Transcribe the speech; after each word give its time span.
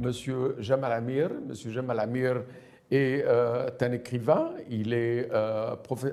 Monsieur 0.00 0.56
Jamal 0.58 0.92
Amir. 0.92 1.30
Monsieur 1.46 1.70
Jamal 1.70 2.00
Amir 2.00 2.42
est 2.90 3.24
un 3.24 3.92
écrivain, 3.92 4.50
il 4.68 4.92
est 4.92 5.28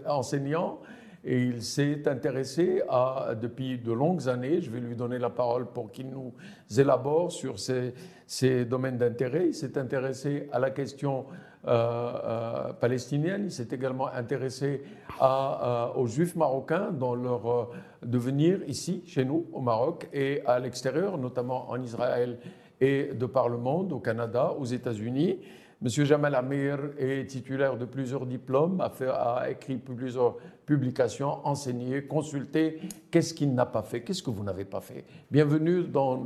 enseignant 0.06 0.80
et 1.28 1.44
il 1.44 1.62
s'est 1.62 2.08
intéressé 2.08 2.82
à, 2.88 3.34
depuis 3.40 3.78
de 3.78 3.92
longues 3.92 4.30
années, 4.30 4.62
je 4.62 4.70
vais 4.70 4.80
lui 4.80 4.96
donner 4.96 5.20
la 5.20 5.30
parole 5.30 5.66
pour 5.66 5.92
qu'il 5.92 6.10
nous 6.10 6.34
élabore 6.78 7.34
sur 7.34 7.56
ses, 7.60 8.66
domaines 8.66 8.98
d'intérêt. 8.98 9.48
Il 9.48 9.54
s'est 9.54 9.78
intéressé 9.78 10.48
à 10.54 10.60
la 10.60 10.70
question 10.72 11.26
euh, 11.68 12.14
euh, 12.24 12.74
palestinienne, 12.74 13.46
il 13.46 13.52
s'est 13.52 13.68
également 13.72 14.08
intéressé 14.08 14.84
aux 15.20 16.08
juifs 16.08 16.36
marocains 16.38 16.92
dans 16.92 17.14
leur 17.14 17.52
euh, 17.52 17.66
devenir 18.04 18.60
ici, 18.68 19.04
chez 19.06 19.26
nous, 19.26 19.48
au 19.52 19.60
Maroc, 19.60 20.08
et 20.14 20.42
à 20.46 20.60
l'extérieur, 20.60 21.18
notamment 21.18 21.70
en 21.70 21.82
Israël 21.82 22.38
et 22.82 23.12
de 23.14 23.26
par 23.26 23.50
le 23.50 23.58
monde, 23.58 23.94
au 23.94 24.00
Canada, 24.00 24.54
aux 24.58 24.66
États-Unis. 24.66 25.40
Monsieur 25.80 26.06
Jamal 26.06 26.34
Amir 26.34 26.80
est 26.98 27.30
titulaire 27.30 27.78
de 27.78 27.86
plusieurs 27.86 28.26
diplômes, 28.26 28.82
a, 28.82 28.90
fait, 28.90 29.10
a 29.10 29.48
écrit 29.52 29.78
plusieurs 29.78 30.36
publications, 30.66 31.46
enseigné, 31.46 32.02
consulté. 32.04 32.80
Qu'est-ce 33.12 33.32
qu'il 33.34 33.54
n'a 33.54 33.68
pas 33.68 33.84
fait? 33.84 34.02
Qu'est-ce 34.02 34.24
que 34.24 34.32
vous 34.32 34.44
n'avez 34.44 34.66
pas 34.66 34.82
fait? 34.82 35.06
Bienvenue 35.30 35.84
dans 35.84 36.26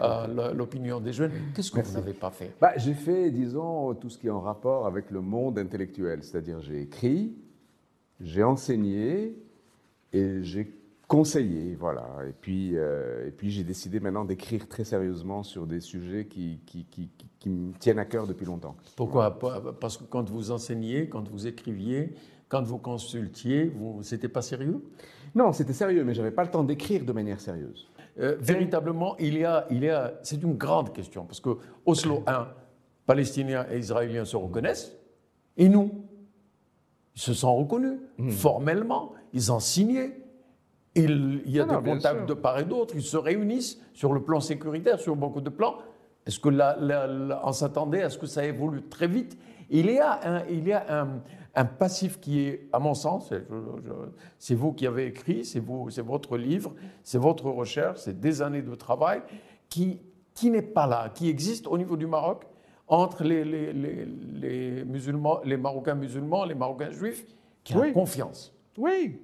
euh, 0.00 0.52
l'opinion 0.52 0.98
des 0.98 1.12
jeunes. 1.12 1.30
Qu'est-ce 1.54 1.70
que 1.70 1.80
vous 1.80 1.92
n'avez 1.92 2.14
pas 2.14 2.30
fait? 2.30 2.52
Bah, 2.60 2.72
J'ai 2.76 2.94
fait, 2.94 3.30
disons, 3.30 3.94
tout 3.94 4.10
ce 4.10 4.18
qui 4.18 4.26
est 4.26 4.30
en 4.30 4.40
rapport 4.40 4.86
avec 4.86 5.12
le 5.12 5.20
monde 5.20 5.56
intellectuel. 5.60 6.24
C'est-à-dire, 6.24 6.60
j'ai 6.60 6.82
écrit, 6.82 7.32
j'ai 8.20 8.42
enseigné 8.42 9.36
et 10.12 10.42
j'ai 10.42 10.79
conseiller, 11.10 11.74
voilà. 11.74 12.06
Et 12.28 12.32
puis, 12.40 12.76
euh, 12.76 13.26
et 13.26 13.32
puis 13.32 13.50
j'ai 13.50 13.64
décidé 13.64 13.98
maintenant 13.98 14.24
d'écrire 14.24 14.68
très 14.68 14.84
sérieusement 14.84 15.42
sur 15.42 15.66
des 15.66 15.80
sujets 15.80 16.26
qui, 16.26 16.60
qui, 16.64 16.84
qui, 16.84 17.10
qui, 17.40 17.50
me 17.50 17.72
tiennent 17.72 17.98
à 17.98 18.04
cœur 18.04 18.28
depuis 18.28 18.46
longtemps. 18.46 18.76
Pourquoi 18.94 19.36
Parce 19.80 19.96
que 19.96 20.04
quand 20.04 20.30
vous 20.30 20.52
enseigniez, 20.52 21.08
quand 21.08 21.28
vous 21.28 21.48
écriviez, 21.48 22.14
quand 22.48 22.62
vous 22.62 22.78
consultiez, 22.78 23.64
vous, 23.64 24.04
c'était 24.04 24.28
pas 24.28 24.40
sérieux? 24.40 24.84
Non, 25.34 25.52
c'était 25.52 25.72
sérieux, 25.72 26.04
mais 26.04 26.14
j'avais 26.14 26.30
pas 26.30 26.44
le 26.44 26.50
temps 26.50 26.62
d'écrire 26.62 27.04
de 27.04 27.12
manière 27.12 27.40
sérieuse. 27.40 27.90
Euh, 28.20 28.36
véritablement, 28.38 29.16
il 29.18 29.36
y 29.36 29.44
a, 29.44 29.66
il 29.68 29.82
y 29.82 29.88
a, 29.88 30.14
c'est 30.22 30.40
une 30.40 30.54
grande 30.54 30.92
question 30.92 31.24
parce 31.24 31.40
que 31.40 31.56
Oslo 31.86 32.22
1, 32.28 32.46
Palestiniens 33.06 33.66
et 33.68 33.80
Israéliens 33.80 34.24
se 34.24 34.36
reconnaissent, 34.36 34.96
et 35.56 35.68
nous, 35.68 35.90
ils 37.16 37.20
se 37.20 37.34
sont 37.34 37.56
reconnus 37.56 37.98
hmm. 38.16 38.30
formellement, 38.30 39.14
ils 39.32 39.50
ont 39.50 39.58
signé. 39.58 40.19
Il, 41.04 41.42
y 41.46 41.60
a 41.60 41.64
des 41.64 41.90
contacts 41.90 42.26
de 42.26 42.34
part 42.34 42.58
et 42.58 42.64
d'autre, 42.64 42.94
ils 42.96 43.02
se 43.02 43.16
réunissent 43.16 43.80
sur 43.92 44.12
le 44.12 44.22
plan 44.22 44.40
sécuritaire, 44.40 44.98
sur 44.98 45.16
beaucoup 45.16 45.40
de 45.40 45.50
plans. 45.50 45.76
Est-ce 46.26 46.38
que 46.38 46.50
on 47.44 47.52
s'attendait 47.52 48.02
à 48.02 48.10
ce 48.10 48.18
que 48.18 48.26
ça 48.26 48.44
évolue 48.44 48.82
très 48.82 49.06
vite? 49.06 49.38
Il 49.70 49.90
y 49.90 49.98
a 49.98 50.20
un, 50.24 50.44
il 50.46 50.66
y 50.66 50.72
a 50.72 51.06
un, 51.54 51.64
passif 51.64 52.20
qui 52.20 52.40
est, 52.40 52.68
à 52.72 52.78
mon 52.78 52.94
sens, 52.94 53.32
c'est 54.38 54.54
vous 54.54 54.72
qui 54.72 54.86
avez 54.86 55.06
écrit, 55.06 55.44
c'est 55.44 55.60
votre 55.60 56.36
livre, 56.36 56.74
c'est 57.02 57.18
votre 57.18 57.48
recherche, 57.50 57.98
c'est 58.00 58.20
des 58.20 58.42
années 58.42 58.62
de 58.62 58.74
travail 58.74 59.22
qui, 59.68 60.00
qui 60.34 60.50
n'est 60.50 60.62
pas 60.62 60.86
là, 60.86 61.10
qui 61.14 61.28
existe 61.28 61.66
au 61.66 61.78
niveau 61.78 61.96
du 61.96 62.06
Maroc 62.06 62.44
entre 62.88 63.22
les, 63.22 63.44
les, 63.44 63.72
les, 63.72 64.84
musulmans, 64.84 65.40
les 65.44 65.56
Marocains 65.56 65.94
musulmans, 65.94 66.44
les 66.44 66.56
Marocains 66.56 66.90
juifs, 66.90 67.24
qui 67.62 67.76
ont 67.76 67.92
confiance. 67.92 68.52
Oui, 68.76 69.20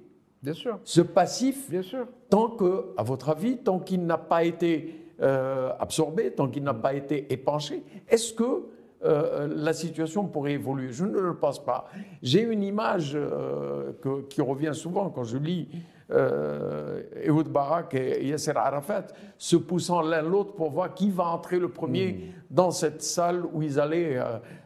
Bien 0.47 0.53
sûr. 0.53 0.79
Ce 0.85 1.01
passif, 1.01 1.69
Bien 1.69 1.81
sûr. 1.81 2.07
tant 2.29 2.47
que, 2.47 2.93
à 2.95 3.03
votre 3.03 3.27
avis, 3.27 3.57
tant 3.57 3.79
qu'il 3.79 4.05
n'a 4.05 4.17
pas 4.17 4.45
été 4.45 4.95
euh, 5.21 5.73
absorbé, 5.77 6.31
tant 6.31 6.47
qu'il 6.47 6.63
n'a 6.63 6.73
pas 6.73 6.93
été 6.93 7.33
épanché, 7.33 7.83
est-ce 8.07 8.31
que 8.31 8.63
euh, 9.03 9.49
la 9.53 9.73
situation 9.73 10.25
pourrait 10.25 10.53
évoluer? 10.53 10.93
Je 10.93 11.03
ne 11.03 11.19
le 11.19 11.35
pense 11.35 11.61
pas. 11.61 11.89
J'ai 12.23 12.43
une 12.43 12.63
image 12.63 13.11
euh, 13.15 13.91
qui 14.29 14.39
revient 14.39 14.71
souvent 14.71 15.09
quand 15.09 15.25
je 15.25 15.37
lis 15.37 15.67
euh, 16.11 17.03
Ehud 17.25 17.49
Barak 17.49 17.95
et 17.95 18.25
Yasser 18.25 18.53
Arafat 18.55 19.07
se 19.37 19.57
poussant 19.57 19.99
l'un 20.01 20.21
l'autre 20.21 20.53
pour 20.53 20.69
voir 20.69 20.93
qui 20.93 21.09
va 21.09 21.25
entrer 21.25 21.59
le 21.59 21.67
premier 21.67 22.13
hmm. 22.13 22.55
dans 22.55 22.71
cette 22.71 23.01
salle 23.01 23.43
où 23.51 23.61
ils 23.61 23.81
allaient 23.81 24.17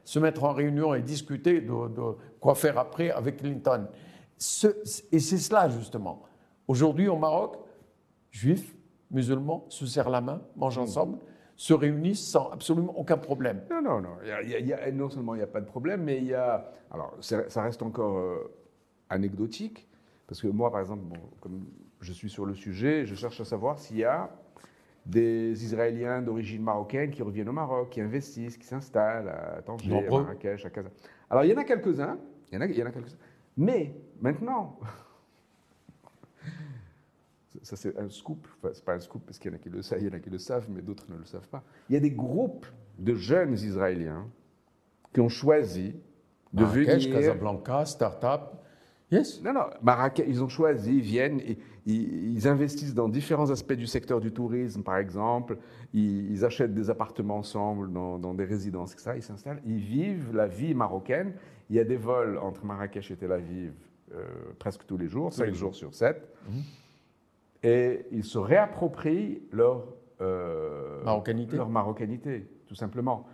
se 0.04 0.20
mettre 0.20 0.44
en 0.44 0.54
réunion 0.54 0.94
et 0.94 1.02
discuter 1.02 1.60
de, 1.60 1.88
de 1.88 2.16
quoi 2.40 2.54
faire 2.54 2.78
après 2.78 3.10
avec 3.10 3.38
Clinton 3.38 3.88
et 5.12 5.20
c'est 5.20 5.38
cela 5.38 5.70
justement. 5.70 6.24
Aujourd'hui 6.68 7.08
au 7.08 7.18
Maroc, 7.18 7.58
juifs, 8.32 8.76
musulmans 9.12 9.66
se 9.70 9.86
serrent 9.86 10.10
la 10.10 10.22
main, 10.22 10.42
mangent 10.56 10.80
hmm. 10.80 10.84
ensemble, 10.84 11.18
se 11.56 11.74
réunissent 11.74 12.28
sans 12.28 12.50
absolument 12.50 12.98
aucun 12.98 13.18
problème. 13.18 13.62
Non, 13.70 13.82
non, 13.82 14.02
non. 14.02 14.18
non 14.94 15.10
seulement 15.10 15.36
il 15.36 15.40
n'y 15.40 15.44
a 15.44 15.48
pas 15.48 15.62
de 15.62 15.68
problème, 15.68 16.04
mais 16.04 16.18
il 16.18 16.26
y 16.26 16.34
a. 16.34 16.72
Alors, 16.90 17.16
ça 17.20 17.62
reste 17.62 17.84
encore 17.84 18.18
euh, 18.18 18.52
anecdotique, 19.10 19.88
parce 20.28 20.42
que 20.42 20.48
moi, 20.48 20.72
par 20.72 20.82
exemple, 20.82 21.04
comme 21.40 21.66
je 22.02 22.14
suis 22.14 22.30
sur 22.30 22.46
le 22.46 22.56
sujet, 22.56 23.06
je 23.06 23.16
cherche 23.16 23.40
à 23.40 23.46
savoir 23.46 23.80
s'il 23.80 23.98
y 23.98 24.04
a 24.04 24.30
des 25.06 25.64
Israéliens 25.64 26.22
d'origine 26.22 26.64
marocaine 26.64 27.12
qui 27.12 27.22
reviennent 27.22 27.50
au 27.50 27.54
Maroc, 27.54 27.90
qui 27.92 28.02
investissent, 28.02 28.58
qui 28.58 28.66
s'installent 28.66 29.30
à 29.30 29.62
Tanger, 29.62 30.08
à 30.08 30.10
Marrakech, 30.10 30.66
à 30.66 30.70
Casa. 30.70 30.90
Alors, 31.30 31.44
il 31.44 31.52
y 31.52 31.54
en 31.54 31.58
a 31.58 31.64
quelques-uns. 31.64 32.18
Il 32.52 32.56
y 32.56 32.58
en 32.58 32.62
a, 32.62 32.66
il 32.66 32.78
y 32.78 32.84
en 32.84 32.88
a 32.88 32.92
quelques-uns. 32.92 33.18
Mais 33.62 33.94
maintenant, 34.20 34.80
ça 37.62 37.76
c'est 37.76 37.96
un 37.96 38.10
scoop, 38.10 38.48
enfin, 38.58 38.74
c'est 38.74 38.84
pas 38.84 38.96
un 38.96 39.00
scoop 39.00 39.22
parce 39.24 39.38
qu'il 39.38 39.52
y 39.52 39.54
en 39.54 39.58
a 39.58 39.60
qui 39.60 39.70
le 39.70 39.84
savent, 39.84 40.00
il 40.02 40.08
y 40.08 40.10
en 40.10 40.14
a 40.14 40.20
qui 40.20 40.32
le 40.32 40.40
savent, 40.40 40.68
mais 40.68 40.82
d'autres 40.82 41.06
ne 41.10 41.16
le 41.16 41.26
savent 41.26 41.48
pas. 41.48 41.64
Il 41.88 41.94
y 41.94 41.96
a 41.96 42.00
des 42.00 42.10
groupes 42.10 42.66
de 42.98 43.14
jeunes 43.14 43.54
Israéliens 43.54 44.28
qui 45.14 45.20
ont 45.22 45.30
choisi 45.30 45.96
de 46.54 46.64
Marrakech, 46.64 47.04
venir. 47.04 47.16
Casablanca, 47.16 47.86
start-up. 47.86 48.56
Yes. 49.12 49.44
Non, 49.44 49.54
non, 49.54 49.66
Marrakech, 49.84 50.26
ils 50.28 50.44
ont 50.44 50.50
choisi, 50.50 50.96
ils 50.96 51.02
viennent, 51.02 51.42
ils, 51.86 52.48
investissent 52.48 52.96
dans 52.96 53.10
différents 53.10 53.52
aspects 53.52 53.74
du 53.74 53.86
secteur 53.86 54.22
du 54.22 54.32
tourisme, 54.32 54.82
par 54.82 54.98
exemple. 54.98 55.60
Ils, 55.94 56.44
achètent 56.44 56.74
des 56.74 56.90
appartements 56.90 57.38
ensemble 57.38 57.94
dans, 57.94 58.18
dans 58.18 58.34
des 58.34 58.46
résidences, 58.46 58.94
etc. 58.94 59.12
Ils 59.18 59.24
s'installent, 59.24 59.62
ils 59.68 59.78
vivent 59.78 60.34
la 60.34 60.48
vie 60.48 60.74
marocaine. 60.74 61.34
Il 61.72 61.76
y 61.76 61.80
a 61.80 61.86
des 61.86 61.96
vols 61.96 62.38
entre 62.38 62.66
Marrakech 62.66 63.12
et 63.12 63.16
Tel 63.16 63.32
Aviv 63.32 63.72
euh, 64.14 64.26
presque 64.60 64.86
tous 64.86 64.98
les 64.98 65.08
jours, 65.08 65.32
5 65.32 65.54
jours 65.54 65.74
sur 65.74 65.94
7. 65.94 66.22
Mhm. 66.50 66.62
Et 67.64 68.06
ils 68.12 68.26
se 68.26 68.38
réapproprient 68.38 69.42
leur, 69.54 69.86
euh, 70.20 71.02
marocanité. 71.06 71.56
leur 71.56 71.70
marocanité, 71.70 72.46
tout 72.68 72.76
simplement. 72.76 73.26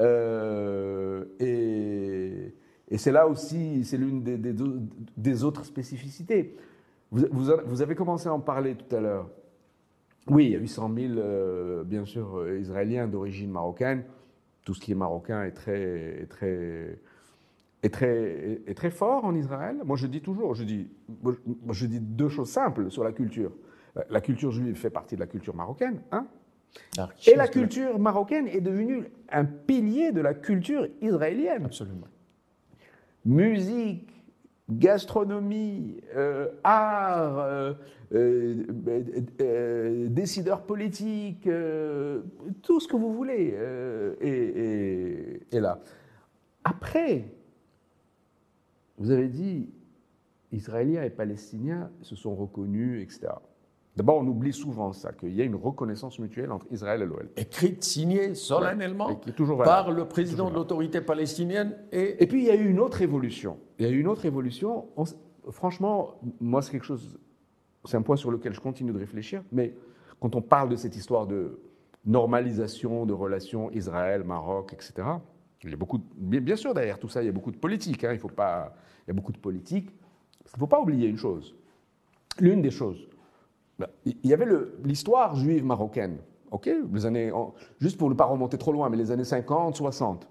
Euh, 0.00 1.26
et, 1.38 2.54
et 2.88 2.98
c'est 2.98 3.12
là 3.12 3.28
aussi, 3.28 3.84
c'est 3.84 3.98
l'une 3.98 4.24
des, 4.24 4.36
des, 4.36 5.44
autres 5.44 5.64
spécificités. 5.64 6.56
Vous, 7.12 7.24
vous, 7.30 7.82
avez 7.82 7.94
commencé 7.94 8.28
à 8.28 8.34
en 8.34 8.40
parler 8.40 8.74
tout 8.74 8.96
à 8.96 9.00
l'heure. 9.00 9.30
Oui, 10.26 10.46
il 10.46 10.50
y 10.50 10.56
a 10.56 10.58
800 10.58 10.90
000, 10.92 11.84
bien 11.84 12.04
sûr, 12.04 12.48
Israéliens 12.58 13.06
d'origine 13.06 13.52
marocaine. 13.52 14.02
Tout 14.64 14.74
ce 14.74 14.80
qui 14.80 14.90
est 14.90 14.96
marocain 14.96 15.44
est 15.44 15.52
très, 15.52 16.22
est 16.22 16.26
très 16.28 16.98
est 17.86 17.90
très, 17.90 18.60
est 18.66 18.76
très 18.76 18.90
fort 18.90 19.24
en 19.24 19.34
Israël. 19.34 19.78
Moi, 19.84 19.96
je 19.96 20.06
dis 20.06 20.20
toujours, 20.20 20.54
je 20.54 20.64
dis, 20.64 20.88
je 21.70 21.86
dis 21.86 22.00
deux 22.00 22.28
choses 22.28 22.50
simples 22.50 22.90
sur 22.90 23.02
la 23.04 23.12
culture. 23.12 23.52
La 24.10 24.20
culture 24.20 24.50
juive 24.50 24.74
fait 24.74 24.90
partie 24.90 25.14
de 25.14 25.20
la 25.20 25.26
culture 25.26 25.54
marocaine, 25.54 26.00
hein 26.12 26.26
Et 27.26 27.34
la 27.34 27.48
culture 27.48 27.98
marocaine 27.98 28.46
est 28.48 28.60
devenue 28.60 29.04
un 29.30 29.44
pilier 29.44 30.12
de 30.12 30.20
la 30.20 30.34
culture 30.34 30.86
israélienne. 31.00 31.64
Absolument. 31.64 32.08
Musique, 33.24 34.16
gastronomie, 34.68 36.00
euh, 36.14 36.48
art, 36.62 37.38
euh, 37.38 37.74
euh, 38.12 40.08
décideurs 40.08 40.62
politiques, 40.62 41.48
tout 42.62 42.80
ce 42.80 42.88
que 42.88 42.96
vous 42.96 43.14
voulez 43.14 43.54
est, 44.20 45.54
est 45.54 45.60
là. 45.60 45.80
Après, 46.64 47.24
vous 48.98 49.10
avez 49.10 49.28
dit, 49.28 49.70
Israéliens 50.52 51.02
et 51.02 51.10
Palestiniens 51.10 51.90
se 52.02 52.16
sont 52.16 52.34
reconnus, 52.34 53.02
etc. 53.02 53.32
D'abord, 53.96 54.18
on 54.18 54.26
oublie 54.26 54.52
souvent 54.52 54.92
ça, 54.92 55.12
qu'il 55.12 55.34
y 55.34 55.40
a 55.40 55.44
une 55.44 55.54
reconnaissance 55.54 56.18
mutuelle 56.18 56.52
entre 56.52 56.66
Israël 56.70 57.00
et 57.00 57.06
l'OL. 57.06 57.30
Écrite, 57.36 57.82
signée 57.82 58.34
solennellement 58.34 59.18
par 59.64 59.90
le 59.90 60.06
président 60.06 60.50
de 60.50 60.54
l'autorité 60.54 61.00
palestinienne. 61.00 61.74
Et... 61.92 62.22
et 62.22 62.26
puis, 62.26 62.42
il 62.42 62.46
y 62.46 62.50
a 62.50 62.56
eu 62.56 62.68
une 62.68 62.78
autre 62.78 63.00
évolution. 63.00 63.58
Il 63.78 63.86
y 63.86 63.88
a 63.88 63.90
eu 63.90 63.98
une 63.98 64.08
autre 64.08 64.26
évolution. 64.26 64.88
franchement, 65.50 66.20
moi, 66.40 66.60
c'est 66.60 66.72
quelque 66.72 66.84
chose, 66.84 67.18
c'est 67.86 67.96
un 67.96 68.02
point 68.02 68.16
sur 68.16 68.30
lequel 68.30 68.52
je 68.52 68.60
continue 68.60 68.92
de 68.92 68.98
réfléchir, 68.98 69.42
mais 69.50 69.74
quand 70.20 70.34
on 70.34 70.42
parle 70.42 70.68
de 70.68 70.76
cette 70.76 70.94
histoire 70.94 71.26
de 71.26 71.58
normalisation 72.04 73.06
de 73.06 73.14
relations 73.14 73.70
Israël-Maroc, 73.72 74.74
etc., 74.74 75.08
il 75.66 75.72
y 75.72 75.74
a 75.74 75.76
beaucoup, 75.76 76.00
bien 76.16 76.56
sûr, 76.56 76.74
derrière 76.74 76.98
tout 76.98 77.08
ça, 77.08 77.22
il 77.22 77.26
y 77.26 77.28
a 77.28 77.32
beaucoup 77.32 77.50
de 77.50 77.56
politique. 77.56 78.04
Hein, 78.04 78.12
il, 78.12 78.18
faut 78.18 78.28
pas, 78.28 78.74
il 79.06 79.08
y 79.08 79.10
a 79.10 79.14
beaucoup 79.14 79.32
de 79.32 79.38
politique. 79.38 79.90
Il 80.44 80.52
ne 80.54 80.58
faut 80.58 80.66
pas 80.66 80.80
oublier 80.80 81.08
une 81.08 81.18
chose. 81.18 81.54
L'une 82.38 82.62
des 82.62 82.70
choses, 82.70 83.08
ben, 83.78 83.88
il 84.04 84.16
y 84.24 84.32
avait 84.32 84.46
l'histoire 84.84 85.34
juive 85.34 85.64
marocaine. 85.64 86.18
ok? 86.50 86.70
Les 86.92 87.06
années, 87.06 87.32
Juste 87.80 87.98
pour 87.98 88.08
ne 88.08 88.14
pas 88.14 88.24
remonter 88.24 88.58
trop 88.58 88.72
loin, 88.72 88.88
mais 88.88 88.96
les 88.96 89.10
années 89.10 89.24
50, 89.24 89.76
60. 89.76 90.28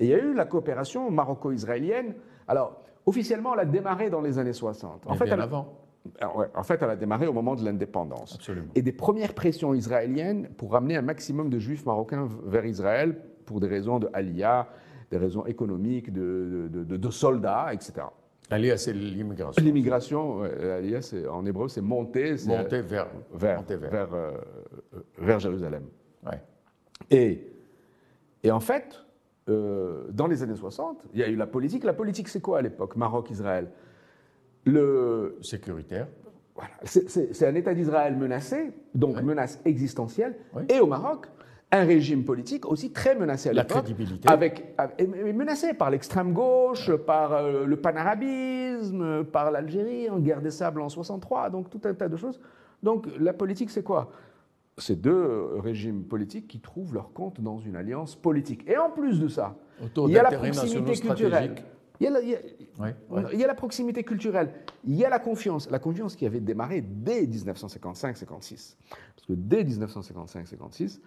Et 0.00 0.06
il 0.06 0.10
y 0.10 0.14
a 0.14 0.18
eu 0.18 0.34
la 0.34 0.46
coopération 0.46 1.10
maroco-israélienne. 1.10 2.14
Alors, 2.46 2.80
officiellement, 3.06 3.54
elle 3.54 3.60
a 3.60 3.64
démarré 3.64 4.10
dans 4.10 4.20
les 4.20 4.38
années 4.38 4.52
60. 4.52 5.06
En 5.06 5.14
fait, 5.14 5.24
bien 5.26 5.38
avant. 5.38 5.74
Ah 6.20 6.32
en 6.54 6.62
fait, 6.62 6.80
elle 6.80 6.90
a 6.90 6.96
démarré 6.96 7.26
au 7.26 7.32
moment 7.32 7.54
de 7.54 7.64
l'indépendance. 7.64 8.38
Et 8.74 8.82
des 8.82 8.92
premières 8.92 9.34
pressions 9.34 9.74
israéliennes 9.74 10.48
pour 10.56 10.72
ramener 10.72 10.96
un 10.96 11.02
maximum 11.02 11.50
de 11.50 11.58
juifs 11.58 11.84
marocains 11.84 12.28
vers 12.46 12.64
Israël 12.64 13.20
pour 13.48 13.60
des 13.60 13.66
raisons 13.66 13.98
de 13.98 14.08
aliyah, 14.12 14.68
des 15.10 15.16
raisons 15.16 15.46
économiques, 15.46 16.12
de, 16.12 16.68
de, 16.70 17.10
soldats, 17.10 17.72
etc. 17.72 17.92
Aliyah, 18.50 18.76
c'est 18.76 18.92
l'immigration. 18.92 19.64
L'immigration, 19.64 20.42
aliyah, 20.42 21.00
en 21.32 21.46
hébreu, 21.46 21.68
c'est 21.68 21.80
monter. 21.80 22.36
Monter 22.46 22.82
vers, 22.82 23.08
vers, 23.32 23.62
vers. 23.62 24.14
Euh, 24.14 24.32
vers, 25.16 25.40
Jérusalem. 25.40 25.84
Ouais. 26.26 26.42
Et, 27.10 27.52
et 28.42 28.50
en 28.50 28.60
fait, 28.60 29.02
euh, 29.48 30.04
dans 30.10 30.26
les 30.26 30.42
années 30.42 30.56
60, 30.56 31.04
il 31.14 31.20
y 31.20 31.22
a 31.22 31.28
eu 31.28 31.36
la 31.36 31.46
politique. 31.46 31.84
La 31.84 31.94
politique, 31.94 32.28
c'est 32.28 32.40
quoi 32.42 32.58
à 32.58 32.62
l'époque? 32.62 32.96
Maroc-Israël 32.96 33.70
Le... 34.66 35.38
Sécuritaire. 35.40 36.08
Voilà. 36.54 36.72
C'est 36.84 37.46
un 37.46 37.54
État 37.54 37.72
d'Israël 37.72 38.16
menacé, 38.16 38.72
donc 38.94 39.22
menace 39.22 39.60
existentielle. 39.64 40.36
Et 40.68 40.80
au 40.80 40.86
Maroc, 40.86 41.28
un 41.70 41.84
régime 41.84 42.24
politique 42.24 42.66
aussi 42.66 42.92
très 42.92 43.14
menacé 43.14 43.50
à 43.50 43.52
l'époque. 43.52 43.68
La 43.70 43.82
crédibilité. 43.82 44.28
Avec, 44.28 44.74
menacé 45.34 45.74
par 45.74 45.90
l'extrême 45.90 46.32
gauche, 46.32 46.90
par 46.94 47.34
euh, 47.34 47.66
le 47.66 47.76
panarabisme, 47.76 49.24
par 49.24 49.50
l'Algérie 49.50 50.08
en 50.08 50.18
guerre 50.18 50.40
des 50.40 50.50
sables 50.50 50.80
en 50.80 50.88
63, 50.88 51.50
donc 51.50 51.68
tout 51.68 51.80
un 51.84 51.94
tas 51.94 52.08
de 52.08 52.16
choses. 52.16 52.40
Donc 52.82 53.06
la 53.18 53.32
politique, 53.32 53.70
c'est 53.70 53.82
quoi? 53.82 54.10
Ces 54.78 54.96
deux 54.96 55.56
régimes 55.58 56.04
politiques 56.04 56.46
qui 56.46 56.60
trouvent 56.60 56.94
leur 56.94 57.12
compte 57.12 57.40
dans 57.40 57.58
une 57.58 57.76
alliance 57.76 58.14
politique. 58.14 58.68
Et 58.68 58.78
en 58.78 58.90
plus 58.90 59.20
de 59.20 59.28
ça, 59.28 59.56
il 59.80 60.12
y 60.12 60.18
a 60.18 60.22
la 60.22 60.38
proximité 60.38 60.94
culturelle. 61.00 61.54
Il 62.00 62.04
y, 62.04 62.06
a 62.06 62.10
la, 62.10 62.20
il, 62.20 63.40
y 63.40 63.42
a, 63.42 63.46
la, 63.48 63.56
proximité 63.56 64.04
culturelle, 64.04 64.52
il 64.84 64.94
y 64.94 65.04
a 65.04 65.08
la 65.08 65.18
confiance, 65.18 65.68
la 65.68 65.80
confiance 65.80 66.14
qui 66.14 66.26
avait 66.26 66.38
démarré 66.38 66.80
dès 66.80 67.26
1955-56. 67.26 68.76
Parce 69.16 69.26
que 69.26 69.32
dès 69.32 69.64
1955-56, 69.64 71.00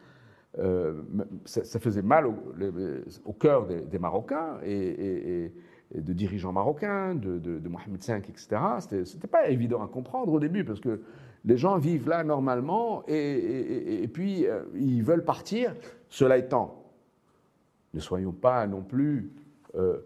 euh, 0.59 1.01
ça, 1.45 1.80
faisait 1.80 2.01
mal 2.01 2.25
au, 2.27 3.33
cœur 3.33 3.68
des, 3.68 4.00
Marocains 4.00 4.57
et, 4.63 5.51
de 5.95 6.13
dirigeants 6.13 6.51
marocains, 6.51 7.15
de, 7.15 7.38
de 7.39 7.69
Mohamed 7.69 8.03
V, 8.03 8.18
etc. 8.30 8.62
C'était 9.06 9.27
pas 9.27 9.50
évident 9.50 9.81
à 9.83 9.88
comprendre 9.88 10.33
au 10.33 10.39
début 10.39 10.63
parce 10.63 10.80
que 10.80 11.01
les 11.45 11.57
gens 11.57 11.77
vivent 11.77 12.07
là 12.07 12.24
normalement 12.24 13.03
et, 13.07 14.07
puis 14.13 14.45
euh, 14.45 14.63
ils 14.75 15.03
veulent 15.03 15.25
partir. 15.25 15.75
Cela 16.09 16.38
étant, 16.38 16.83
ne 17.94 18.00
soyons 18.00 18.33
pas 18.33 18.68
non 18.68 18.81
plus. 18.81 19.31
Euh, 19.75 20.00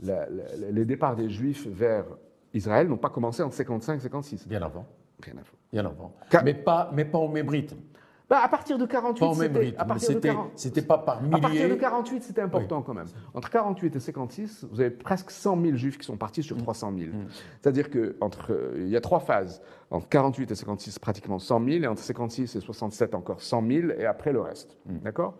les 0.00 0.84
départs 0.84 1.16
des 1.16 1.28
Juifs 1.30 1.66
vers 1.68 2.04
Israël 2.52 2.88
n'ont 2.88 2.96
pas 2.96 3.10
commencé 3.10 3.42
en 3.42 3.50
55-56. 3.50 4.48
Bien 4.48 4.62
avant. 4.62 4.86
Bien 5.22 5.34
avant. 5.34 5.56
Bien 5.72 5.84
avant. 5.84 6.14
Mais, 6.44 6.54
pas, 6.54 6.90
mais 6.92 7.04
pas 7.04 7.18
au 7.18 7.28
mébrit. 7.28 7.66
Bah, 8.28 8.40
à 8.42 8.48
partir 8.48 8.76
de 8.76 8.86
48, 8.86 9.24
c'était 10.00 10.34
c'était 10.56 10.82
pas 10.82 10.98
par 10.98 11.22
milliers. 11.22 11.36
À 11.36 11.40
partir 11.40 11.68
de 11.68 11.74
48, 11.74 12.22
c'était 12.24 12.40
important 12.40 12.82
quand 12.82 12.94
même. 12.94 13.06
Entre 13.34 13.50
48 13.50 13.94
et 13.94 14.00
56, 14.00 14.66
vous 14.68 14.80
avez 14.80 14.90
presque 14.90 15.30
100 15.30 15.62
000 15.62 15.76
juifs 15.76 15.96
qui 15.96 16.04
sont 16.04 16.16
partis 16.16 16.42
sur 16.42 16.56
300 16.56 16.90
mm. 16.90 16.98
000. 16.98 17.10
Mm. 17.12 17.26
C'est-à-dire 17.60 17.88
que 17.88 18.16
entre, 18.20 18.52
euh, 18.52 18.74
il 18.78 18.88
y 18.88 18.96
a 18.96 19.00
trois 19.00 19.20
phases. 19.20 19.62
Entre 19.92 20.08
48 20.08 20.50
et 20.50 20.54
56, 20.56 20.98
pratiquement 20.98 21.38
100 21.38 21.64
000, 21.64 21.84
et 21.84 21.86
entre 21.86 22.02
56 22.02 22.56
et 22.56 22.60
67, 22.60 23.14
encore 23.14 23.40
100 23.40 23.64
000, 23.64 23.90
et 23.96 24.06
après 24.06 24.32
le 24.32 24.40
reste. 24.40 24.76
Mm. 24.86 24.98
D'accord? 25.04 25.34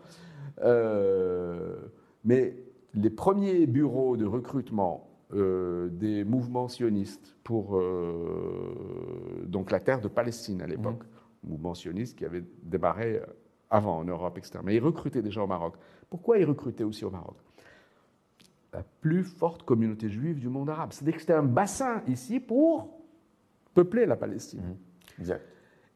Euh, 0.62 1.74
Mais 2.22 2.56
les 2.94 3.10
premiers 3.10 3.66
bureaux 3.66 4.16
de 4.16 4.26
recrutement 4.26 5.10
euh, 5.34 5.88
des 5.88 6.22
mouvements 6.22 6.68
sionistes 6.68 7.34
pour 7.42 7.80
donc 9.44 9.72
la 9.72 9.80
terre 9.80 10.00
de 10.00 10.08
Palestine 10.08 10.62
à 10.62 10.66
l'époque 10.68 11.02
mouvement 11.46 11.74
sioniste 11.74 12.18
qui 12.18 12.24
avait 12.24 12.44
démarré 12.62 13.22
avant 13.70 13.98
en 13.98 14.04
Europe, 14.04 14.38
etc. 14.38 14.58
Mais 14.64 14.76
ils 14.76 14.82
recrutaient 14.82 15.22
déjà 15.22 15.42
au 15.42 15.46
Maroc. 15.46 15.74
Pourquoi 16.08 16.38
ils 16.38 16.44
recrutaient 16.44 16.84
aussi 16.84 17.04
au 17.04 17.10
Maroc? 17.10 17.36
La 18.72 18.82
plus 19.00 19.24
forte 19.24 19.62
communauté 19.62 20.08
juive 20.08 20.38
du 20.38 20.48
monde 20.48 20.70
arabe. 20.70 20.92
C'est-à-dire 20.92 21.14
que 21.14 21.20
c'était 21.20 21.32
un 21.32 21.42
bassin 21.42 22.02
ici 22.06 22.40
pour 22.40 23.00
peupler 23.74 24.06
la 24.06 24.16
Palestine. 24.16 24.60
Mmh. 24.60 25.20
Exact. 25.20 25.42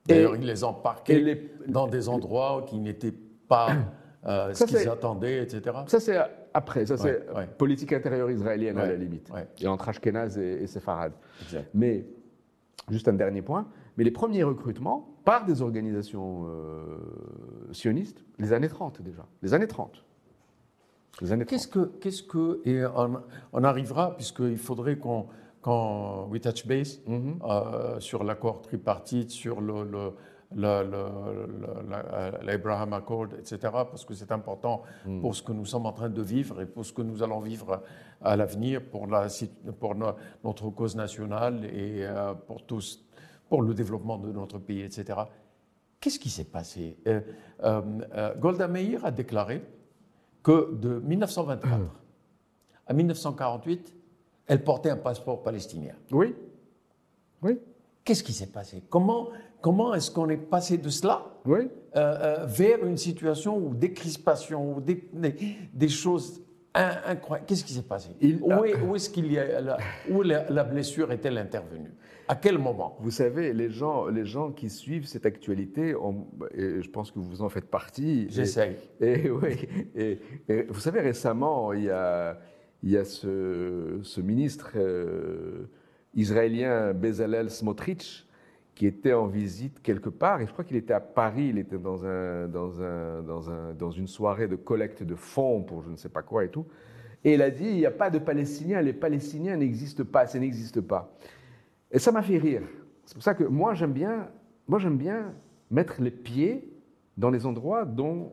D'ailleurs, 0.06 0.37
ils 0.37 0.47
les 0.47 0.64
embarquaient 0.64 1.50
dans 1.67 1.87
des 1.87 2.08
endroits 2.08 2.64
qui 2.67 2.79
n'étaient 2.79 3.14
pas 3.49 3.76
euh, 4.26 4.52
ce 4.55 4.64
qu'ils 4.64 4.88
attendaient, 4.88 5.43
etc. 5.43 5.76
Ça, 5.87 6.00
c'est 6.00 6.19
après. 6.55 6.87
Ça, 6.87 6.97
c'est 6.97 7.26
politique 7.58 7.93
intérieure 7.93 8.31
israélienne, 8.31 8.79
à 8.79 8.87
la 8.87 8.97
limite. 8.97 9.31
Et 9.61 9.67
entre 9.67 9.88
Ashkenaz 9.88 10.38
et, 10.38 10.62
et 10.62 10.67
Sepharad. 10.67 11.12
Mais, 11.75 12.06
juste 12.91 13.08
un 13.08 13.12
dernier 13.12 13.43
point, 13.43 13.69
mais 13.97 14.05
les 14.05 14.11
premiers 14.11 14.43
recrutements 14.43 15.09
par 15.25 15.45
des 15.45 15.63
organisations 15.63 16.47
euh, 16.47 16.99
sionistes, 17.73 18.25
les 18.39 18.53
années 18.53 18.69
30 18.69 19.03
déjà. 19.03 19.27
Les 19.43 19.55
années 19.55 19.67
30. 19.67 20.05
Qu'est-ce 21.47 21.69
que, 21.69 21.91
qu'est-ce 22.01 22.23
que, 22.23 22.61
et 22.65 22.83
on, 23.53 23.65
arrivera, 23.65 24.17
puisqu'il 24.17 24.57
faudrait 24.57 24.97
qu'on, 24.97 25.27
qu'on 25.61 26.27
we 26.31 26.41
touch 26.41 26.67
base 26.67 27.03
mhm. 27.07 27.41
euh, 27.45 28.01
sur 28.01 28.25
l'accord 28.25 28.63
tripartite, 28.63 29.31
sur 29.31 29.61
le, 29.61 29.85
le 29.85 30.13
l'Abraham 32.43 32.93
Accord, 32.93 33.29
etc., 33.39 33.59
parce 33.73 34.05
que 34.05 34.15
c'est 34.15 34.33
important 34.33 34.83
mhm. 35.07 35.21
pour 35.21 35.35
ce 35.35 35.43
que 35.43 35.53
nous 35.53 35.65
sommes 35.65 35.87
en 35.87 35.93
train 35.93 36.11
de 36.11 36.23
vivre 36.23 36.61
et 36.61 36.67
pour 36.67 36.85
ce 36.85 36.93
que 36.93 37.03
nous 37.03 37.23
allons 37.23 37.41
vivre 37.41 37.83
à 38.21 38.37
l'avenir, 38.37 38.83
pour, 38.83 39.07
la, 39.07 39.29
pour 39.79 39.95
notre 40.45 40.71
cause 40.71 40.97
nationale 40.97 41.65
et 41.67 42.05
euh, 42.05 42.35
pour 42.35 42.67
tous, 42.67 43.07
pour 43.50 43.62
le 43.62 43.75
développement 43.75 44.17
de 44.17 44.32
notre 44.32 44.58
pays, 44.58 44.81
etc. 44.81 45.19
Qu'est-ce 46.00 46.20
qui 46.20 46.31
s'est 46.31 46.44
passé? 46.44 46.97
Euh, 47.06 47.20
euh, 47.64 47.82
euh, 48.14 48.35
Golda 48.37 48.69
Meir 48.69 49.05
a 49.05 49.11
déclaré 49.11 49.62
que 50.43 50.73
de 50.73 51.00
1924 51.00 51.75
à 52.87 52.93
1948, 52.94 53.94
elle 54.47 54.64
portait 54.64 54.91
un 54.91 54.97
passeport 54.97 55.43
palestinien. 55.43 55.94
Oui. 56.12 56.35
Oui. 57.43 57.58
Qu'est-ce 58.05 58.23
qui 58.23 58.32
s'est 58.32 58.47
passé? 58.47 58.82
Comment, 58.88 59.29
comment 59.61 59.95
est-ce 59.95 60.11
qu'on 60.11 60.28
est 60.30 60.37
passé 60.37 60.78
de 60.78 60.88
cela 60.88 61.26
oui. 61.45 61.69
vers 61.92 62.85
une 62.87 62.97
situation 62.97 63.59
où 63.59 63.75
des 63.75 63.92
crispations, 63.92 64.76
ou 64.76 64.80
des, 64.80 65.09
des, 65.75 65.88
choses 65.88 66.40
incroyables? 66.73 67.47
Qu'est-ce 67.47 67.64
qui 67.64 67.75
s'est 67.75 67.83
passé? 67.83 68.11
Où, 68.40 68.64
est, 68.64 69.12
qu'il 69.12 69.30
y 69.30 69.38
a 69.38 69.76
où 70.09 70.23
la 70.23 70.64
blessure 70.64 71.12
est-elle 71.12 71.37
intervenue? 71.37 71.92
À 72.31 72.37
quel 72.37 72.59
moment? 72.59 72.97
Vous 73.01 73.11
savez, 73.11 73.53
les 73.53 73.71
gens, 73.71 74.07
les 74.07 74.25
gens 74.25 74.53
qui 74.53 74.71
suivent 74.71 75.05
cette 75.05 75.27
actualité, 75.27 75.97
et 76.55 76.81
je 76.81 76.89
pense 76.89 77.11
que 77.11 77.19
vous 77.19 77.43
en 77.43 77.49
faites 77.49 77.69
partie. 77.69 78.29
J'essaye. 78.31 78.77
Et, 79.01 79.29
oui, 79.29 79.67
et, 79.97 80.21
vous 80.69 80.79
savez, 80.79 81.01
récemment, 81.01 81.73
il 81.73 81.83
y 81.83 81.91
a, 81.91 82.39
il 82.85 82.91
y 82.91 82.97
a 82.97 83.05
ce, 83.05 83.99
ce 84.03 84.21
ministre 84.21 84.75
euh, 84.77 85.67
israélien 86.15 86.93
Bezalel 86.93 87.51
Smotrich 87.51 88.29
qui 88.77 88.87
était 88.87 89.13
en 89.13 89.27
visite 89.27 89.83
quelque 89.83 90.09
part, 90.09 90.41
et 90.41 90.47
je 90.47 90.53
crois 90.53 90.65
qu'il 90.65 90.77
était 90.77 90.95
à 90.95 91.01
Paris, 91.01 91.49
il 91.49 91.59
était 91.59 91.79
dans, 91.79 92.07
un, 92.07 92.47
dans, 92.47 92.81
un, 92.81 93.23
dans, 93.23 93.51
un, 93.51 93.75
dans 93.75 93.91
une 93.91 94.07
soirée 94.07 94.47
de 94.47 94.55
collecte 94.55 95.03
de 95.03 95.17
fonds 95.17 95.65
pour 95.65 95.83
je 95.83 95.91
ne 95.91 95.97
sais 95.97 96.09
pas 96.09 96.23
quoi 96.23 96.45
et 96.45 96.49
tout. 96.49 96.67
Et 97.25 97.35
il 97.35 97.43
a 97.43 97.51
dit, 97.51 97.67
il 97.67 97.77
n'y 97.77 97.87
a 97.87 97.91
pas 97.91 98.09
de 98.09 98.21
Palestiniens, 98.21 98.81
les 98.83 98.93
Palestiniens 98.93 99.57
n'existent 99.57 100.05
pas, 100.05 100.29
ça 100.29 100.39
n'existe 100.39 100.81
pas. 100.81 101.13
Et 101.90 101.99
ça 101.99 102.12
m'a 102.12 102.23
fait 102.23 102.38
rire. 102.38 102.62
C'est 103.04 103.14
pour 103.14 103.23
ça 103.23 103.35
que 103.35 103.44
moi, 103.44 103.75
j'aime 103.75 103.92
bien, 103.92 104.28
moi, 104.68 104.78
j'aime 104.78 104.97
bien 104.97 105.35
mettre 105.70 106.00
les 106.00 106.11
pieds 106.11 106.68
dans 107.16 107.30
les 107.30 107.47
endroits 107.47 107.85
dont, 107.85 108.32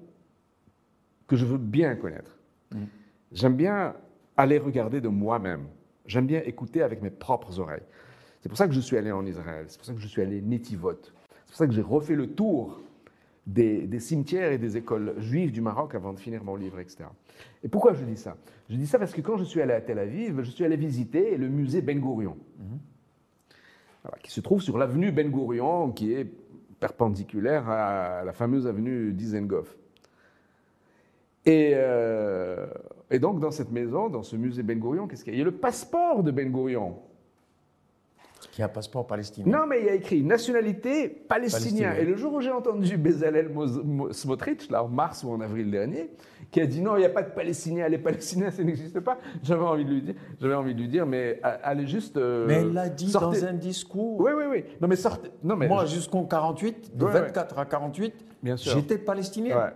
que 1.27 1.35
je 1.35 1.45
veux 1.45 1.57
bien 1.57 1.95
connaître. 1.95 2.37
Mm. 2.71 2.83
J'aime 3.31 3.55
bien 3.55 3.95
aller 4.35 4.59
regarder 4.59 5.01
de 5.01 5.07
moi-même. 5.07 5.65
J'aime 6.05 6.27
bien 6.27 6.41
écouter 6.45 6.81
avec 6.81 7.01
mes 7.01 7.09
propres 7.09 7.59
oreilles. 7.59 7.83
C'est 8.41 8.49
pour 8.49 8.57
ça 8.57 8.67
que 8.67 8.73
je 8.73 8.79
suis 8.79 8.95
allé 8.97 9.11
en 9.11 9.25
Israël. 9.25 9.65
C'est 9.67 9.77
pour 9.77 9.85
ça 9.85 9.93
que 9.93 9.99
je 9.99 10.07
suis 10.07 10.21
allé 10.21 10.41
Netivot. 10.41 11.01
C'est 11.01 11.47
pour 11.47 11.55
ça 11.55 11.67
que 11.67 11.73
j'ai 11.73 11.81
refait 11.81 12.15
le 12.15 12.27
tour 12.27 12.81
des, 13.45 13.87
des, 13.87 13.99
cimetières 13.99 14.51
et 14.51 14.57
des 14.57 14.77
écoles 14.77 15.15
juives 15.19 15.51
du 15.51 15.61
Maroc 15.61 15.95
avant 15.95 16.13
de 16.13 16.19
finir 16.19 16.43
mon 16.43 16.55
livre, 16.55 16.79
etc. 16.79 17.05
Et 17.63 17.67
pourquoi 17.67 17.93
je 17.93 18.03
dis 18.03 18.17
ça? 18.17 18.37
Je 18.69 18.75
dis 18.75 18.87
ça 18.87 18.99
parce 18.99 19.13
que 19.13 19.21
quand 19.21 19.37
je 19.37 19.43
suis 19.43 19.61
allé 19.61 19.73
à 19.73 19.81
Tel 19.81 19.99
Aviv, 19.99 20.43
je 20.43 20.51
suis 20.51 20.63
allé 20.63 20.77
visiter 20.77 21.37
le 21.37 21.47
musée 21.47 21.81
Ben 21.81 21.99
Gurion. 21.99 22.37
Mm-hmm 22.61 22.96
qui 24.23 24.31
se 24.31 24.41
trouve 24.41 24.61
sur 24.61 24.77
l'avenue 24.77 25.11
Ben 25.11 25.29
Gurion, 25.29 25.91
qui 25.91 26.13
est 26.13 26.27
perpendiculaire 26.79 27.69
à 27.69 28.23
la 28.23 28.33
fameuse 28.33 28.67
avenue 28.67 29.11
Dizengoff. 29.13 29.75
Et, 31.45 31.71
euh, 31.75 32.67
et, 33.09 33.19
donc, 33.19 33.39
dans 33.39 33.51
cette 33.51 33.71
maison, 33.71 34.09
dans 34.09 34.23
ce 34.23 34.35
musée 34.35 34.63
Ben 34.63 34.79
Gurion, 34.79 35.07
qu'est-ce 35.07 35.23
qu'il 35.23 35.33
y 35.33 35.35
a? 35.35 35.37
Il 35.37 35.39
y 35.39 35.41
a 35.41 35.45
le 35.45 35.51
passeport 35.51 36.23
de 36.23 36.31
Ben 36.31 36.51
Gurion. 36.51 36.97
Qui 38.51 38.61
a 38.61 38.65
un 38.65 38.69
passeport 38.69 39.05
palestinien. 39.07 39.59
Non, 39.59 39.65
mais 39.67 39.79
il 39.81 39.85
y 39.85 39.89
a 39.89 39.93
écrit 39.93 40.23
nationalité 40.23 41.09
palestinien. 41.09 41.93
Et 41.93 42.05
le 42.05 42.15
jour 42.15 42.33
où 42.33 42.41
j'ai 42.41 42.51
entendu 42.51 42.97
Bezalel 42.97 43.51
Smotrich, 44.11 44.69
là 44.69 44.83
en 44.83 44.87
mars 44.87 45.23
ou 45.23 45.31
en 45.31 45.41
avril 45.41 45.69
dernier, 45.71 46.09
qui 46.51 46.61
a 46.61 46.65
dit 46.65 46.81
non, 46.81 46.95
il 46.95 46.99
n'y 46.99 47.05
a 47.05 47.09
pas 47.09 47.23
de 47.23 47.31
Palestiniens, 47.31 47.87
les 47.87 47.97
Palestiniens, 47.97 48.51
ça 48.51 48.63
n'existe 48.63 48.99
pas, 48.99 49.17
j'avais 49.43 49.63
envie 49.63 49.85
de 49.85 49.89
lui 49.91 50.01
dire, 50.01 50.15
j'avais 50.39 50.53
envie 50.55 50.73
de 50.73 50.79
lui 50.79 50.87
dire, 50.87 51.05
mais 51.05 51.39
allez 51.43 51.87
juste. 51.87 52.17
euh, 52.17 52.45
Mais 52.47 52.55
elle 52.55 52.73
l'a 52.73 52.89
dit 52.89 53.09
sortez- 53.09 53.41
dans 53.41 53.47
un 53.47 53.53
discours. 53.53 54.19
Oui, 54.19 54.31
oui, 54.35 54.43
oui. 54.49 54.63
Non, 54.81 54.87
mais 54.87 54.95
sortez. 54.95 55.29
Non, 55.43 55.55
mais 55.55 55.67
Moi, 55.67 55.85
jusqu'en 55.85 56.23
48, 56.23 56.95
de 56.97 57.05
Ouais, 57.05 57.11
ouais. 57.13 57.19
24 57.21 57.59
à 57.59 57.65
48, 57.65 58.13
Bien 58.43 58.57
sûr. 58.57 58.73
j'étais 58.73 58.97
palestinien. 58.97 59.57
Ouais. 59.57 59.71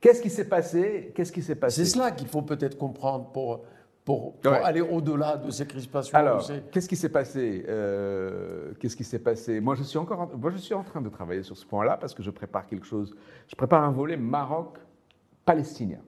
Qu'est-ce 0.00 0.22
qui 0.22 0.30
s'est 0.30 0.48
passé? 0.48 1.12
Qu'est-ce 1.14 1.32
qui 1.32 1.42
s'est 1.42 1.56
passé? 1.56 1.84
C'est 1.84 1.90
cela 1.90 2.10
qu'il 2.12 2.28
faut 2.28 2.42
peut-être 2.42 2.78
comprendre 2.78 3.26
pour, 3.32 3.62
pour, 4.08 4.32
pour 4.40 4.52
Ouais. 4.52 4.62
aller 4.64 4.80
au-delà 4.80 5.36
de 5.36 5.50
ces 5.50 5.66
crispations. 5.66 6.16
Alors, 6.16 6.40
ces- 6.42 6.62
qu'est-ce 6.72 6.88
qui 6.88 6.96
s'est 6.96 7.10
passé 7.10 7.62
Euh, 7.68 8.72
Qu'est-ce 8.80 8.96
qui 8.96 9.04
s'est 9.04 9.18
passé? 9.18 9.60
Moi, 9.60 9.74
je 9.74 9.82
suis 9.82 9.98
encore, 9.98 10.20
en, 10.22 10.30
moi, 10.34 10.50
je 10.50 10.56
suis 10.56 10.72
en 10.72 10.82
train 10.82 11.02
de 11.02 11.10
travailler 11.10 11.42
sur 11.42 11.58
ce 11.58 11.66
point-là 11.66 11.98
parce 11.98 12.14
que 12.14 12.22
je 12.22 12.30
prépare 12.30 12.66
quelque 12.66 12.86
chose. 12.86 13.14
Je 13.48 13.54
prépare 13.54 13.84
un 13.84 13.90
volet 13.90 14.16
Maroc-Palestinien. 14.16 16.00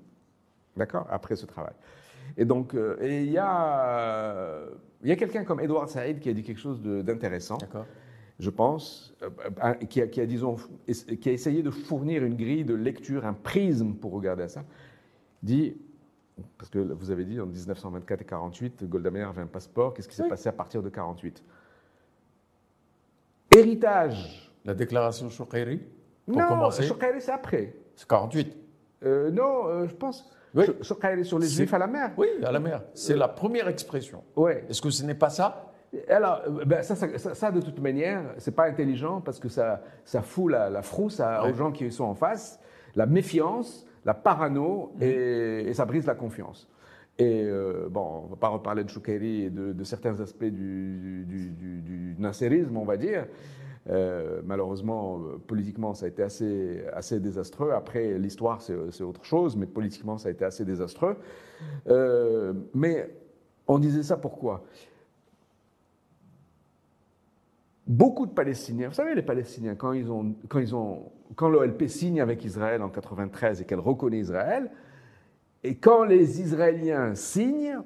D'accord 0.79 1.07
Après 1.11 1.37
ce 1.37 1.45
travail. 1.45 1.75
Et 2.39 2.47
donc, 2.47 2.75
euh, 2.75 2.97
il 3.03 3.31
y 3.31 3.37
a, 3.39 4.61
y 5.05 5.13
a 5.13 5.17
quelqu'un 5.17 5.45
comme 5.45 5.61
Edouard 5.61 5.89
Saïd 5.91 6.21
qui 6.21 6.31
a 6.31 6.33
dit 6.33 6.43
quelque 6.43 6.61
chose 6.61 6.81
d'intéressant. 6.81 7.59
D'accord. 7.59 7.85
je 8.39 8.49
pense, 8.49 9.13
euh, 9.23 9.75
qui, 9.91 10.01
a, 10.01 10.07
qui 10.07 10.21
a, 10.23 10.25
disons, 10.27 10.57
qui 11.21 11.29
a 11.29 11.33
essayé 11.33 11.63
de 11.63 11.71
fournir 11.71 12.25
une 12.25 12.37
grille 12.37 12.65
de 12.65 12.73
lecture, 12.75 13.27
un 13.27 13.35
prisme 13.35 13.93
pour 13.93 14.13
regarder 14.13 14.49
ça, 14.49 14.65
dit, 15.43 15.77
parce 16.59 16.71
que 16.71 16.79
vous 16.79 17.11
avez 17.11 17.25
dit 17.25 17.41
en 17.41 17.47
1924 17.47 18.21
et 18.23 18.25
48, 18.25 18.85
Golda 18.89 19.11
Meir 19.11 19.29
avait 19.29 19.43
un 19.43 19.47
passeport, 19.47 19.95
qu'est-ce 19.95 20.09
qui 20.09 20.17
s'est 20.17 20.23
Oui. 20.25 20.29
passé 20.29 20.49
à 20.49 20.53
partir 20.53 20.83
de 20.83 20.89
48 20.89 21.43
Héritage. 23.55 24.53
La 24.65 24.75
déclaration 24.75 25.29
Choukairi, 25.31 25.81
non, 26.29 26.47
commencer, 26.47 26.83
Choukairi, 26.85 27.21
c'est 27.21 27.33
après. 27.33 27.75
c'est 27.97 28.07
48. 28.07 28.57
Euh, 29.03 29.31
non, 29.31 29.67
euh, 29.67 29.89
je 29.89 29.95
pense. 29.95 30.31
Oui. 30.55 30.65
Choukairi 30.83 31.25
sur 31.25 31.39
les 31.39 31.49
Juifs 31.49 31.73
à 31.73 31.79
la 31.79 31.87
mer. 31.87 32.13
Oui, 32.17 32.29
à 32.45 32.53
la 32.53 32.61
mer. 32.61 32.83
C'est 32.95 33.17
la 33.17 33.29
première 33.29 33.69
expression. 33.69 34.23
Ouais. 34.37 34.65
Est-ce 34.69 34.83
que 34.83 34.91
ce 34.91 35.03
n'est 35.05 35.15
pas 35.15 35.31
ça? 35.31 35.67
Alors, 36.09 36.43
euh, 36.47 36.65
ben, 36.65 36.83
ça, 36.83 36.95
ça, 36.95 37.19
ça- 37.19 37.35
ça, 37.35 37.51
de 37.51 37.61
toute 37.61 37.81
manière, 37.81 38.23
c'est 38.39 38.55
pas 38.55 38.67
intelligent 38.67 39.21
parce 39.21 39.41
que 39.41 39.49
ça, 39.49 39.83
ça 40.05 40.23
fout 40.23 40.51
la, 40.53 40.69
la 40.71 40.83
frousse 40.83 41.19
à- 41.21 41.43
Ouais. 41.45 41.51
aux 41.51 41.55
gens 41.55 41.73
qui 41.73 41.91
sont 41.91 42.05
en 42.05 42.15
face, 42.15 42.61
la 42.95 43.07
méfiance, 43.07 43.87
la 44.05 44.15
parano 44.15 44.93
Mhm. 44.97 45.03
et, 45.03 45.65
et 45.69 45.75
ça 45.75 45.85
brise 45.85 46.07
la 46.07 46.15
confiance. 46.15 46.69
Et 47.19 47.43
euh, 47.45 47.89
bon, 47.91 48.23
on 48.25 48.27
va 48.29 48.37
pas 48.37 48.49
reparler 48.49 48.83
de 48.85 48.89
Choukairi 48.89 49.43
et 49.45 49.51
de, 49.51 49.73
de 49.73 49.85
certains 49.85 50.19
aspects 50.21 50.45
du, 50.45 51.25
du, 51.27 51.51
du- 51.51 51.81
du 51.83 52.17
nasserisme, 52.19 52.77
on 52.79 52.85
va 52.85 52.97
dire. 52.97 53.27
Euh, 53.91 54.41
malheureusement, 54.45 55.19
euh, 55.21 55.39
politiquement, 55.47 55.95
ça 55.95 56.07
a 56.07 56.09
été 56.09 56.23
assez, 56.23 56.83
assez 56.95 57.19
désastreux. 57.21 57.73
Après, 57.73 58.19
l'histoire, 58.19 58.61
c'est 58.63 58.77
c'est 58.91 59.05
autre 59.05 59.25
chose, 59.25 59.57
mais 59.57 59.67
politiquement, 59.67 60.17
ça 60.19 60.29
a 60.29 60.33
été 60.33 60.45
assez 60.45 60.65
désastreux. 60.65 61.17
Euh, 61.89 62.53
mais 62.75 63.11
on 63.67 63.79
disait 63.79 64.03
ça 64.03 64.17
pourquoi? 64.17 64.65
Beaucoup 67.91 68.25
de 68.25 68.31
Palestiniens, 68.31 68.87
vous 68.87 68.95
savez, 68.95 69.17
les 69.17 69.23
Palestiniens, 69.23 69.75
quand, 69.75 69.93
ils 69.93 70.13
ont, 70.13 70.37
quand, 70.49 70.61
ils 70.61 70.77
ont, 70.77 71.11
quand 71.35 71.49
l'OLP 71.49 71.89
signe 71.89 72.21
avec 72.21 72.45
Israël 72.45 72.83
en 72.83 72.89
93 72.89 73.61
et 73.61 73.65
qu'elle 73.65 73.81
reconnaît 73.81 74.21
Israël, 74.21 74.71
et 75.65 75.75
quand 75.75 76.05
les 76.05 76.41
Israéliens 76.41 77.17
signent, 77.17 77.81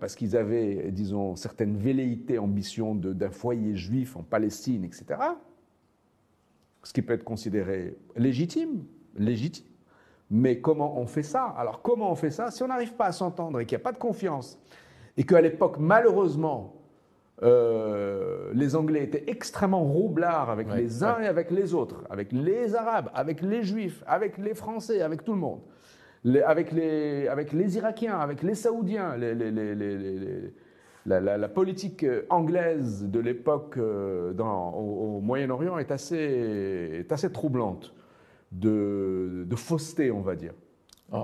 parce 0.00 0.14
qu'ils 0.14 0.34
avaient, 0.34 0.90
disons, 0.92 1.36
certaines 1.36 1.76
velléités, 1.76 2.38
ambitions 2.38 2.94
d'un 2.94 3.28
foyer 3.28 3.76
juif 3.76 4.16
en 4.16 4.22
Palestine, 4.22 4.82
etc., 4.82 5.20
ce 6.82 6.94
qui 6.94 7.02
peut 7.02 7.12
être 7.12 7.22
considéré 7.22 7.98
légitime, 8.16 8.82
légitime. 9.14 9.66
Mais 10.30 10.62
comment 10.62 10.98
on 10.98 11.06
fait 11.06 11.22
ça? 11.22 11.54
Alors 11.58 11.82
comment 11.82 12.10
on 12.10 12.14
fait 12.14 12.30
ça? 12.30 12.50
Si 12.50 12.62
on 12.62 12.68
n'arrive 12.68 12.94
pas 12.94 13.04
à 13.04 13.12
s'entendre 13.12 13.60
et 13.60 13.66
qu'il 13.66 13.76
n'y 13.76 13.82
a 13.82 13.84
pas 13.84 13.92
de 13.92 13.98
confiance, 13.98 14.58
et 15.18 15.24
qu'à 15.24 15.42
l'époque, 15.42 15.76
malheureusement, 15.78 16.77
euh, 17.42 18.50
les 18.54 18.74
Anglais 18.76 19.04
étaient 19.04 19.24
extrêmement 19.28 19.84
roublards 19.84 20.50
avec 20.50 20.68
Ouais, 20.68 20.78
les 20.78 21.04
uns 21.04 21.16
ouais. 21.18 21.24
et 21.24 21.28
avec 21.28 21.50
les 21.50 21.74
autres, 21.74 22.02
avec 22.10 22.32
les 22.32 22.74
Arabes, 22.74 23.10
avec 23.14 23.42
les 23.42 23.62
Juifs, 23.62 24.02
avec 24.06 24.38
les 24.38 24.54
Français, 24.54 25.02
avec 25.02 25.24
tout 25.24 25.32
le 25.32 25.38
monde, 25.38 25.60
Les- 26.24 26.42
avec, 26.42 26.72
les, 26.72 27.28
avec 27.28 27.52
les 27.52 27.76
Irakiens, 27.76 28.18
avec 28.18 28.42
les 28.42 28.54
Saoudiens, 28.54 29.16
les- 29.16 29.34
les- 29.34 30.52
la, 31.06 31.20
la- 31.20 31.38
la 31.38 31.48
politique 31.48 32.02
euh, 32.04 32.22
anglaise 32.28 33.04
de 33.08 33.20
l'époque 33.20 33.76
euh, 33.78 34.34
au, 34.36 35.16
au 35.16 35.20
Moyen-Orient 35.20 35.78
est 35.78 35.90
assez, 35.92 36.16
est 37.00 37.12
assez 37.12 37.30
troublante, 37.32 37.94
de, 38.52 39.44
de 39.46 39.56
fausseté, 39.56 40.10
on 40.10 40.20
va 40.22 40.34
dire. 40.34 40.52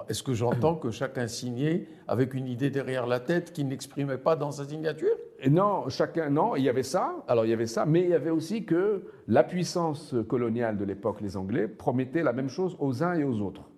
Est-ce 0.09 0.23
que 0.23 0.33
j'entends 0.33 0.77
que 0.77 0.91
chacun 0.91 1.27
signait 1.27 1.87
avec 2.09 2.33
une 2.33 2.47
idée 2.47 2.71
derrière 2.71 3.07
la 3.07 3.21
tête 3.21 3.53
qu'il 3.53 3.69
n'exprimait 3.69 4.17
pas 4.17 4.35
dans 4.37 4.51
sa 4.51 4.65
signature? 4.65 5.15
Non, 5.51 5.89
chacun, 5.89 6.31
non, 6.31 6.57
il 6.57 6.63
y 6.63 6.69
avait 6.69 6.83
ça, 6.83 7.25
alors 7.29 7.45
il 7.45 7.51
y 7.51 7.53
avait 7.53 7.67
ça, 7.67 7.85
mais 7.87 8.03
il 8.03 8.11
y 8.11 8.15
avait 8.15 8.31
aussi 8.31 8.65
que 8.65 9.05
la 9.29 9.43
puissance 9.43 10.15
coloniale 10.29 10.77
de 10.77 10.85
l'époque, 10.85 11.21
les 11.21 11.37
Anglais, 11.37 11.69
promettait 11.69 12.23
la 12.23 12.33
même 12.33 12.49
chose 12.49 12.77
aux 12.79 13.03
uns 13.03 13.15
et 13.15 13.25
aux 13.25 13.41
autres. 13.41 13.69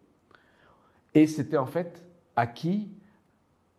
Et 1.15 1.27
c'était 1.27 1.57
en 1.57 1.67
fait 1.67 2.05
à 2.37 2.47
qui 2.47 2.91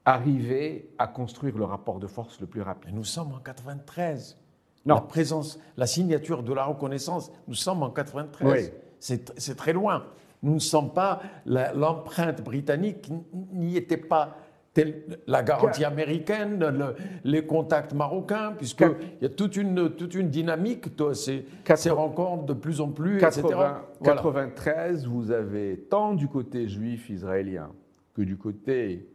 arriver 0.05 0.89
à 0.97 1.07
construire 1.07 1.57
le 1.57 1.65
rapport 1.65 1.99
de 1.99 2.07
force 2.07 2.39
le 2.39 2.47
plus 2.47 2.61
rapide. 2.61 2.91
Mais 2.91 2.97
nous 2.97 3.03
sommes 3.03 3.33
en 3.33 3.39
93. 3.39 4.37
Non. 4.85 4.95
La 4.95 5.01
présence, 5.01 5.59
la 5.75 5.85
signature 5.85 6.43
de 6.43 6.53
la 6.53 6.63
reconnaissance, 6.63 7.31
nous 7.47 7.55
sommes 7.55 7.83
en 7.83 7.89
93. 7.89 8.71
Oui. 8.71 8.79
C'est 8.99 9.55
très 9.55 9.73
loin. 9.73 10.05
Nous 10.43 10.53
ne 10.53 10.59
sommes 10.59 10.93
pas, 10.93 11.21
l'empreinte 11.45 12.41
britannique 12.41 13.11
n'y 13.51 13.75
était 13.75 13.97
pas 13.97 14.37
la 15.27 15.43
garantie 15.43 15.83
américaine, 15.85 16.59
le- 16.59 16.95
les 17.23 17.45
contacts 17.45 17.93
marocains, 17.93 18.53
puisqu'il 18.57 18.95
y 19.21 19.25
a 19.25 19.29
toute 19.29 19.55
une, 19.57 19.89
toute 19.95 20.13
une 20.15 20.29
dynamique, 20.29 20.95
toi, 20.95 21.13
ces, 21.15 21.45
rencontres 21.89 22.45
de 22.45 22.53
plus 22.53 22.81
en 22.81 22.89
plus, 22.91 23.17
80 23.17 23.41
etc. 23.41 23.55
Voilà. 23.99 24.15
93, 24.21 25.05
vous 25.07 25.31
avez 25.31 25.77
tant 25.89 26.13
du 26.13 26.27
côté 26.27 26.67
juif 26.67 27.09
israélien 27.09 27.71
que 28.13 28.21
du 28.21 28.37
côté 28.37 29.07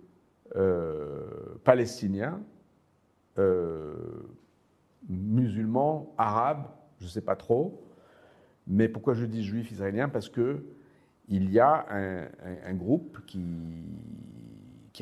euh, 0.56 1.24
palestinien, 1.64 2.40
euh, 3.38 3.94
musulman, 5.08 6.14
arabe, 6.18 6.64
je 7.00 7.04
ne 7.06 7.10
sais 7.10 7.20
pas 7.20 7.36
trop. 7.36 7.82
Mais 8.66 8.88
pourquoi 8.88 9.14
je 9.14 9.24
dis 9.24 9.42
juif 9.42 9.70
israélien? 9.72 10.08
Parce 10.08 10.28
que 10.28 10.62
il 11.28 11.50
y 11.50 11.58
a 11.58 11.86
un, 11.90 12.22
un- 12.24 12.26
un 12.70 12.74
groupe 12.74 13.18
qui, 13.26 13.40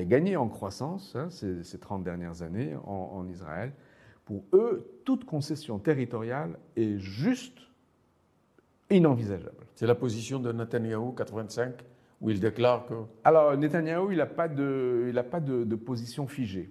qui 0.01 0.15
a 0.15 0.19
gagné 0.19 0.37
en 0.37 0.49
croissance 0.49 1.15
hein, 1.15 1.29
ces, 1.31 1.63
ces 1.63 1.79
30 1.79 2.03
dernières 2.03 2.43
années 2.43 2.75
en, 2.87 3.11
en 3.15 3.29
Israël. 3.29 3.73
Pour 4.25 4.45
eux, 4.55 4.87
toute 5.05 5.25
concession 5.25 5.79
territoriale 5.79 6.57
est 6.77 6.99
juste 6.99 7.59
inenvisageable. 8.91 9.67
C'est 9.75 9.87
la 9.87 9.95
position 9.95 10.39
de 10.39 10.53
Netanyahou, 10.53 11.13
85, 11.13 11.75
où 12.21 12.31
il 12.31 12.41
déclare 12.41 12.87
que 12.87 12.95
Alors, 13.25 13.57
Netanyahou, 13.57 14.11
il 14.13 14.19
n'a 14.19 14.27
pas, 14.27 14.49
de, 14.49 15.07
il 15.11 15.19
a 15.19 15.23
pas 15.23 15.41
de, 15.41 15.65
de 15.65 15.77
position 15.77 16.27
figée. 16.27 16.71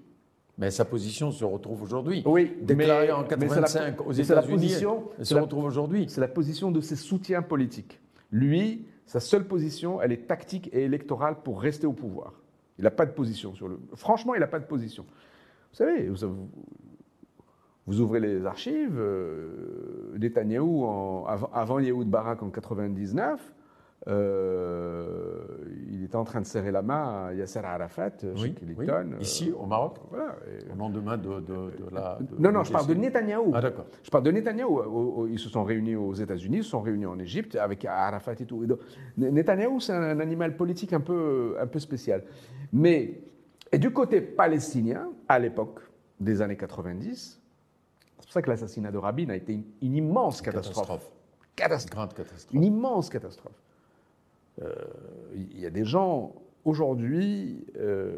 mais 0.57 0.71
sa 0.71 0.85
position 0.85 1.31
se 1.31 1.45
retrouve 1.45 1.81
aujourd'hui. 1.83 2.23
Oui, 2.25 2.51
Déclarée 2.61 3.07
mais- 3.07 3.11
en 3.13 3.21
mais 3.23 3.47
c'est 3.49 3.55
la- 3.55 3.61
85 3.61 4.01
aux 4.07 4.11
États-Unis, 4.11 4.53
position- 4.53 5.03
elle 5.17 5.25
se 5.25 5.35
la- 5.35 5.41
retrouve 5.41 5.63
aujourd'hui. 5.65 6.05
C'est 6.09 6.21
la 6.21 6.27
position 6.27 6.71
de 6.71 6.81
ses 6.81 6.95
soutiens 6.97 7.41
politiques. 7.41 7.99
Lui, 8.31 8.85
sa 9.05 9.19
seule 9.19 9.45
position, 9.47 10.01
elle 10.01 10.11
est 10.11 10.27
tactique 10.27 10.69
et 10.73 10.83
électorale 10.83 11.37
pour 11.43 11.61
rester 11.61 11.87
au 11.87 11.93
pouvoir. 11.93 12.33
Il 12.79 12.83
n'a 12.83 12.91
pas 12.91 13.05
de 13.05 13.11
position 13.11 13.53
sur 13.53 13.67
le. 13.67 13.77
Franchement, 13.93 14.35
il 14.35 14.39
n'a 14.39 14.47
pas 14.47 14.59
de 14.59 14.65
position. 14.65 15.03
Vous 15.03 15.75
savez, 15.75 16.09
vous, 17.85 17.99
ouvrez 17.99 18.21
les 18.21 18.45
archives, 18.45 18.97
euh, 18.97 20.17
Netanyahou, 20.17 20.85
avant, 21.27 21.49
avant 21.53 21.79
Yehoud 21.79 22.09
Barak 22.09 22.41
en 22.41 22.49
99, 22.49 23.53
euh, 24.09 25.43
il 25.91 26.03
était 26.03 26.15
en 26.15 26.23
train 26.23 26.41
de 26.41 26.45
serrer 26.45 26.71
la 26.71 26.81
main 26.81 27.27
à 27.27 27.33
Yasser 27.33 27.59
Arafat 27.59 28.11
euh, 28.23 28.33
Oui, 28.37 28.55
oui. 28.77 28.85
euh, 28.89 29.03
Ici, 29.19 29.51
au 29.57 29.65
Maroc, 29.65 29.97
voilà, 30.09 30.35
au 30.73 30.75
lendemain 30.77 31.17
de, 31.17 31.39
de, 31.39 31.39
de 31.39 31.85
la. 31.93 32.17
de- 32.19 32.35
non, 32.41 32.51
non, 32.51 32.63
je 32.63 32.71
parle 32.71 32.87
de. 32.87 32.93
Netanyahou. 32.95 33.51
Ah, 33.53 33.61
d'accord. 33.61 33.85
Je 34.03 34.09
parle 34.09 34.23
de 34.23 34.31
Netanyahou. 34.31 35.27
Ils 35.27 35.39
se 35.39 35.49
sont 35.49 35.63
réunis 35.63 35.95
aux 35.95 36.13
États-Unis, 36.13 36.57
ils 36.57 36.63
se 36.63 36.69
sont 36.71 36.81
réunis 36.81 37.05
en 37.05 37.19
Égypte 37.19 37.55
avec 37.55 37.85
Arafat 37.85 38.33
et 38.39 38.45
tout. 38.45 38.65
Netanyahou, 39.17 39.79
c'est 39.79 39.93
un 39.93 40.19
animal 40.19 40.55
politique 40.57 40.93
un 40.93 41.01
peu, 41.01 41.55
un 41.59 41.67
peu 41.67 41.79
spécial. 41.79 42.23
Mais, 42.73 43.21
et 43.71 43.77
du 43.77 43.91
côté 43.91 44.21
palestinien, 44.21 45.09
à 45.27 45.39
l'époque 45.39 45.79
des 46.19 46.41
années 46.41 46.57
90, 46.57 47.39
c'est 48.19 48.25
pour 48.25 48.33
ça 48.33 48.41
que 48.41 48.49
l'assassinat 48.49 48.91
de 48.91 48.97
Rabin 48.97 49.29
a 49.29 49.35
été 49.35 49.53
une, 49.53 49.63
une 49.81 49.95
immense 49.95 50.41
catastrophe. 50.41 50.75
Catastrophe. 50.87 51.11
Catastrophe. 51.55 51.91
Grande 51.95 52.13
catastrophe. 52.13 52.53
Une 52.53 52.63
immense 52.63 53.09
catastrophe. 53.09 53.53
Euh, 54.61 54.73
Il 55.35 55.59
y 55.59 55.65
a 55.65 55.69
des 55.69 55.85
gens 55.85 56.35
aujourd'hui, 56.65 57.65
euh, 57.77 58.11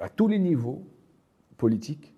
à 0.00 0.08
tous 0.08 0.28
les 0.28 0.38
niveaux 0.38 0.82
politiques, 1.56 2.14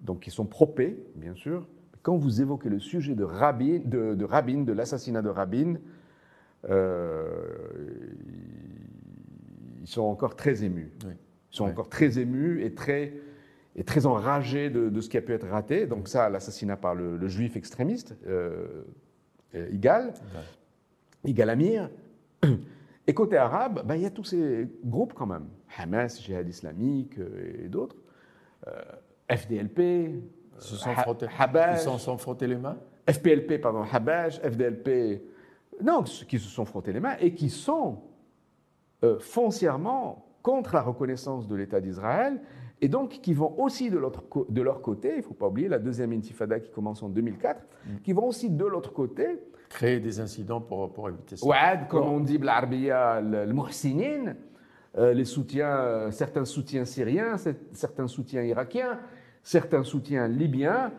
donc 0.00 0.20
qui 0.20 0.30
sont 0.30 0.46
propés, 0.46 0.96
bien 1.16 1.34
sûr. 1.34 1.68
Quand 2.02 2.16
vous 2.16 2.40
évoquez 2.40 2.68
le 2.68 2.78
sujet 2.78 3.14
de 3.14 3.24
Rabin, 3.24 3.80
de, 3.84 4.14
de, 4.14 4.24
Rabin, 4.24 4.62
de 4.62 4.72
l'assassinat 4.72 5.22
de 5.22 5.28
Rabin, 5.28 5.74
euh, 6.68 7.44
ils 9.80 9.88
sont 9.88 10.02
encore 10.02 10.36
très 10.36 10.64
émus. 10.64 10.92
Ils 11.04 11.56
sont 11.56 11.64
encore 11.64 11.88
très 11.88 12.18
émus 12.18 12.62
et 12.64 12.74
très, 12.74 13.14
et 13.74 13.84
très 13.84 14.06
enragés 14.06 14.70
de, 14.70 14.88
de 14.88 15.00
ce 15.00 15.08
qui 15.08 15.16
a 15.16 15.22
pu 15.22 15.32
être 15.32 15.48
raté. 15.48 15.86
Donc 15.86 16.08
ça, 16.08 16.28
l'assassinat 16.28 16.76
par 16.76 16.94
le, 16.94 17.16
le 17.16 17.28
juif 17.28 17.56
extrémiste, 17.56 18.16
euh, 18.26 18.28
euh, 18.30 18.84
Igal, 19.54 20.12
Igal 21.24 21.50
Amir. 21.50 21.90
Et 23.06 23.14
côté 23.14 23.36
arabe, 23.36 23.82
ben, 23.86 23.94
il 23.94 24.02
y 24.02 24.06
a 24.06 24.10
tous 24.10 24.24
ces 24.24 24.68
groupes 24.84 25.14
quand 25.14 25.26
même. 25.26 25.46
Hamas, 25.78 26.20
Jihad 26.20 26.48
islamique 26.48 27.18
euh, 27.18 27.64
et 27.64 27.68
d'autres. 27.68 27.96
Euh, 28.66 28.72
FDLP, 29.30 30.22
se 30.58 30.76
sont 30.76 30.92
frottés, 30.94 31.26
ils 31.72 31.78
s'en 31.78 31.98
sont 31.98 32.18
frottés 32.18 32.46
les 32.46 32.56
mains? 32.56 32.78
FPLP, 33.08 33.60
pardon, 33.60 33.82
Habash, 33.82 34.40
FDLP, 34.40 35.22
non, 35.82 36.02
qui 36.02 36.38
se 36.38 36.48
sont 36.48 36.64
frottés 36.64 36.92
les 36.92 37.00
mains 37.00 37.16
et 37.20 37.34
qui 37.34 37.50
sont 37.50 38.02
euh, 39.04 39.18
foncièrement 39.18 40.26
contre 40.42 40.74
la 40.74 40.82
reconnaissance 40.82 41.46
de 41.46 41.54
l'État 41.54 41.80
d'Israël 41.80 42.40
et 42.80 42.88
donc 42.88 43.20
qui 43.22 43.32
vont 43.32 43.58
aussi 43.58 43.90
de, 43.90 44.00
de 44.48 44.62
leur 44.62 44.82
côté, 44.82 45.12
il 45.12 45.18
ne 45.18 45.22
faut 45.22 45.34
pas 45.34 45.46
oublier 45.48 45.68
la 45.68 45.78
deuxième 45.78 46.12
intifada 46.12 46.60
qui 46.60 46.70
commence 46.70 47.02
en 47.02 47.08
2004, 47.08 47.60
mm. 47.60 47.90
qui 48.02 48.12
vont 48.12 48.26
aussi 48.26 48.50
de 48.50 48.64
l'autre 48.64 48.92
côté... 48.92 49.40
Créer 49.68 49.98
des 49.98 50.20
incidents 50.20 50.60
pour, 50.60 50.92
pour 50.92 51.08
éviter 51.08 51.36
ça. 51.36 51.46
Ouais, 51.46 51.80
comme 51.88 52.06
on 52.06 52.20
dit, 52.20 52.38
l'arabia, 52.38 53.20
le 53.20 53.52
muhsinin, 53.52 54.34
euh, 54.98 55.12
les 55.12 55.24
soutiens, 55.24 55.76
euh, 55.78 56.10
certains 56.10 56.44
soutiens 56.44 56.84
syriens, 56.84 57.36
certains 57.72 58.06
soutiens 58.06 58.42
irakiens, 58.42 58.98
certains 59.42 59.82
soutiens 59.82 60.28
libyens, 60.28 60.92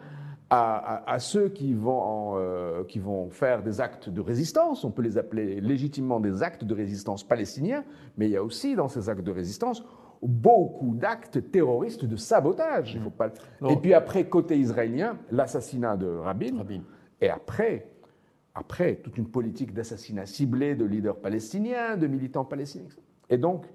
à, 0.50 1.18
ceux 1.20 1.50
qui 1.50 1.74
vont, 1.74 2.36
euh, 2.38 2.86
qui 2.86 3.00
vont 3.00 3.30
faire 3.30 3.62
des 3.64 3.82
actes 3.82 4.08
de 4.08 4.22
résistance, 4.22 4.86
on 4.86 4.92
peut 4.92 5.02
les 5.02 5.18
appeler 5.18 5.60
légitimement 5.60 6.22
des 6.22 6.42
actes 6.42 6.64
de 6.64 6.74
résistance 6.74 7.24
palestiniens, 7.26 7.84
mais 8.18 8.28
il 8.28 8.32
y 8.32 8.38
a 8.38 8.44
aussi 8.44 8.76
dans 8.76 8.88
ces 8.88 9.10
actes 9.10 9.24
de 9.24 9.32
résistance 9.32 9.84
beaucoup 10.22 10.96
d'actes 10.96 11.52
terroristes 11.52 12.06
de 12.06 12.16
sabotage. 12.16 12.96
Il 12.96 13.02
faut 13.02 13.10
pas... 13.10 13.32
Non. 13.62 13.70
Et 13.70 13.78
puis 13.78 13.94
après, 13.94 14.28
côté 14.28 14.58
israélien, 14.58 15.18
l'assassinat 15.32 15.98
de 15.98 16.08
Rabin. 16.08 16.58
Rabin. 16.58 16.82
Et 17.22 17.30
après, 17.30 17.88
après, 18.56 18.96
toute 18.96 19.18
une 19.18 19.30
politique 19.30 19.74
d'assassinat 19.74 20.26
ciblé 20.26 20.76
de 20.76 20.86
leaders 20.86 21.18
palestiniens, 21.18 21.98
de 21.98 22.08
militants 22.08 22.46
palestiniens. 22.46 22.90
Et 23.30 23.38
donc, 23.38 23.66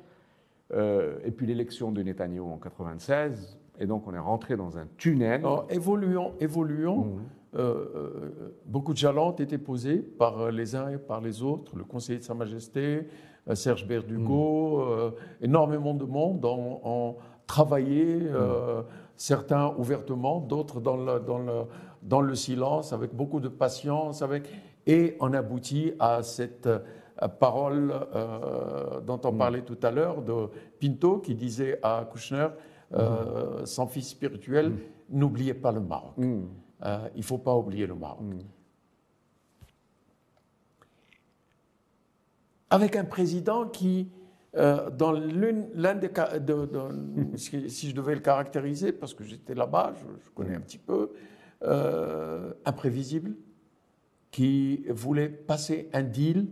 euh, 0.72 1.18
et 1.24 1.30
puis 1.30 1.46
l'élection 1.46 1.92
de 1.92 2.02
Netanyahou 2.02 2.50
en 2.50 2.58
96, 2.58 3.58
et 3.78 3.86
donc 3.86 4.06
on 4.06 4.14
est 4.14 4.18
rentré 4.18 4.56
dans 4.56 4.78
un 4.78 4.86
tunnel. 4.96 5.40
Alors, 5.40 5.66
évoluons, 5.70 6.32
évoluons. 6.40 7.04
Mhm. 7.04 7.20
Euh, 7.54 7.58
euh, 7.94 8.56
beaucoup 8.64 8.94
de 8.94 8.98
jalons 8.98 9.28
ont 9.28 9.32
été 9.32 9.58
posés 9.58 9.98
par 9.98 10.50
les 10.50 10.74
uns 10.74 10.88
et 10.88 10.96
par 10.96 11.20
les 11.20 11.42
autres. 11.42 11.76
Le 11.76 11.84
conseiller 11.84 12.18
de 12.18 12.24
Sa 12.24 12.32
Majesté, 12.32 13.06
euh, 13.48 13.54
Serge 13.54 13.86
Berdugo, 13.86 14.80
euh, 14.80 15.10
énormément 15.40 15.94
de 15.94 16.04
monde 16.04 16.44
ont, 16.44 16.80
ont 16.82 17.16
travaillé, 17.46 18.20
euh, 18.22 18.82
certains 19.16 19.74
ouvertement, 19.76 20.40
d'autres 20.40 20.80
dans 20.80 20.96
le, 20.96 21.20
dans, 21.20 21.38
le, 21.38 21.52
dans 22.02 22.20
le 22.20 22.34
silence, 22.34 22.92
avec 22.92 23.14
beaucoup 23.14 23.40
de 23.40 23.48
patience, 23.48 24.22
avec, 24.22 24.48
et 24.86 25.16
on 25.20 25.32
aboutit 25.34 25.92
à 25.98 26.22
cette 26.22 26.68
parole 27.38 27.92
euh, 28.14 29.00
dont 29.00 29.20
on 29.24 29.32
parlait 29.32 29.62
tout 29.62 29.78
à 29.82 29.90
l'heure 29.90 30.22
de 30.22 30.48
Pinto 30.80 31.18
qui 31.18 31.34
disait 31.34 31.78
à 31.82 32.06
Kouchner, 32.10 32.48
euh, 32.94 33.64
son 33.66 33.86
fils 33.86 34.08
spirituel, 34.10 34.72
n'oubliez 35.10 35.54
pas 35.54 35.72
le 35.72 35.80
Maroc. 35.80 36.12
Mm. 36.16 36.42
Euh, 36.84 37.08
il 37.14 37.18
ne 37.18 37.24
faut 37.24 37.38
pas 37.38 37.54
oublier 37.56 37.86
le 37.86 37.94
Maroc. 37.94 38.22
Mm. 38.22 38.38
Avec 42.70 42.96
un 42.96 43.04
président 43.04 43.68
qui, 43.68 44.08
euh, 44.56 44.90
dans 44.90 45.12
l'un 45.12 45.94
des 45.94 46.10
ca- 46.14 46.38
de- 46.38 46.66
de- 46.66 47.36
si 47.68 47.90
je 47.90 47.94
devais 47.94 48.14
le 48.14 48.20
caractériser, 48.20 48.92
parce 48.92 49.14
que 49.14 49.24
j'étais 49.24 49.54
là-bas, 49.54 49.92
je, 49.96 50.24
je 50.24 50.30
connais 50.30 50.54
un 50.54 50.60
petit 50.60 50.78
peu, 50.78 51.10
euh, 51.62 52.52
imprévisible, 52.64 53.34
qui 54.30 54.84
voulait 54.88 55.28
passer 55.28 55.88
un 55.92 56.02
deal, 56.02 56.46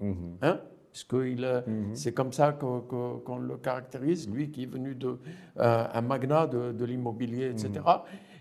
Mhm. 0.00 0.38
hein, 0.42 0.60
puisqu'il, 0.92 1.44
euh, 1.44 1.60
Mhm. 1.66 1.94
c'est 1.94 2.12
comme 2.12 2.32
ça 2.32 2.52
qu'on 2.52 3.38
le 3.38 3.56
caractérise, 3.56 4.28
lui 4.28 4.50
qui 4.50 4.64
est 4.64 4.72
venu 4.72 4.94
de 4.94 5.18
euh, 5.58 5.86
un 5.92 6.00
magnat 6.00 6.46
de, 6.46 6.72
de 6.72 6.84
l'immobilier, 6.84 7.50
etc. 7.50 7.70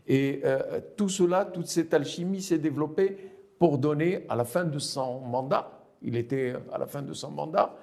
Et 0.07 0.41
euh, 0.45 0.81
tout 0.97 1.09
cela, 1.09 1.45
toute 1.45 1.67
cette 1.67 1.93
alchimie 1.93 2.41
s'est 2.41 2.57
développée 2.57 3.17
pour 3.59 3.77
donner 3.77 4.25
à 4.29 4.35
la 4.35 4.45
fin 4.45 4.63
de 4.65 4.79
son 4.79 5.19
mandat, 5.21 5.69
il 6.01 6.15
était 6.15 6.55
à 6.73 6.77
la 6.77 6.85
fin 6.87 7.01
de 7.01 7.13
son 7.13 7.29
mandat, 7.31 7.75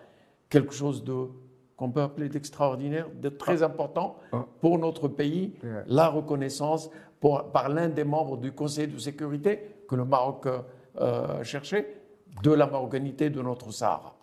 quelque 0.49 0.73
chose 0.73 1.05
de 1.05 1.29
qu'on 1.77 1.91
peut 1.91 2.01
appeler 2.01 2.31
d'extraordinaire, 2.31 3.07
de 3.21 3.29
très 3.29 3.63
important 3.63 4.17
Ah. 4.33 4.47
pour 4.63 4.79
notre 4.79 5.09
pays, 5.09 5.53
la 5.87 6.09
reconnaissance 6.09 6.89
pour- 7.21 7.53
par 7.53 7.69
l'un 7.69 7.89
des 7.91 8.05
membres 8.05 8.39
du 8.39 8.51
Conseil 8.53 8.89
de 8.89 8.97
sécurité 8.99 9.61
que 9.87 9.95
le 9.95 10.07
Maroc 10.07 10.47
euh, 10.47 11.45
cherchait 11.45 12.01
de 12.43 12.51
la 12.51 12.67
marocanité 12.67 13.29
de 13.29 13.43
notre 13.43 13.71
Sahara. 13.73 14.17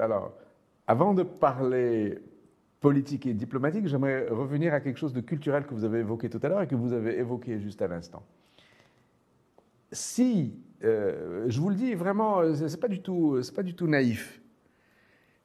Alors, 0.00 0.32
avant 0.86 1.14
de 1.14 1.22
parler 1.22 2.18
politique 2.80 3.26
et 3.26 3.34
diplomatique, 3.34 3.86
j'aimerais 3.86 4.28
revenir 4.28 4.74
à 4.74 4.80
quelque 4.80 4.98
chose 4.98 5.12
de 5.12 5.20
culturel 5.20 5.66
que 5.66 5.74
vous 5.74 5.84
avez 5.84 6.00
évoqué 6.00 6.28
tout 6.28 6.40
à 6.42 6.48
l'heure 6.48 6.62
et 6.62 6.68
que 6.68 6.74
vous 6.74 6.92
avez 6.92 7.18
évoqué 7.18 7.58
juste 7.58 7.82
à 7.82 7.88
l'instant. 7.88 8.22
Si, 9.92 10.54
euh, 10.84 11.46
je 11.48 11.60
vous 11.60 11.70
le 11.70 11.74
dis 11.74 11.94
vraiment, 11.94 12.54
c'est 12.54 12.80
pas 12.80 12.88
du 12.88 13.00
tout, 13.00 13.42
c'est 13.42 13.54
pas 13.54 13.62
du 13.62 13.74
tout 13.74 13.86
naïf. 13.86 14.40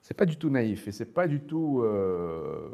C'est 0.02 0.16
pas 0.16 0.26
du 0.26 0.36
tout 0.36 0.50
naïf 0.50 0.88
et 0.88 0.92
c'est 0.92 1.14
pas 1.14 1.28
du 1.28 1.42
tout, 1.42 1.82
euh, 1.84 2.70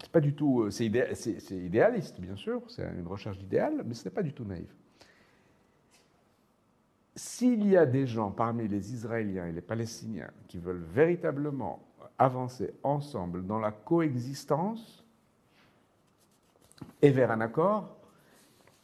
c'est 0.00 0.12
pas 0.12 0.20
du 0.20 0.34
tout, 0.34 0.62
euh, 0.62 0.70
c'est 0.70 0.86
idéaliste 0.86 2.20
bien 2.20 2.36
sûr, 2.36 2.62
c'est 2.68 2.86
une 2.98 3.06
recherche 3.06 3.38
d'idéal, 3.38 3.82
mais 3.84 3.94
ce 3.94 4.04
n'est 4.04 4.14
pas 4.14 4.22
du 4.22 4.32
tout 4.32 4.44
naïf. 4.44 4.68
S'il 7.16 7.66
y 7.66 7.78
a 7.78 7.86
des 7.86 8.06
gens 8.06 8.30
parmi 8.30 8.68
les 8.68 8.92
Israéliens 8.92 9.46
et 9.46 9.52
les 9.52 9.62
Palestiniens 9.62 10.30
qui 10.48 10.58
veulent 10.58 10.84
véritablement 10.92 11.82
avancer 12.18 12.74
ensemble 12.82 13.46
dans 13.46 13.58
la 13.58 13.72
coexistence 13.72 15.02
et 17.00 17.10
vers 17.10 17.30
un 17.30 17.40
accord, 17.40 17.96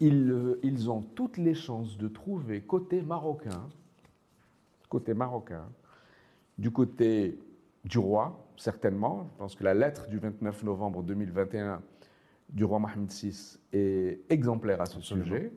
ils, 0.00 0.30
euh, 0.30 0.58
ils 0.62 0.90
ont 0.90 1.02
toutes 1.02 1.36
les 1.36 1.54
chances 1.54 1.98
de 1.98 2.08
trouver 2.08 2.62
côté 2.62 3.02
marocain, 3.02 3.68
côté 4.88 5.12
marocain, 5.12 5.68
du 6.56 6.70
côté 6.70 7.38
du 7.84 7.98
roi, 7.98 8.46
certainement. 8.56 9.28
Je 9.32 9.38
pense 9.38 9.54
que 9.54 9.64
la 9.64 9.74
lettre 9.74 10.08
du 10.08 10.18
29 10.18 10.64
novembre 10.64 11.02
2021 11.02 11.82
du 12.48 12.64
roi 12.64 12.78
Mohamed 12.78 13.10
VI 13.10 13.58
est 13.72 14.20
exemplaire 14.30 14.80
à 14.80 14.86
ce 14.86 14.96
Absolument. 14.96 15.26
sujet 15.26 15.52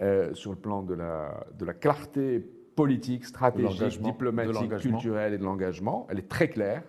euh, 0.00 0.32
sur 0.34 0.50
le 0.50 0.56
plan 0.56 0.82
de 0.82 0.94
la, 0.94 1.46
de 1.58 1.64
la 1.64 1.74
clarté 1.74 2.40
politique, 2.74 3.26
stratégique, 3.26 4.00
diplomatique, 4.00 4.78
culturelle 4.78 5.34
et 5.34 5.38
de 5.38 5.44
l'engagement. 5.44 6.06
Elle 6.10 6.18
est 6.18 6.28
très 6.28 6.48
claire. 6.48 6.82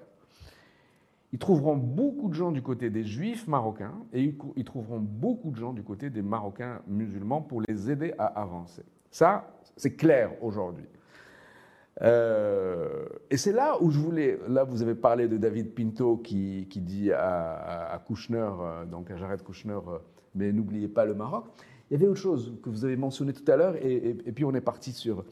Ils 1.34 1.40
trouveront 1.40 1.76
beaucoup 1.76 2.30
de 2.30 2.34
gens 2.34 2.52
du 2.52 2.62
côté 2.62 2.90
des 2.90 3.04
juifs 3.04 3.48
marocains 3.48 3.96
et 4.14 4.36
ils 4.56 4.64
trouveront 4.64 5.00
beaucoup 5.00 5.50
de 5.52 5.56
gens 5.58 5.74
du 5.74 5.84
côté 5.84 6.10
des 6.10 6.22
marocains 6.22 6.82
musulmans 6.88 7.42
pour 7.42 7.62
les 7.68 7.90
aider 7.90 8.14
à 8.20 8.26
avancer. 8.26 8.84
Ça, 9.10 9.52
c'est 9.76 9.96
clair 9.96 10.32
aujourd'hui. 10.42 10.86
Euh, 12.02 13.06
et 13.30 13.38
c'est 13.38 13.52
là 13.52 13.78
où 13.82 13.92
je 13.92 14.00
voulais. 14.00 14.40
Là, 14.48 14.64
vous 14.64 14.82
avez 14.82 14.96
parlé 14.96 15.28
de 15.28 15.38
David 15.38 15.74
Pinto 15.76 16.18
qui, 16.18 16.68
qui 16.70 16.82
dit 16.82 17.12
à, 17.12 17.92
à, 17.92 18.00
Kouchner, 18.00 18.50
euh, 18.60 18.86
donc 18.86 19.12
à 19.12 19.18
Jared 19.18 19.44
Kouchner, 19.44 19.80
mais 20.34 20.52
n'oubliez 20.52 20.88
pas 20.88 21.06
le 21.06 21.14
Maroc. 21.14 21.46
Il 21.90 21.94
y 21.94 21.96
avait 21.98 22.08
autre 22.08 22.20
chose 22.20 22.54
que 22.64 22.70
vous 22.70 22.86
avez 22.86 22.96
mentionné 22.96 23.34
tout 23.34 23.50
à 23.52 23.56
l'heure, 23.56 23.76
et, 23.76 23.92
et- 23.94 24.18
et 24.26 24.32
puis 24.32 24.46
on 24.46 24.54
est 24.54 24.62
parti 24.62 24.92
sur. 24.92 25.24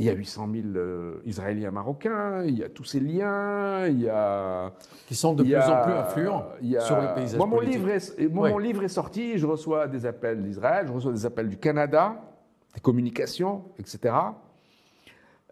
Il 0.00 0.04
y 0.06 0.10
a 0.10 0.12
800 0.12 0.48
000 0.52 0.66
euh, 0.76 1.14
Israéliens 1.26 1.72
marocains, 1.72 2.44
il 2.44 2.56
y 2.56 2.62
a 2.62 2.68
tous 2.68 2.84
ces 2.84 3.00
liens, 3.00 3.86
il 3.88 4.02
y 4.02 4.08
a. 4.08 4.72
qui 5.08 5.16
sont 5.16 5.34
de 5.34 5.42
plus 5.42 5.54
a- 5.56 5.80
en 5.80 5.84
plus 5.84 5.92
influents 5.92 6.44
a- 6.76 6.80
sur 6.80 7.00
le 7.00 7.14
paysage 7.16 7.36
Moi, 7.38 7.46
mon 7.48 7.56
politique. 7.56 7.78
livre 7.78 7.88
est, 7.90 8.28
moi, 8.28 8.44
Ouais. 8.44 8.50
mon 8.52 8.58
livre 8.58 8.84
est 8.84 8.88
sorti, 8.88 9.38
je 9.38 9.46
reçois 9.46 9.88
des 9.88 10.06
appels 10.06 10.40
d'Israël, 10.42 10.86
je 10.86 10.92
reçois 10.92 11.10
des 11.12 11.26
appels 11.26 11.48
du 11.48 11.56
Canada, 11.58 12.14
des 12.74 12.80
communications, 12.80 13.64
etc. 13.80 14.14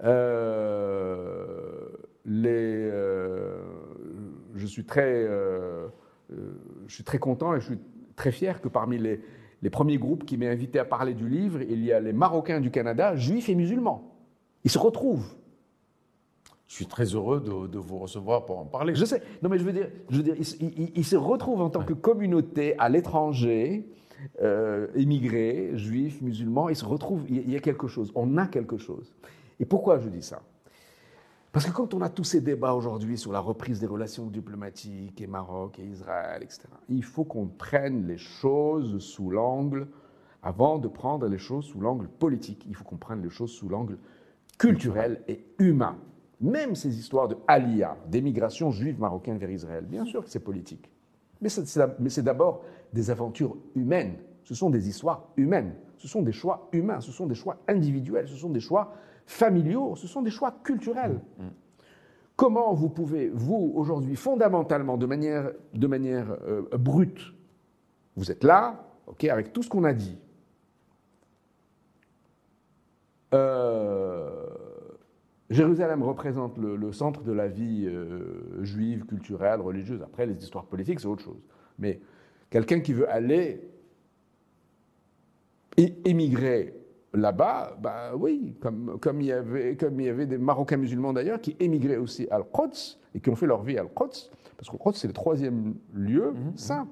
Euh, 0.05 1.89
les, 2.25 2.89
euh, 2.93 3.59
je, 4.55 4.67
suis 4.67 4.85
très, 4.85 5.25
euh, 5.29 5.89
je 6.87 6.95
suis 6.95 7.05
très 7.05 7.19
content 7.19 7.55
et 7.55 7.61
je 7.61 7.67
suis 7.67 7.79
très 8.15 8.31
fier 8.33 8.61
que 8.61 8.69
parmi 8.69 8.99
les, 8.99 9.21
les 9.63 9.71
premiers 9.71 9.99
groupes 9.99 10.25
qui 10.25 10.37
m'ont 10.37 10.47
invité 10.47 10.79
à 10.79 10.85
parler 10.85 11.15
du 11.15 11.29
livre, 11.29 11.61
il 11.63 11.83
y 11.85 11.93
a 11.93 12.01
les 12.01 12.13
Marocains 12.13 12.61
du 12.61 12.71
Canada, 12.71 13.17
juifs 13.17 13.49
et 13.49 13.55
musulmans. 13.55 14.13
Ils 14.65 14.71
se 14.71 14.79
retrouvent. 14.79 15.35
Je 16.69 16.75
suis 16.75 16.87
très 16.87 17.05
heureux 17.05 17.41
de, 17.41 17.69
de 17.69 17.79
vous 17.79 17.99
recevoir 17.99 18.45
pour 18.45 18.59
en 18.59 18.65
parler. 18.65 18.95
Je 18.95 19.05
sais. 19.05 19.23
Non, 19.43 19.49
mais 19.49 19.59
je 19.59 19.65
veux 19.65 19.73
dire, 19.73 19.89
je 20.11 20.17
veux 20.17 20.23
dire 20.23 20.35
il, 20.39 20.47
il- 20.79 20.93
il 20.97 21.05
se 21.05 21.17
retrouve 21.17 21.61
en 21.63 21.71
tant 21.71 21.85
que 21.85 21.93
communauté 21.95 22.75
à 22.79 22.89
l'étranger, 22.89 23.89
euh, 24.43 24.89
émigré, 24.97 25.71
juif, 25.75 26.21
musulman. 26.23 26.69
Il 26.69 26.77
se 26.77 26.85
retrouve. 26.85 27.25
Il 27.29 27.37
il 27.37 27.51
y 27.51 27.57
a 27.57 27.61
quelque 27.61 27.87
chose. 27.87 28.11
On 28.17 28.37
a 28.37 28.47
quelque 28.49 28.79
chose. 28.79 29.15
Et 29.61 29.65
pourquoi 29.65 29.99
je 30.01 30.09
dis 30.09 30.23
ça? 30.23 30.43
Parce 31.57 31.65
que 31.65 31.73
quand 31.73 31.95
on 31.95 32.03
a 32.03 32.11
tous 32.11 32.25
ces 32.25 32.43
débats 32.43 32.75
aujourd'hui 32.75 33.17
sur 33.17 33.33
la 33.33 33.41
reprise 33.41 33.81
des 33.81 33.87
relations 33.87 34.27
diplomatiques 34.27 35.23
et 35.23 35.27
Maroc 35.27 35.79
et 35.79 35.87
Israël, 35.87 36.43
etc., 36.43 36.65
il 36.91 37.03
faut 37.03 37.25
qu'on 37.25 37.47
prenne 37.47 38.07
les 38.07 38.19
choses 38.19 38.99
sous 38.99 39.31
l'angle, 39.31 39.89
avant 40.43 40.77
de 40.77 40.87
prendre 40.87 41.27
les 41.29 41.39
choses 41.39 41.65
sous 41.65 41.81
l'angle 41.81 42.09
politique, 42.09 42.67
il 42.69 42.75
faut 42.75 42.85
qu'on 42.85 42.99
prenne 42.99 43.23
les 43.23 43.31
choses 43.31 43.53
sous 43.53 43.71
l'angle 43.71 43.97
culturel 44.59 45.23
et 45.29 45.47
humain. 45.59 45.97
Même 46.43 46.75
ces 46.75 46.99
histoires 46.99 47.27
de 47.27 47.39
Aliyah, 47.49 47.97
d'émigration 48.07 48.71
juive 48.71 49.01
marocaine 49.01 49.39
vers 49.39 49.51
Israël, 49.51 49.87
bien 49.87 50.05
sûr 50.05 50.25
que 50.25 50.29
c'est 50.29 50.41
politique. 50.41 50.91
Mais 51.41 51.49
c'est- 51.49 52.23
d'abord 52.23 52.65
des 52.93 53.11
aventures 53.11 53.57
humaines. 53.75 54.17
Ce 54.45 54.55
sont 54.55 54.69
des 54.69 54.91
histoires 54.91 55.31
humaines. 55.39 55.75
Ce 55.97 56.07
sont 56.07 56.21
des 56.21 56.33
choix 56.33 56.69
humains. 56.73 57.01
Ce 57.01 57.13
sont 57.13 57.27
des 57.27 57.35
choix 57.35 57.57
individuels. 57.67 58.29
Ce 58.29 58.37
sont 58.37 58.51
des 58.51 58.61
choix 58.61 58.93
familiaux. 59.27 59.97
Ce 59.97 60.07
sont 60.07 60.23
des 60.23 60.31
choix 60.31 60.61
culturels. 60.65 61.21
Comment 62.37 62.75
vous 62.75 62.91
pouvez, 62.91 63.29
vous, 63.31 63.73
aujourd'hui, 63.75 64.15
fondamentalement, 64.15 64.97
de 64.97 65.07
manière, 65.07 65.53
de 65.73 65.87
manière 65.87 66.37
euh, 66.47 66.63
brute, 66.73 67.21
vous 68.15 68.31
êtes 68.31 68.45
là, 68.45 68.87
ok, 69.07 69.25
avec 69.25 69.53
tout 69.53 69.63
ce 69.63 69.71
qu'on 69.71 69.85
a 69.85 69.95
dit. 69.95 70.19
Euh, 73.33 74.47
Jérusalem 75.49 76.03
représente 76.03 76.59
le, 76.59 76.77
le 76.77 76.93
centre 76.93 77.23
de 77.23 77.33
la 77.33 77.49
vie 77.49 77.87
euh, 77.87 78.63
juive, 78.63 79.07
culturelle, 79.07 79.61
religieuse. 79.61 80.03
Après, 80.03 80.27
les 80.27 80.37
histoires 80.43 80.67
politiques, 80.67 81.01
c'est 81.01 81.07
autre 81.07 81.25
chose. 81.25 81.43
Mais 81.79 82.01
quelqu'un 82.51 82.81
qui 82.81 82.93
veut 82.93 83.11
aller 83.11 83.71
émigrer 85.77 86.75
là-bas, 87.15 87.77
bah 87.81 88.13
oui, 88.17 88.55
comme, 88.61 88.99
comme, 89.01 89.21
il 89.21 89.29
y 89.29 89.33
avait, 89.33 89.77
comme 89.77 90.01
il 90.01 90.07
y 90.07 90.09
avait 90.09 90.27
des 90.27 90.39
Marocains 90.39 90.77
musulmans 90.77 91.13
d'ailleurs 91.13 91.41
qui 91.41 91.57
émigraient 91.61 91.97
aussi 91.97 92.27
à 92.31 92.37
Al-Quds 92.37 92.99
et 93.15 93.21
qui 93.21 93.31
ont 93.31 93.37
fait 93.37 93.47
leur 93.47 93.63
vie 93.63 93.79
à 93.79 93.83
Al-Quds, 93.83 94.31
parce 94.57 94.69
que 94.69 94.73
Al-Quds 94.77 94.95
c'est 94.97 95.07
le 95.09 95.13
troisième 95.15 95.75
lieu 95.95 96.35
saint. 96.57 96.89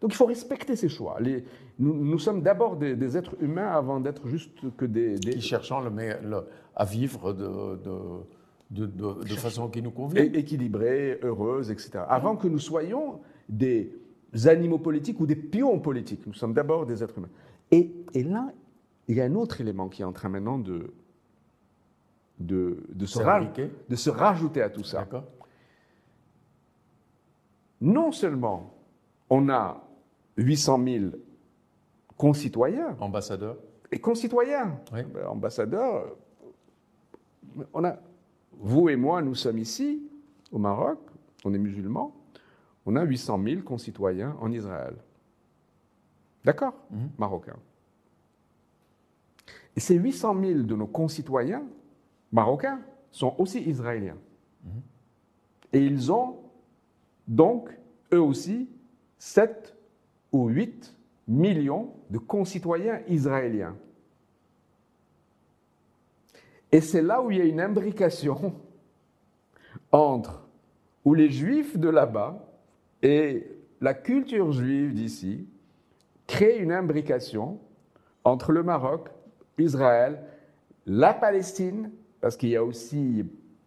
Donc 0.00 0.12
il 0.12 0.16
faut 0.16 0.26
respecter 0.26 0.74
ces 0.76 0.88
choix. 0.88 1.16
Les- 1.20 1.44
nous, 1.78 1.94
nous 1.94 2.18
sommes 2.18 2.42
d'abord 2.42 2.76
des, 2.76 2.96
des 2.96 3.16
êtres 3.16 3.36
humains 3.40 3.68
avant 3.70 4.00
d'être 4.00 4.26
juste 4.28 4.50
que 4.76 4.84
des, 4.84 5.16
des- 5.16 5.30
Qui 5.34 5.40
cherchant 5.40 5.80
le 5.80 5.90
meilleur- 5.90 6.20
le- 6.22 6.44
à 6.74 6.84
vivre 6.84 7.32
de, 7.32 7.76
de, 7.76 7.98
de, 8.70 8.86
de- 8.86 9.22
de 9.24 9.34
façon 9.34 9.68
qui 9.68 9.80
nous 9.80 9.92
convient. 9.92 10.22
é- 10.24 10.38
équilibrés, 10.38 11.20
heureuses, 11.22 11.70
etc. 11.70 12.00
Avant 12.08 12.34
que 12.36 12.48
nous 12.48 12.58
soyons 12.58 13.20
des 13.48 13.92
animaux 14.46 14.78
politiques 14.78 15.20
ou 15.20 15.26
des 15.26 15.36
pions 15.36 15.78
politiques. 15.78 16.26
Nous 16.26 16.34
sommes 16.34 16.52
d'abord 16.54 16.84
des 16.84 17.02
êtres 17.04 17.18
humains. 17.18 17.28
Et, 17.70 17.92
et 18.14 18.22
là, 18.24 18.50
il 19.12 19.18
y 19.18 19.20
a 19.20 19.24
un 19.24 19.34
autre 19.34 19.60
élément 19.60 19.90
qui 19.90 20.00
est 20.00 20.06
en 20.06 20.12
train 20.12 20.30
maintenant 20.30 20.58
de, 20.58 20.90
de, 22.38 22.82
de, 22.88 23.04
se, 23.04 23.18
de 23.18 24.10
rajouter 24.10 24.62
à 24.62 24.70
tout 24.70 24.84
ça. 24.84 25.06
Non 27.82 28.10
seulement 28.10 28.74
on 29.28 29.50
a 29.50 29.86
800 30.38 30.82
000 30.84 31.04
concitoyens, 32.16 32.96
Ambassadeur 33.00 33.56
et 33.90 34.00
concitoyens, 34.00 34.80
Oui. 34.94 35.02
Ben, 35.02 35.26
ambassadeurs, 35.26 36.06
euh, 37.58 37.64
on 37.74 37.84
a, 37.84 37.98
vous 38.52 38.88
et 38.88 38.96
moi, 38.96 39.20
nous 39.20 39.34
sommes 39.34 39.58
ici, 39.58 40.08
au 40.50 40.58
Maroc, 40.58 40.98
on 41.44 41.52
est 41.52 41.58
musulmans, 41.58 42.16
on 42.86 42.96
a 42.96 43.02
800 43.02 43.42
000 43.44 43.60
concitoyens 43.60 44.34
en 44.40 44.50
Israël. 44.50 44.94
D'accord 46.46 46.72
Mhm. 46.90 47.10
Marocains. 47.18 47.58
Et 49.76 49.80
ces 49.80 49.94
800 49.94 50.40
000 50.40 50.58
de 50.60 50.74
nos 50.74 50.86
concitoyens 50.86 51.62
marocains 52.30 52.80
sont 53.10 53.34
aussi 53.38 53.60
israéliens. 53.60 54.18
Et 55.72 55.84
ils 55.84 56.12
ont 56.12 56.38
donc, 57.26 57.70
eux 58.12 58.20
aussi, 58.20 58.68
7 59.18 59.74
ou 60.32 60.48
8 60.48 60.96
millions 61.28 61.94
de 62.10 62.18
concitoyens 62.18 63.00
israéliens. 63.08 63.76
Et 66.72 66.80
c'est 66.80 67.02
là 67.02 67.22
où 67.22 67.30
il 67.30 67.38
y 67.38 67.40
a 67.40 67.44
une 67.44 67.60
imbrication 67.60 68.54
entre 69.92 70.46
où 71.04 71.14
les 71.14 71.30
juifs 71.30 71.78
de 71.78 71.88
là-bas 71.88 72.48
et 73.02 73.46
la 73.80 73.94
culture 73.94 74.52
juive 74.52 74.94
d'ici 74.94 75.46
créent 76.26 76.58
une 76.58 76.72
imbrication 76.72 77.58
entre 78.24 78.52
le 78.52 78.62
Maroc, 78.62 79.10
Israël, 79.58 80.20
la 80.86 81.12
Palestine, 81.14 81.90
parce 82.20 82.36
qu'il 82.36 82.50
y 82.50 82.56
a 82.56 82.64
aussi 82.64 83.24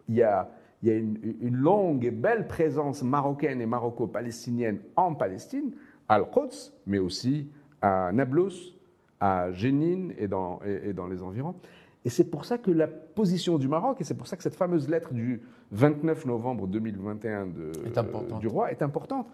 il 0.07 0.15
y 0.15 0.21
a, 0.23 0.49
il 0.83 0.89
y 0.89 0.91
a 0.91 0.95
une, 0.95 1.17
une 1.41 1.55
longue 1.55 2.05
et 2.05 2.11
belle 2.11 2.47
présence 2.47 3.01
marocaine 3.03 3.59
et 3.61 3.65
maroco-palestinienne 3.65 4.79
en 4.95 5.15
Palestine, 5.15 5.71
à 6.07 6.15
Al-Quds, 6.15 6.73
mais 6.85 6.99
aussi 6.99 7.49
à 7.81 8.11
Nablus, 8.11 8.73
à 9.19 9.51
Jénine 9.51 10.13
et 10.17 10.27
dans, 10.27 10.59
et- 10.65 10.89
et 10.89 10.93
dans 10.93 11.07
les 11.07 11.23
environs. 11.23 11.55
Et 12.03 12.09
c'est 12.09 12.29
pour 12.29 12.45
ça 12.45 12.59
que 12.59 12.69
la 12.69 12.87
position 12.87 13.57
du 13.57 13.67
Maroc, 13.67 13.99
et 13.99 14.03
c'est 14.03 14.13
pour 14.13 14.27
ça 14.27 14.37
que 14.37 14.43
cette 14.43 14.53
fameuse 14.55 14.87
lettre 14.87 15.11
du 15.13 15.41
29 15.71 16.25
novembre 16.27 16.67
2021 16.67 17.47
de, 17.47 17.71
Est 17.87 17.97
importante. 17.97 18.39
du 18.39 18.47
roi 18.47 18.71
est 18.71 18.83
importante. 18.83 19.27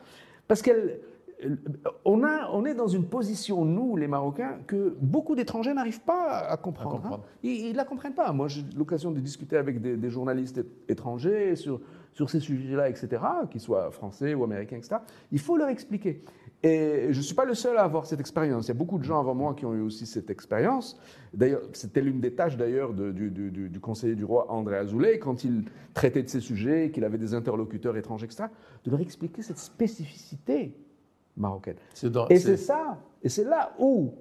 Parce 0.48 0.62
qu'elle. 0.62 1.00
On, 2.06 2.24
a, 2.24 2.50
on 2.52 2.66
est 2.66 2.74
dans 2.74 2.88
une 2.88 3.06
position, 3.06 3.66
nous, 3.66 3.96
les 3.96 4.08
Marocains, 4.08 4.60
que 4.68 4.96
beaucoup 5.02 5.36
d'étrangers 5.36 5.74
n'arrivent 5.74 6.02
pas 6.02 6.40
à 6.48 6.58
comprendre. 6.58 6.96
hein. 6.96 7.00
comprendre. 7.02 7.24
Ils 7.44 7.72
ne 7.72 7.78
la 7.78 7.86
comprennent 7.86 8.14
pas. 8.14 8.32
Moi, 8.32 8.48
j'ai 8.48 8.64
l'occasion 8.78 9.12
de 9.12 9.20
discuter 9.20 9.58
avec 9.58 9.82
des, 9.82 9.98
des 9.98 10.10
journalistes 10.10 10.62
étrangers 10.88 11.56
sur, 11.56 11.82
sur 12.14 12.30
ces 12.30 12.40
sujets-là, 12.40 12.90
etc., 12.90 13.22
qu'ils 13.50 13.62
soient 13.62 13.92
français 13.92 14.34
ou 14.34 14.44
américains, 14.44 14.78
etc. 14.78 14.98
Il 15.32 15.40
faut 15.40 15.58
leur 15.58 15.70
expliquer. 15.70 16.24
Et 16.64 17.08
je 17.10 17.18
ne 17.18 17.24
suis 17.24 17.34
pas 17.34 17.46
le 17.46 17.56
seul 17.56 17.76
à 17.78 17.82
avoir 17.82 18.06
cette 18.06 18.20
expérience. 18.20 18.66
Il 18.66 18.68
y 18.68 18.72
a 18.72 18.76
beaucoup 18.76 19.00
de 19.00 19.04
gens 19.04 19.20
avant 19.20 19.34
moi 19.34 19.56
qui 19.56 19.66
ont 19.66 19.74
eu 19.74 19.82
aussi 19.82 20.06
cette 20.06 20.30
expérience. 20.30 20.96
D'ailleurs, 21.34 21.62
c'était 21.74 22.02
l'une 22.02 22.20
des 22.22 22.36
tâches 22.36 22.56
d'ailleurs 22.56 22.94
de- 22.94 23.12
du, 23.12 23.32
du- 23.32 23.50
du- 23.50 23.70
du 23.70 23.80
conseiller 23.80 24.14
du 24.14 24.26
roi 24.26 24.46
André 24.52 24.78
Azoulay, 24.78 25.18
quand 25.18 25.44
il 25.44 25.66
traitait 25.96 26.22
de 26.22 26.30
ces 26.30 26.40
sujets, 26.40 26.92
qu'il 26.92 27.04
avait 27.04 27.18
des 27.18 27.34
interlocuteurs 27.34 27.98
étrangers, 27.98 28.26
etc., 28.28 28.44
de 28.86 28.92
leur 28.92 29.00
expliquer 29.02 29.42
cette 29.42 29.58
spécificité 29.58 30.76
marocaine. 31.42 31.76
Dans- 32.04 32.28
Et 32.30 32.40
c'est- 32.40 32.58
ça, 32.58 32.98
et 33.24 33.30
c'est 33.30 33.44
là 33.44 33.74
où 33.80 34.14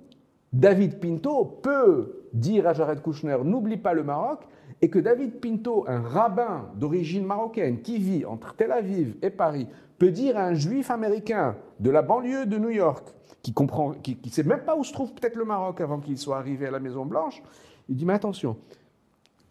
David 0.52 0.98
Pinto 0.98 1.44
peut 1.62 2.24
dire 2.33 2.66
à 2.66 2.72
Jared 2.72 3.00
Kushner 3.02 3.38
n'oublie 3.44 3.76
pas 3.76 3.92
le 3.94 4.02
Maroc, 4.02 4.40
et 4.83 4.88
que 4.88 4.98
David 4.98 5.40
Pinto, 5.40 5.85
un 5.88 6.00
rabbin 6.00 6.68
d'origine 6.74 7.24
marocaine 7.24 7.83
qui 7.83 7.98
vit 7.98 8.24
entre 8.24 8.54
Tel 8.54 8.72
Aviv 8.72 9.14
et 9.22 9.30
Paris, 9.30 9.68
peut 9.98 10.11
dire 10.11 10.38
à 10.38 10.44
un 10.46 10.54
juif 10.54 10.90
américain 10.90 11.56
de 11.78 11.90
la 11.90 12.02
banlieue 12.02 12.46
de 12.46 12.56
New 12.59 12.70
York, 12.70 13.06
qui 13.42 13.52
comprend, 13.52 13.92
qui 13.92 14.18
ne 14.24 14.30
sait 14.30 14.42
même 14.42 14.61
pas 14.64 14.76
où 14.76 14.83
se 14.85 14.92
trouve 14.92 15.12
peut-être 15.12 15.37
le 15.37 15.44
Maroc 15.44 15.80
avant 15.80 15.98
qu'il 15.98 16.16
soit 16.18 16.38
arrivé 16.38 16.66
à 16.66 16.70
la 16.70 16.80
Maison 16.80 17.04
Blanche, 17.04 17.42
il 17.88 17.96
dit 17.96 18.04
mais 18.06 18.14
attention, 18.14 18.56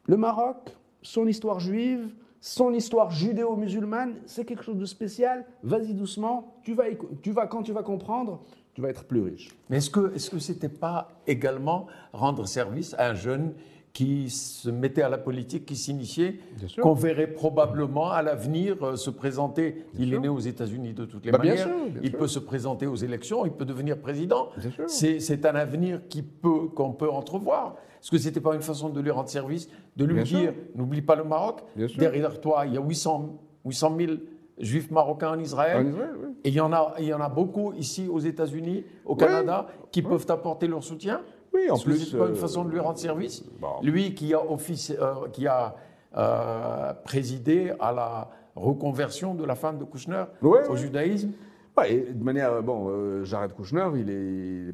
le 0.08 0.17
Maroc, 0.17 0.75
son 1.01 1.27
histoire 1.27 1.60
juive, 1.60 2.10
son 2.41 2.73
histoire 2.73 3.12
judéo-musulmane, 3.12 4.15
c'est 4.25 4.45
quelque 4.45 4.63
chose 4.63 4.78
de 4.78 4.86
spécial. 4.86 5.45
Vas-y 5.63 5.93
doucement, 5.93 6.54
tu 6.63 6.73
vas, 6.73 6.89
écou- 6.89 7.10
tu 7.21 7.32
vas, 7.32 7.47
quand 7.47 7.63
tu 7.63 7.73
vas 7.73 7.84
comprendre, 7.84 8.41
tu 8.73 8.82
vas 8.82 8.89
être 8.89 9.04
plus 9.06 9.21
riche. 9.21 9.49
Mais 9.69 9.78
est-ce 9.78 9.89
que 9.89 10.13
est-ce 10.15 10.30
que 10.30 10.39
c'était 10.39 10.69
pas 10.69 11.10
également 11.28 11.88
rendre 12.13 12.47
service 12.47 12.95
à 12.97 13.10
un 13.10 13.13
jeune 13.13 13.54
qui 13.91 14.30
se 14.30 14.69
mettait 14.69 15.02
à 15.02 15.10
la 15.10 15.17
politique, 15.17 15.65
qui 15.65 15.75
s'initiait, 15.75 16.39
qu'on 16.80 16.93
verrait 16.93 17.28
probablement 17.28 18.12
à 18.12 18.21
l'avenir 18.21 18.78
euh, 18.84 18.95
se 18.95 19.10
présenter? 19.10 19.84
il 19.97 20.08
sûr. 20.10 20.17
est 20.17 20.21
né 20.21 20.30
aux 20.30 20.39
États-Unis 20.39 20.93
de 20.93 21.06
toutes 21.06 21.25
les 21.25 21.32
Bah, 21.32 21.39
bien 21.39 21.56
manières. 21.56 21.67
sûr, 21.67 21.86
bien 21.91 22.02
il 22.04 22.10
sûr. 22.12 22.19
peut 22.19 22.28
se 22.28 22.39
présenter 22.39 22.86
aux 22.88 22.95
élections, 22.95 23.45
il 23.45 23.52
peut 23.52 23.65
devenir 23.65 23.97
président. 23.99 24.49
C'est 24.88 25.19
c'est 25.19 25.45
un 25.45 25.56
avenir 25.56 26.08
qui 26.08 26.21
peut 26.21 26.67
qu'on 26.73 26.93
peut 26.93 27.10
entrevoir. 27.10 27.75
Est-ce 28.01 28.12
que 28.12 28.17
c'était 28.17 28.39
pas 28.39 28.55
une 28.55 28.62
façon 28.62 28.89
de 28.89 29.01
lui 29.01 29.12
rendre 29.12 29.29
service, 29.29 29.69
de 29.95 30.05
lui 30.05 30.15
Bien 30.15 30.23
dire 30.23 30.53
n'oublie 30.75 31.01
pas 31.01 31.15
le 31.15 31.23
Maroc. 31.23 31.62
Derrière 31.97 32.39
toi, 32.39 32.65
il 32.65 32.73
y 32.73 32.77
a 32.77 32.81
800 32.81 33.39
800 33.65 33.97
000 33.99 34.12
juifs 34.57 34.91
marocains 34.91 35.31
en 35.31 35.39
Israël. 35.39 35.85
En 35.85 35.89
Israël, 35.89 36.12
oui. 36.21 36.29
Et 36.43 36.49
il 36.49 36.55
y, 36.55 36.62
en 36.62 36.71
a, 36.71 36.95
il 36.99 37.05
y 37.05 37.13
en 37.13 37.19
a 37.19 37.29
beaucoup 37.29 37.73
ici 37.73 38.07
aux 38.09 38.19
États-Unis, 38.19 38.85
au 39.05 39.15
Canada, 39.15 39.67
qui 39.91 40.01
peuvent 40.01 40.25
apporter 40.29 40.67
leur 40.67 40.83
soutien. 40.83 41.21
Oui, 41.53 41.69
en 41.69 41.75
Est-ce 41.75 41.83
que 41.83 41.89
plus, 41.89 42.12
c'est 42.12 42.17
pas 42.17 42.27
une 42.27 42.33
euh, 42.33 42.35
façon 42.35 42.63
de 42.63 42.69
lui 42.69 42.79
rendre 42.79 42.97
service 42.97 43.43
bon. 43.59 43.67
Lui 43.81 44.13
qui 44.13 44.33
a, 44.33 44.39
euh, 44.39 45.27
qui 45.33 45.47
a 45.47 45.75
euh, 46.15 46.93
présidé 47.03 47.73
à 47.79 47.91
la 47.91 48.29
reconversion 48.55 49.33
de 49.33 49.43
la 49.45 49.55
femme 49.55 49.77
de 49.77 49.83
Kouchner 49.83 50.25
au 50.41 50.75
judaïsme. 50.75 51.31
Ouais, 51.77 51.93
et 51.93 52.13
de 52.13 52.23
manière, 52.23 52.62
bon, 52.62 52.88
euh, 52.89 53.23
Jared 53.23 53.53
Kushner, 53.53 53.88
il 53.95 54.09
est, 54.09 54.73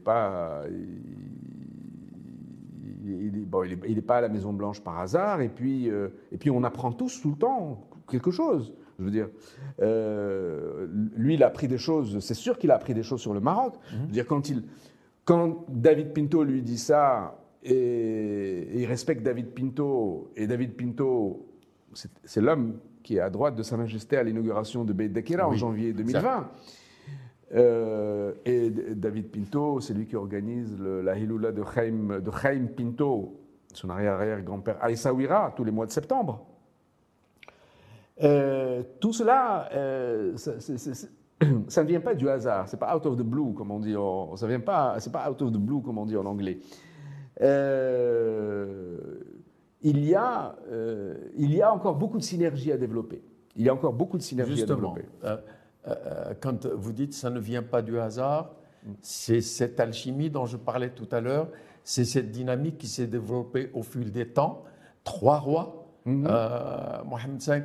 il 3.25 3.71
est- 3.91 3.95
n'est 3.95 4.01
pas 4.01 4.17
à 4.17 4.21
la 4.21 4.29
Maison 4.29 4.53
Blanche 4.53 4.81
par 4.81 4.99
hasard, 4.99 5.41
et 5.41 5.49
puis, 5.49 5.89
euh, 5.89 6.09
et 6.31 6.37
puis 6.37 6.49
on 6.51 6.63
apprend 6.63 6.91
tous 6.91 7.21
tout 7.21 7.31
le 7.31 7.37
temps 7.37 7.87
quelque 8.09 8.31
chose. 8.31 8.73
Je 8.99 9.03
veux 9.03 9.11
dire, 9.11 9.27
euh, 9.81 10.87
lui, 11.15 11.33
il 11.35 11.43
a 11.43 11.47
appris 11.47 11.67
des 11.67 11.77
choses, 11.77 12.19
c'est 12.19 12.33
sûr 12.33 12.57
qu'il 12.57 12.71
a 12.71 12.75
appris 12.75 12.93
des 12.93 13.03
choses 13.03 13.19
sur 13.21 13.33
le 13.33 13.39
Maroc. 13.41 13.75
Je 13.91 13.97
veux 13.97 14.11
dire, 14.11 14.25
quand, 14.25 14.47
il, 14.49 14.63
quand 15.25 15.65
David 15.69 16.13
Pinto 16.13 16.43
lui 16.43 16.61
dit 16.61 16.77
ça, 16.77 17.37
et, 17.63 18.79
il 18.81 18.85
respecte 18.85 19.23
David 19.23 19.47
Pinto, 19.47 20.31
et 20.35 20.47
David 20.47 20.75
Pinto, 20.75 21.45
c'est 22.23 22.41
l'homme 22.41 22.75
qui 23.03 23.17
est 23.17 23.19
à 23.19 23.29
droite 23.29 23.55
de 23.55 23.63
Sa 23.63 23.77
Majesté 23.77 24.17
à 24.17 24.23
l'inauguration 24.23 24.83
de 24.83 24.93
Beit 24.93 25.09
Dakira 25.09 25.47
en 25.47 25.53
janvier 25.53 25.93
2020. 25.93 26.49
Euh, 27.53 28.33
et 28.45 28.69
David 28.69 29.29
Pinto, 29.29 29.79
c'est 29.79 29.93
lui 29.93 30.07
qui 30.07 30.15
organise 30.15 30.75
la 30.79 31.17
Hiloula 31.17 31.51
de 31.51 31.63
Chaim, 31.63 32.19
de 32.19 32.31
Pinto, 32.75 33.39
son 33.73 33.89
arrière-arrière-grand-père 33.89 34.77
Aïsawira, 34.81 35.53
tous 35.55 35.63
les 35.63 35.71
mois 35.71 35.85
de 35.85 35.91
septembre. 35.91 36.45
Euh, 38.23 38.81
tout 38.99 39.13
cela, 39.13 39.69
euh, 39.73 40.35
ça, 41.67 41.83
ne 41.83 41.87
vient 41.87 41.99
pas 41.99 42.15
du 42.15 42.29
hasard, 42.29 42.67
c'est 42.67 42.79
pas 42.79 42.95
out 42.95 43.05
of 43.05 43.17
the 43.17 43.23
blue 43.23 43.53
comme 43.53 43.71
on 43.71 43.79
dit, 43.79 43.95
en, 43.95 44.35
ça 44.37 44.47
vient 44.47 44.61
pas, 44.61 44.95
c'est 44.99 45.11
pas 45.11 45.29
out 45.29 45.41
of 45.41 45.51
the 45.51 45.57
blue 45.57 45.81
comme 45.81 45.97
on 45.97 46.05
dit 46.05 46.15
en 46.15 46.25
anglais. 46.25 46.59
il 49.81 50.05
y 50.05 50.15
a, 50.15 50.55
il 51.37 51.53
y 51.53 51.61
a 51.61 51.73
encore 51.73 51.95
beaucoup 51.95 52.17
de 52.17 52.23
synergie 52.23 52.71
à 52.71 52.77
développer. 52.77 53.21
Il 53.57 53.65
y 53.65 53.69
a 53.69 53.73
encore 53.73 53.93
beaucoup 53.93 54.17
de 54.17 54.23
synergie 54.23 54.63
à 54.63 54.65
développer. 54.65 55.05
Euh, 55.87 56.33
quand 56.39 56.65
vous 56.65 56.91
dites 56.91 57.13
ça 57.13 57.29
ne 57.29 57.39
vient 57.39 57.63
pas 57.63 57.81
du 57.81 57.99
hasard, 57.99 58.55
c'est 59.01 59.41
cette 59.41 59.79
alchimie 59.79 60.29
dont 60.29 60.45
je 60.45 60.57
parlais 60.57 60.89
tout 60.89 61.07
à 61.11 61.21
l'heure, 61.21 61.49
c'est 61.83 62.05
cette 62.05 62.31
dynamique 62.31 62.77
qui 62.77 62.87
s'est 62.87 63.07
développée 63.07 63.69
au 63.73 63.83
fil 63.83 64.11
des 64.11 64.27
temps. 64.27 64.63
Trois 65.03 65.39
rois, 65.39 65.85
mm 66.05 66.27
euh, 66.27 67.03
Mohamed 67.05 67.41
V, 67.41 67.63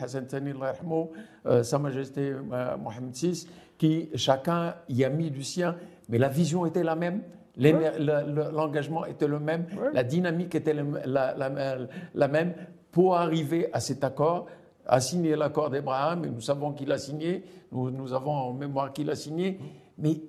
Hassan 0.00 0.26
Thani, 0.26 0.52
euh, 1.46 1.62
Sa 1.62 1.78
Majesté 1.78 2.32
euh, 2.52 2.76
Mohamed 2.76 3.14
VI, 3.14 3.48
qui 3.78 4.10
chacun 4.14 4.74
y 4.88 5.04
a 5.04 5.10
mis 5.10 5.30
du 5.30 5.42
sien, 5.42 5.76
mais 6.08 6.18
la 6.18 6.28
vision 6.28 6.66
était 6.66 6.82
la 6.84 6.96
même. 6.96 7.22
L'engagement 7.56 9.06
était 9.06 9.26
le 9.26 9.40
même, 9.40 9.66
la 9.94 10.04
dynamique 10.04 10.54
était 10.54 10.74
la, 10.74 12.28
même. 12.28 12.54
Pour 12.92 13.16
arriver 13.16 13.68
à 13.72 13.80
cet 13.80 14.04
accord 14.04 14.46
a 14.86 15.00
signé 15.00 15.36
l'accord 15.36 15.70
d'Abraham, 15.70 16.24
et 16.24 16.28
nous 16.28 16.40
savons 16.40 16.72
qu'il 16.72 16.90
a 16.92 16.98
signé, 16.98 17.44
nous, 17.72 18.12
avons 18.12 18.32
en 18.32 18.52
mémoire 18.52 18.92
qu'il 18.92 19.10
a 19.10 19.16
signé, 19.16 19.58
mais 19.98 20.20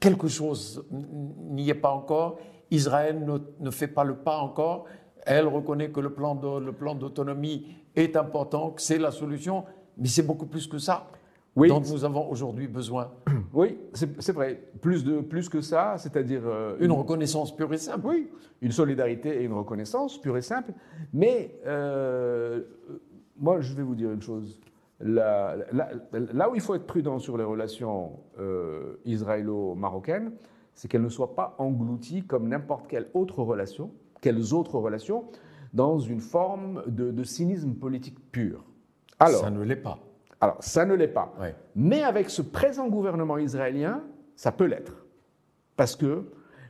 quelque 0.00 0.28
chose 0.28 0.84
n'y 0.90 1.68
est 1.68 1.74
pas 1.74 1.90
encore. 1.90 2.38
Israël 2.70 3.24
ne, 3.60 3.70
fait 3.70 3.88
pas 3.88 4.04
le 4.04 4.16
pas 4.16 4.38
encore. 4.38 4.86
Elle 5.26 5.46
reconnaît 5.46 5.90
que 5.90 6.00
le 6.00 6.10
plan 6.10 6.34
d'autonomie 6.94 7.66
est 7.94 8.16
important, 8.16 8.70
que 8.70 8.82
c'est 8.82 8.98
la 8.98 9.10
solution, 9.10 9.64
mais 9.98 10.08
c'est 10.08 10.22
beaucoup 10.22 10.46
plus 10.46 10.66
que 10.66 10.78
ça 10.78 11.06
dont 11.56 11.80
nous 11.80 12.04
avons 12.04 12.30
aujourd'hui 12.30 12.68
besoin. 12.68 13.10
Oui, 13.52 13.76
c'est 13.92 14.32
vrai. 14.32 14.58
Plus, 14.80 15.04
de, 15.04 15.20
plus 15.20 15.50
que 15.50 15.60
ça, 15.60 15.96
c'est-à-dire... 15.98 16.40
Euh, 16.46 16.76
une, 16.80 16.90
reconnaissance 16.90 17.54
pure 17.54 17.74
et 17.74 17.76
simple. 17.76 18.06
Oui, 18.06 18.30
une 18.62 18.72
solidarité 18.72 19.42
et 19.42 19.44
une 19.44 19.52
reconnaissance 19.52 20.18
pure 20.18 20.38
et 20.38 20.42
simple. 20.42 20.72
Mais 21.12 21.60
euh, 21.66 22.62
moi, 23.42 23.60
je 23.60 23.74
vais 23.74 23.82
vous 23.82 23.96
dire 23.96 24.10
une 24.12 24.22
chose. 24.22 24.58
Là, 25.00 25.56
où 26.50 26.54
il 26.54 26.60
faut 26.60 26.76
être 26.76 26.86
prudent 26.86 27.18
sur 27.18 27.36
les 27.36 27.44
relations 27.44 28.20
euh, 28.38 28.94
israélo-marocaines, 29.04 30.32
c'est 30.74 30.88
qu'elles 30.88 31.02
ne 31.02 31.08
soient 31.08 31.34
pas 31.34 31.56
englouties 31.58 32.24
comme 32.24 32.48
n'importe 32.48 32.86
quelle 32.86 33.08
autre 33.12 33.42
relation, 33.42 33.90
quelles 34.20 34.54
autres 34.54 34.78
relations, 34.78 35.24
dans 35.74 35.98
une 35.98 36.20
forme 36.20 36.84
de, 36.86 37.24
cynisme 37.24 37.74
politique 37.74 38.18
pur. 38.30 38.64
Alors, 39.18 39.40
ça 39.40 39.50
ne 39.50 39.62
l'est 39.62 39.76
pas. 39.76 39.98
Alors, 40.40 40.56
ça 40.60 40.84
ne 40.84 40.94
l'est 40.94 41.08
pas. 41.08 41.34
Mais 41.74 42.02
avec 42.02 42.30
ce 42.30 42.42
présent 42.42 42.88
gouvernement 42.88 43.38
israélien, 43.38 44.02
ça 44.36 44.52
peut 44.52 44.66
l'être. 44.66 45.04
Parce 45.76 45.96
que 45.96 46.24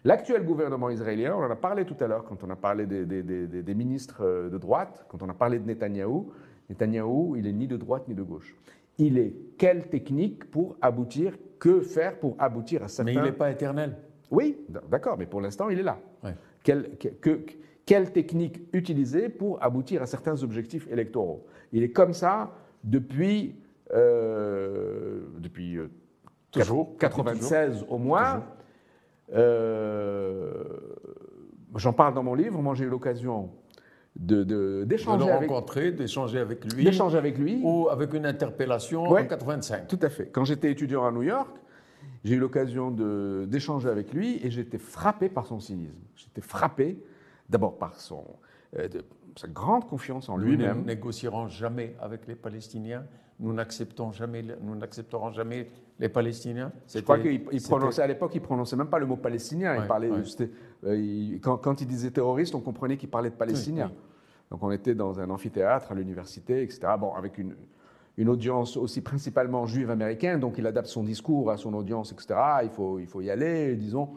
l'actuel 0.05 0.45
gouvernement 0.45 0.91
israélien, 0.91 1.35
on 1.37 1.43
en 1.43 1.51
a 1.51 1.57
parlé 1.57 1.85
tout 1.85 1.97
à 2.01 2.07
l'heure 2.07 2.25
quand 2.25 2.43
on 2.45 2.51
a 2.51 2.57
parlé 2.57 2.87
des, 2.87 3.05
des, 3.05 3.75
ministres 3.75 4.23
euh, 4.25 4.49
de 4.49 4.59
droite, 4.59 5.05
quand 5.09 5.23
on 5.23 5.29
a 5.29 5.35
parlé 5.35 5.59
de 5.59 5.67
Netanyahou, 5.67 6.33
Netanyahou, 6.71 7.37
il 7.37 7.47
est 7.47 7.53
ni 7.53 7.67
de 7.67 7.77
droite 7.77 8.09
ni 8.09 8.15
de 8.15 8.23
gauche. 8.23 8.55
Il 8.99 9.19
est 9.19 9.35
quelle 9.59 9.89
technique 9.89 10.51
pour 10.51 10.77
aboutir, 10.81 11.37
que 11.59 11.81
faire 11.81 12.19
pour 12.19 12.37
aboutir 12.39 12.83
à 12.83 12.89
certains... 12.89 13.13
Mais 13.13 13.19
il 13.19 13.23
n'est 13.23 13.33
pas 13.33 13.51
éternel. 13.51 13.97
Oui, 14.31 14.59
d'accord, 14.91 15.17
mais 15.19 15.27
pour 15.27 15.41
l'instant, 15.41 15.69
il 15.69 15.79
est 15.79 15.83
là. 15.83 15.99
Quelle, 16.63 16.97
que, 16.97 17.41
quelle 17.85 18.13
technique 18.13 18.63
utiliser 18.73 19.29
pour 19.29 19.63
aboutir 19.63 20.03
à 20.03 20.07
certains 20.07 20.43
objectifs 20.43 20.89
électoraux? 20.91 21.47
Il 21.73 21.83
est 21.83 21.91
comme 21.91 22.15
ça 22.15 22.55
depuis, 22.85 23.57
euh, 23.93 25.21
depuis 25.39 25.77
euh, 25.77 25.91
toujours, 26.51 26.97
96 26.99 27.85
au 27.89 27.99
moins. 27.99 28.45
Euh, 29.35 30.65
j'en 31.77 31.93
parle 31.93 32.15
dans 32.15 32.23
mon 32.23 32.35
livre. 32.35 32.61
Moi, 32.61 32.75
j'ai 32.75 32.85
eu 32.85 32.89
l'occasion 32.89 33.51
d'échanger 34.15 35.25
de, 35.25 35.31
de, 35.31 35.33
rencontrer, 35.33 35.93
d'échanger 35.93 36.39
avec 36.39 36.73
lui. 36.73 36.85
D'échanger 36.85 37.19
avec 37.19 37.39
lui. 37.39 37.61
Ou 37.63 37.89
avec 37.89 38.13
une 38.13 38.27
interpellation 38.27 39.05
en 39.05 39.25
85. 39.25 39.89
Tout 39.89 39.99
à 40.03 40.09
fait. 40.09 40.27
Quand 40.27 40.45
j'étais 40.45 40.71
étudiant 40.71 41.07
à 41.07 41.11
New 41.11 41.23
York, 41.23 41.57
j'ai 42.25 42.35
eu 42.35 42.39
l'occasion 42.39 42.91
d'échanger 43.47 43.89
avec 43.89 44.13
lui 44.13 44.39
et 44.45 44.51
j'étais 44.51 44.79
frappé 44.79 45.29
par 45.29 45.47
son 45.47 45.61
cynisme. 45.61 45.99
J'étais 46.15 46.41
frappé 46.41 46.99
d'abord 47.49 47.79
par 47.79 47.99
son, 48.01 48.25
euh, 48.79 48.89
sa 49.37 49.49
grande 49.49 49.89
confiance 49.89 50.29
en 50.29 50.37
lui-même. 50.37 50.77
Nous 50.77 50.83
ne 50.83 50.87
négocierons 50.87 51.49
jamais 51.49 51.97
avec 52.01 52.27
les 52.27 52.35
Palestiniens. 52.37 53.05
Nous 53.41 53.53
n'acceptons 53.53 54.13
jamais, 54.13 54.45
nous 54.61 54.77
n'accepterons 54.77 55.33
jamais 55.33 55.69
les 55.99 56.09
Palestiniens. 56.09 56.71
Je 56.93 57.01
crois 57.01 57.19
qu'il 57.19 57.43
prononçait 57.45 58.03
à 58.03 58.07
l'époque, 58.07 58.33
il 58.35 58.41
prononçait 58.41 58.77
même 58.77 58.89
pas 58.89 58.99
le 58.99 59.07
mot 59.07 59.17
palestinien. 59.17 59.77
il 59.81 59.87
parlait, 59.87 60.11
quand, 60.83 61.81
il 61.81 61.87
disait 61.87 62.11
terroriste, 62.11 62.55
on 62.55 62.61
comprenait 62.61 62.97
qu'il 62.97 63.09
parlait 63.09 63.31
de 63.31 63.35
Palestiniens. 63.35 63.93
Donc 64.51 64.63
on 64.63 64.71
était 64.71 64.95
dans 64.95 65.21
un 65.21 65.31
amphithéâtre 65.31 65.93
à 65.93 65.95
l'université, 65.95 66.63
etc. 66.63 66.81
Bon, 66.99 67.15
avec 67.15 67.39
une, 67.39 67.55
une, 68.17 68.29
audience 68.29 68.77
aussi 68.77 69.01
principalement 69.01 69.67
juive 69.67 69.91
américaine, 69.91 70.41
donc 70.41 70.59
il 70.59 70.67
adapte 70.67 70.89
son 70.89 71.05
discours 71.05 71.51
à 71.51 71.57
son 71.57 71.73
audience, 71.75 72.13
etc. 72.13 72.35
Il 72.65 72.71
faut, 72.71 72.99
il 72.99 73.07
faut 73.07 73.21
y 73.21 73.31
aller, 73.31 73.77
disons. 73.77 74.11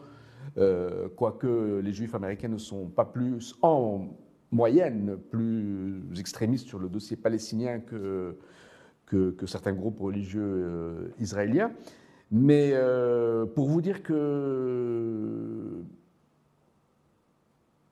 Euh, 0.58 1.08
quoique 1.14 1.80
les 1.82 1.92
juifs 1.92 2.14
américains 2.14 2.48
ne 2.48 2.58
sont 2.58 2.86
pas 2.86 3.04
plus, 3.04 3.54
en 3.62 4.08
moyenne, 4.50 5.18
plus 5.30 6.02
extrémistes 6.18 6.66
sur 6.66 6.78
le 6.78 6.88
dossier 6.88 7.16
palestinien 7.16 7.80
que, 7.80 8.36
que, 9.06 9.46
certains 9.46 9.72
groupes 9.72 10.00
religieux 10.00 10.42
euh, 10.42 11.08
israéliens. 11.18 11.72
Mais 12.30 12.70
euh, 12.72 13.44
pour 13.46 13.68
vous 13.68 13.82
dire 13.82 14.02
que 14.02 15.82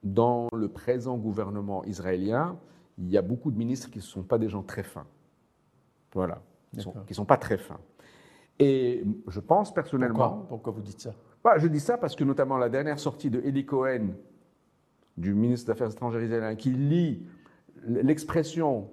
dans 0.04 0.48
le 0.52 0.68
présent 0.68 1.16
gouvernement 1.16 1.82
israélien, 1.84 2.56
il 2.98 3.10
y 3.10 3.16
a 3.16 3.22
beaucoup 3.22 3.50
de 3.50 3.56
ministres 3.56 3.90
qui 3.90 3.98
ne 3.98 4.04
sont 4.04 4.22
pas 4.22 4.38
des 4.38 4.48
gens 4.48 4.62
très 4.62 4.82
fins. 4.82 5.06
Voilà, 6.12 6.42
qui 6.70 6.78
ne 6.78 7.14
sont, 7.14 7.24
pas 7.24 7.38
très 7.38 7.58
fins. 7.58 7.80
Et 8.60 9.02
je 9.26 9.40
pense 9.40 9.74
personnellement. 9.74 10.46
Pourquoi, 10.48 10.72
vous 10.72 10.82
dites 10.82 11.00
ça? 11.00 11.12
Bah, 11.42 11.58
Je 11.58 11.66
dis 11.66 11.80
ça 11.80 11.98
parce 11.98 12.14
que 12.14 12.22
notamment 12.22 12.56
la 12.56 12.68
dernière 12.68 13.00
sortie 13.00 13.30
de 13.30 13.40
Eli 13.40 13.66
Cohen, 13.66 14.10
du 15.16 15.34
ministre 15.34 15.66
des 15.66 15.72
Affaires 15.72 15.90
étrangères 15.90 16.22
israélien, 16.22 16.54
qui 16.54 16.70
lit 16.70 17.26
l'expression 17.86 18.90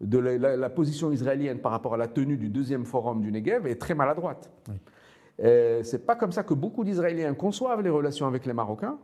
de 0.00 0.18
la, 0.18 0.70
position 0.70 1.12
israélienne 1.12 1.60
par 1.60 1.70
rapport 1.70 1.94
à 1.94 1.96
la 1.96 2.08
tenue 2.08 2.36
du 2.36 2.48
deuxième 2.48 2.84
forum 2.84 3.20
du 3.20 3.30
Negev 3.30 3.66
est 3.66 3.80
très 3.80 3.94
maladroite. 3.94 4.50
Oui. 4.68 4.74
Euh, 5.42 5.82
c'est 5.82 6.04
pas 6.04 6.16
comme 6.16 6.32
ça 6.32 6.42
que 6.42 6.54
beaucoup 6.54 6.84
d'Israéliens 6.84 7.34
conçoivent 7.34 7.82
les 7.82 7.90
relations 7.90 8.26
avec 8.26 8.46
les 8.46 8.52
Marocains, 8.52 8.98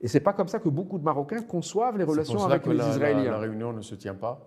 et 0.00 0.08
c'est 0.08 0.20
pas 0.20 0.32
comme 0.32 0.48
ça 0.48 0.58
que 0.58 0.68
beaucoup 0.68 0.98
de 0.98 1.04
Marocains 1.04 1.42
conçoivent 1.42 1.98
les 1.98 2.04
relations 2.04 2.44
avec 2.44 2.66
les 2.66 2.76
Israéliens. 2.76 3.24
La, 3.24 3.30
la, 3.32 3.38
réunion 3.38 3.72
ne 3.72 3.82
se 3.82 3.94
tient 3.94 4.14
pas. 4.14 4.46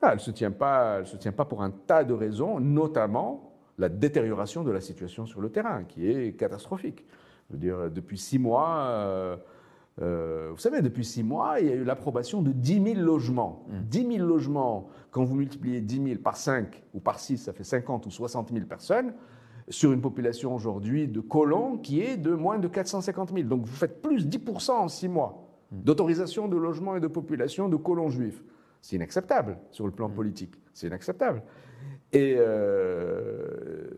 Ah, 0.00 0.10
elle 0.12 0.20
se 0.20 0.30
tient 0.30 0.50
pas. 0.50 1.00
Elle 1.00 1.06
se 1.06 1.16
tient 1.16 1.32
pas 1.32 1.44
pour 1.44 1.62
un 1.62 1.70
tas 1.70 2.04
de 2.04 2.14
raisons, 2.14 2.60
notamment 2.60 3.52
la 3.78 3.88
détérioration 3.88 4.64
de 4.64 4.70
la 4.70 4.80
situation 4.80 5.26
sur 5.26 5.40
le 5.40 5.50
terrain, 5.50 5.84
qui 5.84 6.08
est 6.08 6.36
catastrophique. 6.36 7.04
Je 7.48 7.54
veux 7.54 7.60
dire, 7.60 7.90
depuis 7.90 8.18
six 8.18 8.38
mois. 8.38 8.78
Euh, 8.88 9.36
euh, 10.00 10.50
vous 10.52 10.58
savez, 10.58 10.80
depuis 10.80 11.04
six 11.04 11.24
mois, 11.24 11.60
il 11.60 11.66
y 11.66 11.72
a 11.72 11.74
eu 11.74 11.82
l'approbation 11.84 12.40
de 12.40 12.52
10 12.52 12.94
000 12.94 13.00
logements. 13.00 13.66
10 13.68 14.04
mmh. 14.04 14.12
000 14.12 14.26
logements, 14.26 14.88
quand 15.10 15.24
vous 15.24 15.34
multipliez 15.34 15.80
10 15.80 16.04
000 16.04 16.20
par 16.20 16.36
5 16.36 16.84
ou 16.94 17.00
par 17.00 17.18
6, 17.18 17.38
ça 17.38 17.52
fait 17.52 17.64
50 17.64 18.06
ou 18.06 18.10
60 18.10 18.52
000 18.52 18.66
personnes, 18.66 19.12
sur 19.70 19.92
une 19.92 20.00
population 20.00 20.54
aujourd'hui 20.54 21.08
de 21.08 21.20
colons 21.20 21.78
qui 21.78 22.00
est 22.00 22.16
de 22.16 22.32
moins 22.32 22.58
de 22.58 22.68
450 22.68 23.32
000. 23.32 23.48
Donc 23.48 23.64
vous 23.64 23.74
faites 23.74 24.02
plus 24.02 24.26
10% 24.26 24.70
en 24.72 24.88
six 24.88 25.08
mois 25.08 25.48
mmh. 25.70 25.82
d'autorisation 25.82 26.48
de 26.48 26.56
logement 26.56 26.96
et 26.96 27.00
de 27.00 27.06
population 27.06 27.68
de 27.68 27.76
colons 27.76 28.08
juifs. 28.08 28.42
C'est 28.80 28.96
inacceptable 28.96 29.58
sur 29.70 29.86
le 29.86 29.92
plan 29.92 30.08
mmh. 30.08 30.14
politique. 30.14 30.54
C'est 30.72 30.86
inacceptable. 30.86 31.42
Et, 32.12 32.36
euh, 32.38 33.90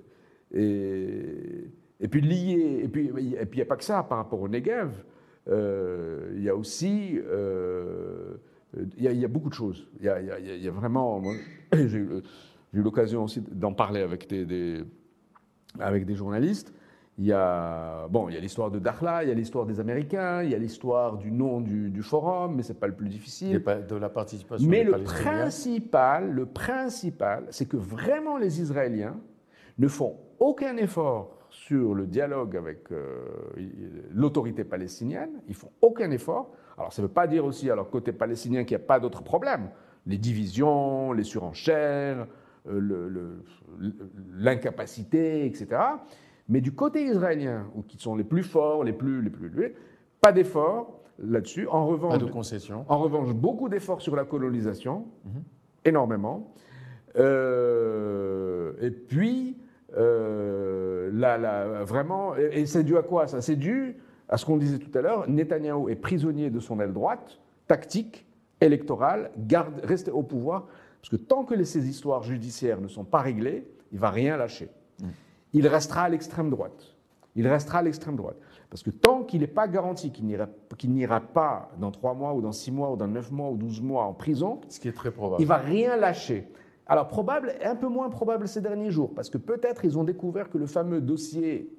et, 0.53 1.69
et, 2.01 2.09
puis 2.09 2.21
lié, 2.21 2.81
et 2.83 2.89
puis 2.89 3.11
il 3.17 3.39
n'y 3.55 3.63
a 3.63 3.67
pas 3.67 3.77
que 3.77 3.85
ça 3.85 4.03
par 4.03 4.19
rapport 4.19 4.41
au 4.41 4.49
Negev. 4.49 4.91
euh, 5.49 6.33
il 6.35 6.43
y 6.43 6.49
a 6.49 6.57
aussi, 6.57 7.19
euh, 7.25 8.35
il, 8.97 9.05
y 9.05 9.09
a, 9.09 9.13
il, 9.13 9.21
y 9.21 9.25
a, 9.25 9.29
beaucoup 9.29 9.49
de 9.49 9.55
choses. 9.55 9.89
Il 10.01 10.07
y 10.07 10.09
a, 10.09 10.21
il 10.21 10.63
y 10.63 10.69
a 10.69 10.73
vraiment, 10.73 11.23
j'ai 11.73 11.99
eu 11.99 12.23
l'occasion 12.73 13.25
aussi 13.25 13.41
d'en 13.41 13.73
parler 13.73 14.01
avec 14.01 14.29
des, 14.29 14.45
des, 14.45 14.85
avec 15.79 16.05
des 16.05 16.15
journalistes. 16.15 16.73
Il 17.19 17.27
y 17.27 17.33
a 17.33 18.09
bon, 18.09 18.29
il 18.29 18.35
y 18.35 18.39
a 18.39 18.41
l'histoire 18.41 18.71
de 18.71 18.79
Dakhla, 18.79 19.25
il 19.25 19.29
y 19.29 19.33
a 19.33 19.35
l'histoire 19.35 19.67
des 19.67 19.79
Américains, 19.79 20.43
il 20.43 20.51
y 20.51 20.55
a 20.55 20.59
l'histoire 20.59 21.19
du 21.19 21.31
nom 21.31 21.61
du, 21.61 21.91
du 21.91 22.03
forum, 22.03 22.55
mais 22.57 22.63
c'est 22.63 22.81
pas 22.81 22.87
le 22.87 22.95
plus 22.95 23.09
difficile. 23.09 23.63
de 23.63 23.97
la 23.97 24.09
participation. 24.09 24.67
Mais 24.67 24.85
le 24.85 25.03
principal, 25.03 26.31
le 26.31 26.47
principal, 26.47 27.45
c'est 27.51 27.67
que 27.67 27.77
vraiment 27.77 28.39
les 28.39 28.63
Israéliens 28.63 29.17
ne 29.79 29.89
font 29.89 30.17
aucun 30.39 30.77
effort 30.79 31.37
sur 31.51 31.95
le 31.95 32.07
dialogue 32.07 32.57
avec 32.57 32.91
euh, 32.93 33.27
l'autorité 34.13 34.65
palestinienne. 34.65 35.43
Ils 35.49 35.55
font 35.55 35.71
aucun 35.83 36.11
effort. 36.13 36.53
Alors 36.79 36.93
ça 36.93 37.03
ne 37.03 37.07
veut 37.07 37.13
pas 37.13 37.27
dire 37.27 37.45
aussi, 37.45 37.71
alors 37.71 37.91
côté 37.91 38.13
palestinien, 38.13 38.65
qu'il 38.65 38.77
n'y 38.77 38.83
a 38.83 38.87
pas 38.87 39.01
d'autres 39.01 39.23
problèmes. 39.23 39.69
Les 40.07 40.17
divisions, 40.17 41.13
les 41.13 41.25
surenchères, 41.25 42.27
l'incapacité, 44.39 45.47
etc. 45.47 45.69
Mais 46.49 46.61
du 46.61 46.73
côté 46.73 47.05
israélien, 47.05 47.67
où 47.75 47.83
qui 47.83 47.97
sont 47.99 48.17
les 48.17 48.25
plus 48.25 48.43
forts, 48.43 48.85
les 48.85 48.93
plus, 48.93 49.23
les 49.23 49.31
plus 49.31 49.47
élevés, 49.47 49.75
pas 50.21 50.33
d'efforts 50.33 51.01
là-dessus. 51.19 51.67
En 51.69 51.87
revanche, 51.87 52.19
pas 52.19 52.25
de 52.25 52.31
concessions. 52.31 52.85
En 52.89 52.99
revanche, 52.99 53.33
beaucoup 53.33 53.69
d'efforts 53.69 54.03
sur 54.03 54.17
la 54.17 54.25
colonisation, 54.25 55.07
mhm. 55.25 55.43
énormément. 55.85 56.53
Euh, 57.17 58.73
et 58.81 58.91
puis, 58.91 59.57
euh, 59.97 61.11
là, 61.13 61.85
vraiment, 61.85 62.37
et, 62.37 62.67
c'est 62.67 62.85
dû 62.85 62.97
à 62.97 63.03
quoi 63.03 63.27
ça? 63.27 63.41
C'est 63.41 63.57
dû 63.57 63.97
à 64.29 64.37
ce 64.37 64.47
qu'on 64.47 64.57
disait 64.57 64.79
tout 64.79 64.97
à 64.97 65.03
l'heure. 65.03 65.29
Netanyahou 65.29 65.89
est 65.89 65.97
prisonnier 65.97 66.51
de 66.51 66.61
son 66.61 66.81
aile 66.81 66.93
droite, 66.93 67.41
tactique, 67.67 68.27
électorale, 68.61 69.31
garde, 69.39 69.81
rester 69.83 70.11
au 70.11 70.23
pouvoir, 70.23 70.67
parce 71.01 71.09
que 71.11 71.17
tant 71.17 71.45
que 71.45 71.63
ces 71.65 71.89
histoires 71.89 72.23
judiciaires 72.23 72.81
ne 72.81 72.89
sont 72.89 73.05
pas 73.05 73.21
réglées, 73.21 73.67
il 73.93 73.99
va 73.99 74.11
rien 74.11 74.37
lâcher. 74.37 74.71
Il 75.53 75.67
restera 75.67 76.03
à 76.03 76.09
l'extrême 76.09 76.51
droite. 76.51 76.97
Il 77.35 77.47
restera 77.49 77.79
à 77.79 77.83
l'extrême 77.83 78.17
droite. 78.17 78.37
Parce 78.69 78.83
que 78.83 78.91
tant 78.91 79.25
qu'il 79.25 79.41
n'est 79.41 79.47
pas 79.47 79.67
garanti 79.67 80.13
qu'il 80.13 80.27
n'ira 80.27 81.21
pas 81.21 81.71
dans 81.79 81.91
trois 81.91 82.15
mois 82.15 82.35
ou 82.35 82.41
dans 82.41 82.53
six 82.53 82.71
mois 82.71 82.93
ou 82.93 82.97
dans 82.97 83.09
neuf 83.09 83.31
mois 83.31 83.51
ou 83.51 83.57
douze 83.57 83.81
mois 83.81 84.05
en 84.05 84.13
prison, 84.13 84.61
ce 84.69 84.79
qui 84.79 84.89
est 84.89 84.93
très 84.93 85.11
probable, 85.11 85.43
il 85.43 85.47
va 85.47 85.57
rien 85.57 85.97
lâcher. 85.97 86.49
Alors 86.87 87.09
probable, 87.09 87.55
un 87.65 87.77
peu 87.77 87.89
moins 87.89 88.11
probable 88.11 88.47
ces 88.47 88.61
derniers 88.61 88.91
jours, 88.91 89.15
parce 89.15 89.31
que 89.31 89.39
peut-être 89.39 89.85
ils 89.85 89.99
ont 89.99 90.05
découvert 90.05 90.51
que 90.51 90.59
le 90.59 90.67
fameux 90.67 91.01
dossier, 91.01 91.73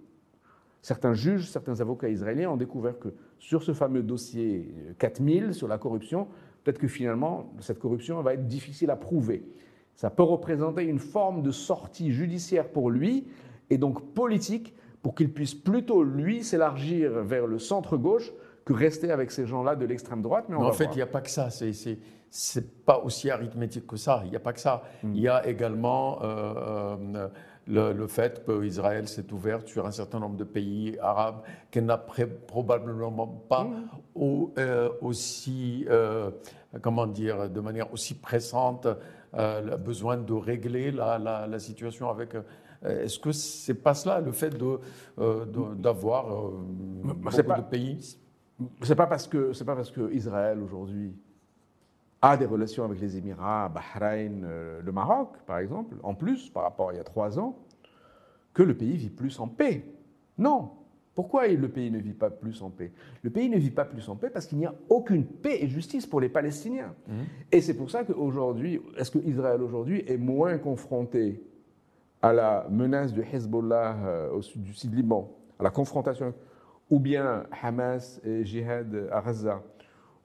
certains 0.81 1.13
juges, 1.13 1.49
certains 1.49 1.79
avocats 1.79 2.10
israéliens 2.10 2.49
ont 2.49 2.57
découvert 2.57 2.97
que 2.97 3.13
sur 3.38 3.62
ce 3.62 3.73
fameux 3.73 4.03
dossier 4.03 4.73
4000 4.99 5.53
sur 5.53 5.67
la 5.67 5.77
corruption, 5.77 6.27
peut-être 6.63 6.80
que 6.80 6.88
finalement 6.88 7.54
cette 7.60 7.80
corruption 7.80 8.21
va 8.21 8.34
être 8.34 8.47
difficile 8.47 8.89
à 8.91 8.95
prouver. 8.95 9.43
Ça 9.95 10.10
peut 10.10 10.24
représenter 10.24 10.84
une 10.84 11.00
forme 11.00 11.41
de 11.41 11.52
sortie 11.52 12.12
judiciaire 12.12 12.67
pour 12.69 12.89
lui, 12.89 13.28
et 13.69 13.78
donc 13.78 14.13
politique 14.13 14.74
pour 15.02 15.15
qu'il 15.15 15.32
puisse 15.32 15.56
plutôt, 15.56 16.04
lui, 16.04 16.43
s'élargir 16.43 17.24
vers 17.24 17.47
le 17.47 17.60
centre-gauche 17.60 18.32
que 18.65 18.74
rester 18.74 19.12
avec 19.12 19.32
ces 19.32 19.47
gens-là 19.47 19.76
de 19.76 19.86
l'extrême 19.86 20.21
droite. 20.21 20.45
Mais, 20.50 20.56
en 20.56 20.71
fait, 20.71 20.89
il 20.91 20.97
n'y 20.97 21.02
a 21.02 21.08
pas 21.08 21.21
que 21.21 21.30
ça. 21.30 21.50
C'est, 21.50 22.86
pas 22.86 23.00
aussi 23.00 23.30
arithmétique 23.30 23.88
que 23.88 23.97
ça. 23.97 24.21
Il 24.26 24.30
n'y 24.30 24.36
a 24.36 24.39
pas 24.39 24.54
que 24.54 24.60
ça. 24.60 24.84
Hmm. 25.04 25.13
Il 25.15 25.21
y 25.21 25.28
a 25.28 25.45
également 25.47 26.21
euh, 26.21 26.95
euh, 27.15 27.28
le, 27.67 27.93
le, 27.93 28.08
fait 28.08 28.43
qu'Israël 28.45 29.08
s'est 29.08 29.32
ouverte 29.32 29.67
sur 29.67 29.86
un 29.86 29.91
certain 29.91 30.19
nombre 30.19 30.38
de 30.38 30.43
pays 30.43 30.97
arabes 31.00 31.41
qu'elle 31.69 31.86
n'a 31.86 31.97
probablement 31.97 33.28
pas 33.28 33.67
euh, 34.17 34.89
aussi, 35.02 35.86
comment 36.82 37.08
dire, 37.08 37.50
de 37.50 37.60
manière 37.60 37.93
aussi 37.93 38.15
pressante, 38.15 38.88
le 39.34 39.76
besoin 39.78 40.17
de 40.17 40.34
régler 40.34 40.91
la, 40.91 41.17
la, 41.17 41.47
la 41.47 41.60
situation 41.60 42.10
avec 42.10 42.36
euh, 42.86 43.04
est-ce 43.04 43.19
que 43.19 43.32
c'est 43.32 43.76
pas 43.76 43.93
cela, 43.93 44.19
le 44.19 44.32
fait 44.32 44.54
euh, 45.19 45.45
d'avoir 45.76 46.34
euh, 46.34 46.52
beaucoup 47.15 47.36
de 47.36 47.69
pays? 47.69 48.17
C'est 48.82 48.95
pas 48.95 49.08
parce 49.08 49.28
que 49.28 49.54
c'est 49.54 49.65
pas 49.65 49.76
parce 49.76 49.91
que 49.91 50.12
Israël 50.13 50.60
aujourd'hui 50.62 51.15
a 52.21 52.38
des 52.38 52.45
relations 52.45 52.84
avec 52.84 52.99
les 52.99 53.17
Émirats, 53.17 53.69
Bahreïn, 53.69 54.45
le 54.84 54.91
Maroc, 54.91 55.38
par 55.45 55.57
exemple, 55.57 55.95
en 56.03 56.13
plus 56.13 56.49
par 56.49 56.63
rapport 56.63 56.89
à 56.89 56.93
il 56.93 56.97
y 56.97 56.99
a 56.99 57.03
trois 57.03 57.39
ans, 57.39 57.57
que 58.53 58.63
le 58.63 58.75
pays 58.75 58.97
vit 58.97 59.10
plus 59.10 59.39
en 59.39 59.47
paix. 59.47 59.84
Non. 60.38 60.71
Pourquoi 61.15 61.47
le 61.47 61.67
pays 61.67 61.91
ne 61.91 61.99
vit 61.99 62.13
pas 62.13 62.29
plus 62.29 62.62
en 62.62 62.69
paix? 62.69 62.91
Le 63.21 63.29
pays 63.29 63.49
ne 63.49 63.57
vit 63.57 63.71
pas 63.71 63.86
plus 63.86 64.07
en 64.07 64.15
paix 64.15 64.29
parce 64.29 64.45
qu'il 64.45 64.57
n'y 64.57 64.65
a 64.65 64.73
aucune 64.88 65.25
paix 65.25 65.57
et 65.62 65.67
justice 65.67 66.05
pour 66.05 66.21
les 66.21 66.29
Palestiniens. 66.29 66.93
Mmh. 67.07 67.13
Et 67.51 67.62
c'est 67.62 67.73
pour 67.73 67.91
ça 67.91 68.03
qu'aujourd'hui, 68.03 68.81
est-ce 68.97 69.12
que 69.12 69.19
Israël 69.19 69.62
aujourd'hui 69.62 70.03
est 70.07 70.17
moins 70.17 70.57
confronté 70.57 71.43
à 72.21 72.34
la 72.34 72.67
menace 72.69 73.13
du 73.13 73.21
Hezbollah 73.21 73.97
euh, 74.05 74.31
au 74.31 74.41
sud 74.41 74.63
du 74.63 74.73
sud 74.73 74.93
Liban, 74.93 75.29
à 75.60 75.63
la 75.63 75.69
confrontation, 75.69 76.34
ou 76.89 76.99
bien 76.99 77.43
Hamas 77.62 78.21
et 78.23 78.45
Jihad 78.45 79.10
à 79.12 79.21
Gaza, 79.21 79.62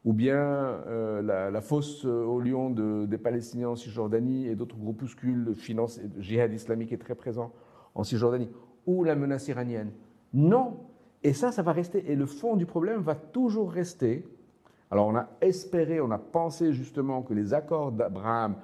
ou 0.06 0.12
bien 0.12 0.38
euh, 0.38 1.50
la, 1.50 1.60
fosse 1.60 2.04
au 2.04 2.40
lion 2.40 2.70
des 2.70 3.18
Palestiniens 3.18 3.70
en 3.70 3.76
Cisjordanie 3.76 4.46
et 4.46 4.54
d'autres 4.54 4.76
groupuscules, 4.76 5.52
finance, 5.56 6.00
Jihad 6.18 6.54
islamique 6.54 6.92
est 6.92 6.98
très 6.98 7.16
présent 7.16 7.52
en 7.96 8.04
Cisjordanie, 8.04 8.48
ou 8.86 9.02
la 9.02 9.16
menace 9.16 9.48
iranienne. 9.48 9.90
Non. 10.32 10.78
Et 11.24 11.32
ça, 11.32 11.50
ça 11.50 11.62
va 11.62 11.72
rester. 11.72 12.10
Et 12.10 12.14
le 12.14 12.26
fond 12.26 12.54
du 12.54 12.66
problème 12.66 13.00
va 13.00 13.16
toujours 13.16 13.72
rester. 13.72 14.24
Alors 14.92 15.08
on 15.08 15.16
a 15.16 15.28
espéré, 15.40 16.00
on 16.00 16.12
a 16.12 16.18
pensé 16.18 16.72
justement 16.72 17.22
que 17.22 17.34
les 17.34 17.52
accords 17.52 17.90
d'Abraham 17.90 18.54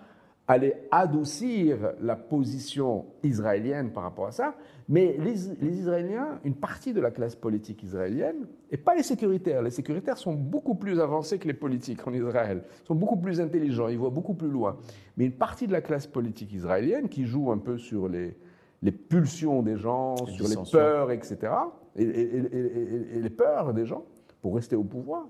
allait 0.49 0.89
adoucir 0.91 1.93
la 2.01 2.17
position 2.17 3.07
israélienne 3.23 3.93
par 3.93 4.03
rapport 4.03 4.27
à 4.27 4.33
ça, 4.33 4.55
mais 4.89 5.17
les, 5.19 5.49
Israéliens, 5.63 6.41
une 6.45 6.55
partie 6.55 6.93
de 6.93 7.01
la 7.01 7.11
classe 7.11 7.37
politique 7.37 7.83
israélienne, 7.83 8.47
et 8.71 8.77
pas 8.77 8.95
les 8.95 9.05
sécuritaires, 9.05 9.63
les 9.63 9.71
sécuritaires 9.71 10.19
sont 10.19 10.35
beaucoup 10.35 10.75
plus 10.75 11.01
avancés 11.01 11.39
que 11.39 11.47
les 11.47 11.55
politiques 11.55 12.07
en 12.07 12.13
Israël, 12.13 12.65
sont 12.85 12.95
beaucoup 12.95 13.17
plus 13.17 13.41
intelligents, 13.41 13.89
ils 13.89 13.99
voient 13.99 14.11
beaucoup 14.11 14.35
plus 14.35 14.51
loin, 14.51 14.77
mais 15.17 15.27
une 15.27 15.33
partie 15.33 15.67
de 15.67 15.73
la 15.73 15.81
classe 15.81 16.07
politique 16.07 16.53
israélienne 16.53 17.09
qui 17.09 17.25
joue 17.25 17.53
un 17.53 17.59
peu 17.59 17.79
sur 17.79 18.09
les, 18.09 18.37
les 18.83 18.93
pulsions 18.93 19.63
des 19.63 19.77
gens, 19.77 20.27
sur 20.27 20.49
les 20.49 20.57
peurs, 20.71 21.11
etc., 21.13 21.53
et 21.95 23.21
les 23.21 23.31
peurs 23.31 23.75
des 23.75 23.87
gens 23.87 24.05
pour 24.41 24.57
rester 24.57 24.77
au 24.77 24.83
pouvoir, 24.83 25.27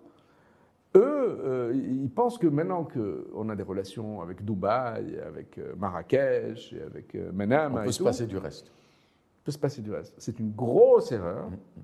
eux, 0.95 1.41
euh, 1.45 1.73
ils 1.75 2.11
pensent 2.11 2.39
que 2.39 2.47
maintenant 2.47 2.85
qu'on 2.85 3.49
a 3.49 3.57
des 3.57 3.63
relations 3.63 4.21
avec 4.21 4.45
Dubaï, 4.45 5.19
avec 5.21 5.59
euh, 5.59 5.75
Marrakech, 5.77 6.75
avec 6.87 7.15
euh, 7.15 7.33
Manama. 7.33 7.81
On 7.81 7.85
peut 7.85 7.93
se 7.93 8.03
passer 8.03 8.27
du 8.27 8.37
reste. 8.37 8.71
On 8.71 9.45
peut 9.45 9.53
se 9.53 9.59
passer 9.59 9.83
du 9.83 9.91
reste. 9.91 10.15
C'est 10.19 10.39
une 10.39 10.53
grosse 10.53 11.13
erreur. 11.13 11.49
Mm, 11.49 11.55
mm. 11.55 11.83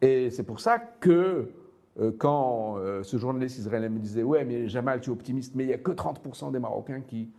Et 0.00 0.30
c'est 0.30 0.44
pour 0.44 0.60
ça 0.60 0.78
que 0.78 1.50
quand 2.18 2.76
ce 3.02 3.16
journaliste 3.16 3.58
israélien 3.58 3.88
me 3.88 3.98
disait 3.98 4.22
Ouais, 4.22 4.44
mais 4.44 4.68
Jamal, 4.68 5.00
tu 5.00 5.10
es 5.10 5.12
optimiste, 5.12 5.56
mais 5.56 5.64
il 5.64 5.66
n'y 5.66 5.72
a 5.72 5.78
que 5.78 5.90
30% 5.90 6.52
des 6.52 6.60
Marocains 6.60 7.00
qui. 7.00 7.32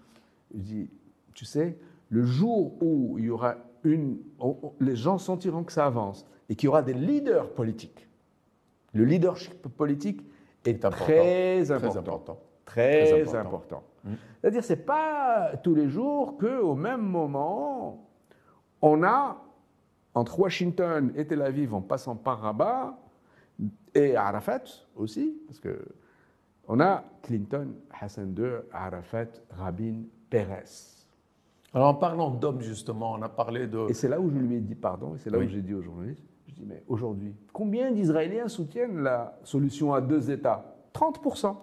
Je 0.54 0.60
dis 0.60 0.90
Tu 1.34 1.46
sais, 1.46 1.78
le 2.10 2.26
jour 2.26 2.74
où 2.84 3.18
il 3.18 3.26
y 3.26 3.30
aura 3.30 3.56
une. 3.86 4.18
les 4.82 4.98
gens 4.98 5.18
sentiront 5.18 5.64
que 5.64 5.72
ça 5.72 5.86
avance 5.86 6.26
et 6.50 6.56
qu'il 6.56 6.66
y 6.66 6.68
aura 6.68 6.82
des 6.82 6.94
leaders 6.94 7.50
politiques. 7.54 8.10
Le 8.94 9.06
leadership 9.06 9.62
politique 9.70 10.29
est, 10.66 10.80
très, 10.80 11.72
important, 11.72 12.38
très, 12.66 13.36
important. 13.36 13.84
Mmh. 14.04 14.14
C'est-à-dire, 14.42 14.64
c'est 14.64 14.86
pas 14.86 15.52
tous 15.64 15.76
les 15.76 15.90
jours 15.90 16.38
qu'au 16.38 16.76
même 16.76 17.02
moment, 17.02 18.08
on 18.82 19.04
a 19.04 19.38
entre 20.14 20.40
Washington 20.40 21.12
et 21.16 21.26
Tel 21.26 21.42
Aviv, 21.42 21.74
en 21.74 21.82
passant 21.82 22.16
par 22.16 22.42
Rabat 22.42 22.98
et 23.94 24.16
Arafat 24.16 24.64
aussi, 24.96 25.38
parce 25.48 25.60
que 25.60 25.80
on 26.68 26.80
a 26.80 27.04
Clinton, 27.24 27.74
Hassan 28.00 28.36
II, 28.38 28.62
Arafat, 28.72 29.28
Rabin, 29.50 30.04
Peres. 30.30 31.08
Alors 31.74 31.90
en 31.90 31.94
parlant 31.96 32.32
d'hommes 32.32 32.62
justement, 32.62 33.14
on 33.14 33.22
a 33.22 33.30
parlé 33.30 33.68
de... 33.68 33.90
Et 33.90 33.94
c'est 33.94 34.08
là 34.08 34.20
où 34.20 34.30
je 34.30 34.38
lui 34.38 34.56
ai 34.56 34.60
dit 34.60 34.76
pardon, 34.76 35.16
et 35.16 35.20
c'est 35.20 35.30
là 35.30 35.40
où 35.40 35.48
j'ai 35.48 35.62
dit 35.62 35.74
aux 35.74 35.82
journalistes, 35.82 36.24
je 36.24 36.39
dis, 36.60 36.66
mais 36.68 36.84
aujourd'hui, 36.88 37.36
combien 37.54 37.92
d'Israéliens 37.92 38.48
soutiennent 38.48 39.00
la 39.00 39.38
solution 39.44 39.94
à 39.94 40.02
deux 40.02 40.30
États? 40.32 40.76
30%. 40.94 41.56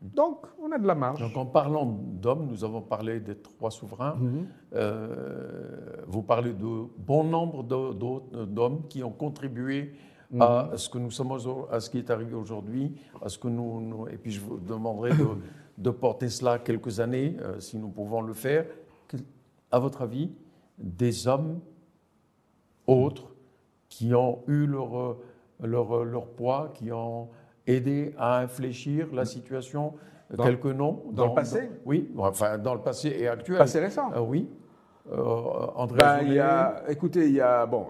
Donc, 0.00 0.46
on 0.62 0.72
a 0.72 0.78
de 0.78 0.86
la 0.86 0.94
marge. 0.94 1.20
Donc, 1.20 1.36
en 1.36 1.46
parlant 1.46 1.84
d'hommes, 1.86 2.46
nous 2.46 2.64
avons 2.64 2.80
parlé 2.80 3.20
des 3.20 3.36
trois 3.36 3.70
souverains. 3.70 4.16
Mhm. 4.16 4.46
Euh, 4.74 6.04
vous 6.06 6.22
parlez 6.22 6.52
de 6.52 6.86
bon 6.98 7.24
nombre 7.24 7.62
d'hommes 7.62 8.86
qui 8.88 9.04
ont 9.04 9.10
contribué 9.10 9.92
à 10.38 10.68
mhm. 10.70 10.78
ce 10.78 10.88
que 10.88 10.98
nous 10.98 11.10
sommes, 11.10 11.36
à 11.70 11.80
ce 11.80 11.90
qui 11.90 11.98
est 11.98 12.10
arrivé 12.10 12.34
aujourd'hui, 12.34 12.94
à 13.22 13.28
ce 13.28 13.38
que 13.38 13.48
nous, 13.48 14.06
et 14.10 14.16
puis 14.16 14.30
je 14.30 14.40
vous 14.40 14.58
demanderai 14.58 15.10
de, 15.76 15.90
porter 15.90 16.28
cela 16.28 16.58
quelques 16.58 17.00
années, 17.00 17.36
euh, 17.40 17.60
si 17.60 17.78
nous 17.78 17.88
pouvons 17.88 18.22
le 18.22 18.32
faire. 18.32 18.64
À 19.70 19.78
votre 19.78 20.02
avis, 20.02 20.30
des 20.78 21.28
hommes 21.28 21.60
autres 22.86 23.29
qui 23.90 24.14
ont 24.14 24.38
eu 24.48 24.66
leur, 24.66 25.16
leur, 25.62 26.04
leur 26.04 26.26
poids, 26.28 26.70
qui 26.72 26.90
ont 26.92 27.28
aidé 27.66 28.14
à 28.16 28.38
infléchir 28.40 29.08
la 29.12 29.26
situation 29.26 29.92
Dans- 30.34 30.44
Quelques 30.44 30.64
noms 30.66 31.02
dans 31.12 31.26
le 31.26 31.34
passé 31.34 31.68
Oui, 31.84 32.08
enfin 32.16 32.56
dans 32.56 32.74
le 32.74 32.80
passé 32.80 33.08
et 33.18 33.26
actuel. 33.26 33.58
Passé 33.58 33.80
récent. 33.80 34.12
Euh, 34.14 34.20
oui. 34.20 34.48
Euh, 35.10 35.16
André 35.74 35.98
Ben, 35.98 36.20
il 36.22 36.34
y 36.34 36.38
a, 36.38 36.84
écoutez, 36.88 37.26
il 37.26 37.34
y 37.34 37.40
a, 37.40 37.66
bon, 37.66 37.86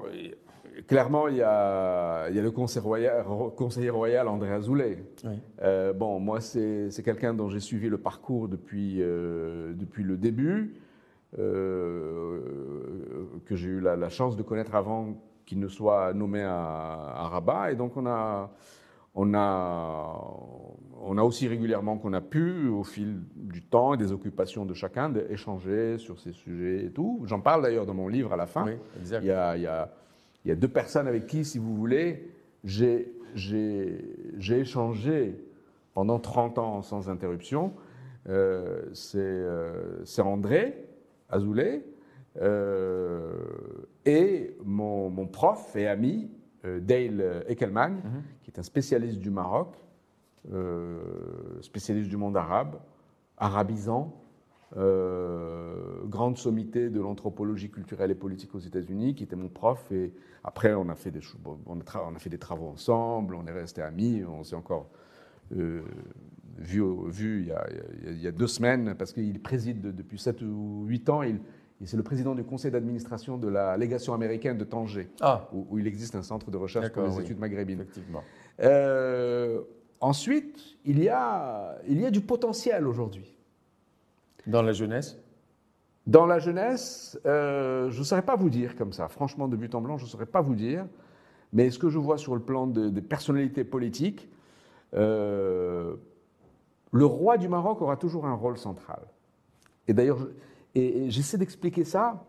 clairement, 0.87 1.29
il 1.29 1.37
y 1.37 1.43
a, 1.43 2.31
il 2.31 2.37
y 2.37 2.39
a 2.39 2.43
le 2.43 2.51
conseiller 2.51 2.81
royal, 2.83 3.25
conseiller 3.57 3.91
royal 3.91 4.27
André 4.27 4.53
Azoulay. 4.55 5.05
Oui. 5.25 5.33
Euh, 5.61 5.93
bon, 5.93 6.19
moi, 6.19 6.41
c'est 6.41 6.91
c'est 6.91 7.03
quelqu'un 7.03 7.35
dont 7.35 7.51
j'ai 7.51 7.61
suivi 7.61 7.91
le 7.91 7.99
parcours 7.99 8.49
depuis, 8.49 9.03
euh, 9.03 9.75
depuis 9.75 10.03
le 10.03 10.17
début, 10.17 10.77
euh, 11.39 12.41
que 13.45 13.55
j'ai 13.55 13.69
eu 13.69 13.81
la, 13.81 13.97
la 13.97 14.09
chance 14.09 14.35
de 14.37 14.43
connaître 14.43 14.75
avant 14.75 15.09
qu'il 15.51 15.59
ne 15.59 15.67
soit 15.67 16.13
nommé 16.15 16.43
à, 16.43 16.55
à 16.55 17.29
Rabat. 17.29 17.73
Et 17.73 17.75
donc, 17.75 17.97
on 17.97 18.07
a, 18.07 18.51
on 19.17 19.35
a, 19.35 20.25
on 21.03 21.19
a 21.19 21.23
aussi 21.25 21.49
régulièrement 21.49 21.99
qu'on 21.99 22.13
a 22.13 22.21
pu, 22.21 22.69
au 22.69 22.85
fil 22.85 23.19
du 23.35 23.61
temps 23.63 23.95
et 23.95 23.97
des 23.97 24.13
occupations 24.13 24.65
de 24.65 24.75
chacun, 24.75 25.13
échanger 25.29 25.99
sur 25.99 26.21
ces 26.21 26.31
sujets 26.33 26.85
et 26.85 26.91
tout. 26.93 27.21
J'en 27.25 27.41
parle 27.41 27.63
d'ailleurs 27.65 27.85
dans 27.85 27.95
mon 27.95 28.07
livre 28.07 28.33
à 28.33 28.37
la 28.37 28.47
fin. 28.47 28.65
Oui. 28.65 28.73
Il 29.23 29.27
y, 29.27 29.33
a, 29.33 29.57
il, 29.57 29.63
y 29.63 29.67
a, 29.67 29.91
il 30.45 30.49
y 30.51 30.53
a 30.53 30.55
deux 30.55 30.69
personnes 30.69 31.09
avec 31.09 31.27
qui, 31.27 31.45
si 31.45 31.59
vous 31.59 31.75
voulez, 31.75 32.31
j'ai 32.63 33.13
j'ai- 33.35 34.05
j'ai 34.39 34.59
échangé 34.61 35.35
pendant 35.95 36.21
30 36.21 36.59
ans 36.59 36.83
sans 36.83 37.09
interruption. 37.11 37.73
Euh, 38.29 38.83
C'est 38.93 39.19
euh, 39.19 40.05
c'est 40.05 40.23
André 40.23 40.85
Azoulay 41.29 41.83
euh, 42.41 43.00
et 44.07 44.57
mon, 44.65 45.11
mon 45.11 45.27
prof 45.27 45.75
et 45.77 45.87
ami 45.87 46.31
euh, 46.65 46.81
Dale 46.81 47.45
Eckelman, 47.49 47.93
Mhm. 47.97 48.23
qui 48.43 48.51
est 48.51 48.59
un 48.59 48.63
spécialiste 48.63 49.19
du 49.19 49.31
Maroc, 49.31 49.77
euh, 50.53 51.01
spécialiste 51.63 52.09
du 52.09 52.17
monde 52.17 52.37
arabe, 52.37 52.77
arabisant, 53.39 54.17
euh, 54.77 56.03
grande 56.07 56.37
sommité 56.39 56.91
de 56.91 57.01
l'anthropologie 57.01 57.71
culturelle 57.71 58.11
et 58.11 58.15
politique 58.15 58.55
aux 58.55 58.59
États-Unis, 58.61 59.15
qui 59.15 59.25
était 59.25 59.37
mon 59.37 59.49
prof. 59.49 59.91
Et 59.91 60.13
après, 60.45 60.75
on 60.75 60.89
a 60.89 60.95
fait 60.95 61.11
des, 61.11 61.21
on 61.67 61.81
a, 61.81 61.83
tra- 61.83 62.05
on 62.11 62.15
a 62.15 62.19
fait 62.19 62.31
des 62.31 62.39
travaux 62.39 62.69
ensemble, 62.69 63.35
on 63.35 63.47
est 63.47 63.53
restés 63.53 63.83
amis, 63.83 64.23
on 64.25 64.45
s'est 64.45 64.57
encore 64.57 64.89
euh, 65.57 65.83
vu, 66.59 67.41
il, 67.43 67.49
y 67.49 67.53
a, 67.53 67.67
il 68.07 68.23
y 68.23 68.33
deux 68.33 68.47
semaines, 68.47 68.95
parce 68.97 69.13
qu'il 69.13 69.41
préside 69.41 69.81
de- 69.81 69.91
depuis 69.91 70.19
7 70.19 70.43
ou 70.43 70.85
8 70.87 71.09
ans, 71.09 71.23
il- 71.23 71.41
c'est 71.87 71.97
le 71.97 72.03
président 72.03 72.35
du 72.35 72.45
conseil 72.45 72.71
d'administration 72.71 73.39
de 73.39 73.49
la 73.49 73.77
légation 73.77 74.13
américaine 74.15 74.59
de 74.59 74.65
Tanger, 74.65 75.09
Ah, 75.21 75.49
où, 75.53 75.67
où 75.71 75.79
il 75.79 75.87
existe 75.87 76.15
un 76.15 76.23
centre 76.23 76.51
de 76.51 76.57
recherche 76.57 76.91
pour 76.91 77.03
les 77.05 77.15
oui. 77.17 77.23
études 77.23 77.39
maghrébines. 77.39 77.81
effectivement. 77.81 78.23
Euh, 78.61 79.63
ensuite, 80.01 80.77
il 80.85 81.03
y, 81.03 81.09
a, 81.09 81.77
il 81.89 82.01
y 82.01 82.05
a 82.07 82.11
du 82.11 82.21
potentiel 82.21 82.87
aujourd'hui. 82.87 83.35
Dans 84.47 84.63
la 84.63 84.73
jeunesse? 84.73 85.19
Dans 86.07 86.27
la 86.27 86.39
jeunesse, 86.39 87.19
euh, 87.27 87.91
je 87.91 87.99
ne 87.99 88.05
saurais 88.05 88.23
pas 88.23 88.37
vous 88.37 88.51
dire 88.51 88.77
comme 88.77 88.93
ça. 88.93 89.09
Franchement, 89.09 89.49
de 89.49 89.57
but 89.57 89.75
en 89.75 89.81
blanc, 89.81 89.97
je 89.99 90.05
ne 90.05 90.09
saurais 90.09 90.27
pas 90.27 90.41
vous 90.41 90.55
dire. 90.55 90.87
Mais 91.53 91.71
ce 91.71 91.79
que 91.79 91.89
je 91.89 91.99
vois 91.99 92.17
sur 92.19 92.35
le 92.35 92.41
plan 92.41 92.67
de- 92.67 92.89
des 92.91 93.03
personnalités 93.03 93.65
politiques, 93.65 94.29
euh, 94.95 95.95
le 96.93 97.05
roi 97.07 97.39
du 97.39 97.49
Maroc 97.49 97.81
aura 97.83 97.97
toujours 97.97 98.27
un 98.27 98.35
rôle 98.35 98.59
central. 98.59 99.01
Et 99.89 99.93
d'ailleurs, 99.95 100.29
et- 100.75 101.11
j'essaie 101.11 101.39
d'expliquer 101.39 101.85
ça 101.85 102.25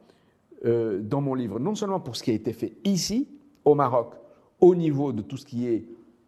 euh, 0.65 1.01
dans 1.01 1.21
mon 1.21 1.33
livre, 1.33 1.59
non 1.59 1.73
seulement 1.75 1.99
pour 1.99 2.15
ce 2.15 2.23
qui 2.23 2.31
a 2.31 2.33
été 2.33 2.53
fait 2.53 2.73
ici, 2.83 3.27
au 3.65 3.73
Maroc, 3.75 4.13
au 4.59 4.75
niveau 4.75 5.11
de 5.11 5.21
tout 5.21 5.37
ce 5.37 5.45
qui 5.45 5.67
est 5.67 5.85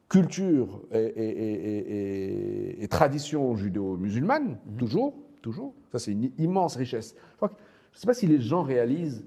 culture 0.09 0.82
et, 0.91 0.97
et- 0.97 1.03
et- 1.05 1.78
et- 1.78 2.78
et- 2.80 2.84
et 2.84 2.88
tradition 2.88 3.55
judéo-musulmane, 3.55 4.57
toujours, 4.78 5.14
toujours. 5.41 5.74
Ça, 5.91 5.99
c'est 5.99 6.11
une 6.11 6.32
immense 6.38 6.76
richesse. 6.76 7.16
Je 7.41 7.45
ne 7.45 7.49
sais 7.93 8.05
pas 8.07 8.14
si 8.14 8.28
les 8.28 8.39
gens 8.41 8.64
réalisent 8.64 9.26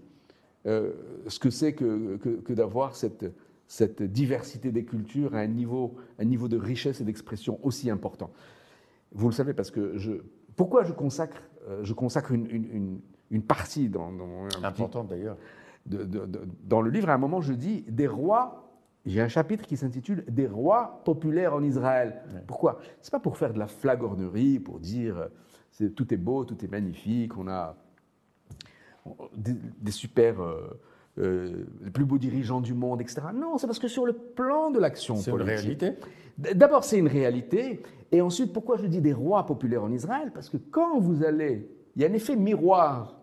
euh, 0.66 0.92
ce 1.28 1.38
que 1.38 1.50
c'est 1.50 1.72
que, 1.74 2.16
que- 2.16 2.40
que 2.40 2.52
d'avoir 2.52 2.96
cette, 2.96 3.24
cette 3.68 4.02
diversité 4.02 4.72
des 4.72 4.84
cultures 4.84 5.36
à 5.36 5.38
un 5.38 5.46
niveau, 5.46 5.94
un 6.18 6.24
niveau 6.24 6.48
de 6.48 6.56
richesse 6.56 7.00
et 7.00 7.04
d'expression 7.04 7.60
aussi 7.64 7.88
important. 7.90 8.30
Vous 9.12 9.28
le 9.28 9.32
savez 9.32 9.54
parce 9.54 9.70
que 9.70 9.96
je. 9.96 10.12
Pourquoi 10.56 10.82
je 10.82 10.92
consacre, 10.92 11.40
je 11.82 11.92
consacre 11.92 12.32
une, 12.32 12.46
une- 12.50 12.70
une- 12.72 13.00
une 13.30 13.42
partie 13.42 13.88
dans, 13.88 14.12
dans 14.12 14.44
un 14.44 14.48
petit- 14.48 14.64
Important 14.64 15.04
d'ailleurs. 15.04 15.36
dans 16.64 16.80
le 16.80 16.90
livre, 16.90 17.08
à 17.10 17.14
un 17.14 17.18
moment, 17.18 17.40
je 17.40 17.52
dis 17.52 17.82
des 17.88 18.06
rois. 18.06 18.62
J'ai 19.04 19.20
un 19.20 19.28
chapitre 19.28 19.64
qui 19.66 19.76
s'intitule 19.76 20.24
Des 20.28 20.48
rois 20.48 21.00
populaires 21.04 21.54
en 21.54 21.62
Israël. 21.62 22.22
Ouais. 22.34 22.40
Pourquoi? 22.46 22.78
C'est 23.00 23.12
pas 23.12 23.20
pour 23.20 23.36
faire 23.36 23.52
de 23.52 23.58
la 23.58 23.68
flagornerie, 23.68 24.58
pour 24.58 24.80
dire 24.80 25.28
euh, 25.80 25.88
tout 25.90 26.12
est 26.12 26.16
beau, 26.16 26.44
tout 26.44 26.64
est 26.64 26.68
magnifique, 26.68 27.36
on 27.38 27.46
a 27.46 27.76
des, 29.36 29.54
des 29.80 29.92
super. 29.92 30.40
euh, 30.42 30.80
euh, 31.18 31.64
les 31.82 31.90
plus 31.90 32.04
beaux 32.04 32.18
dirigeants 32.18 32.60
du 32.60 32.74
monde, 32.74 33.00
etc. 33.00 33.22
Non, 33.34 33.56
c'est 33.56 33.66
parce 33.66 33.78
que 33.78 33.88
sur 33.88 34.04
le 34.04 34.12
plan 34.12 34.70
de 34.70 34.78
l'action 34.78 35.16
C'est 35.16 35.30
une 35.30 35.40
réalité. 35.40 35.92
D'abord, 36.54 36.84
c'est 36.84 36.98
une 36.98 37.08
réalité. 37.08 37.82
Et 38.12 38.20
ensuite, 38.20 38.52
pourquoi 38.52 38.76
je 38.76 38.86
dis 38.86 39.00
des 39.00 39.12
rois 39.12 39.44
populaires 39.46 39.82
en 39.84 39.92
Israël? 39.92 40.30
Parce 40.32 40.48
que 40.48 40.56
quand 40.56 40.98
vous 41.00 41.24
allez, 41.24 41.68
il 41.96 42.02
y 42.02 42.04
a 42.04 42.08
un 42.08 42.12
effet 42.12 42.36
miroir. 42.36 43.16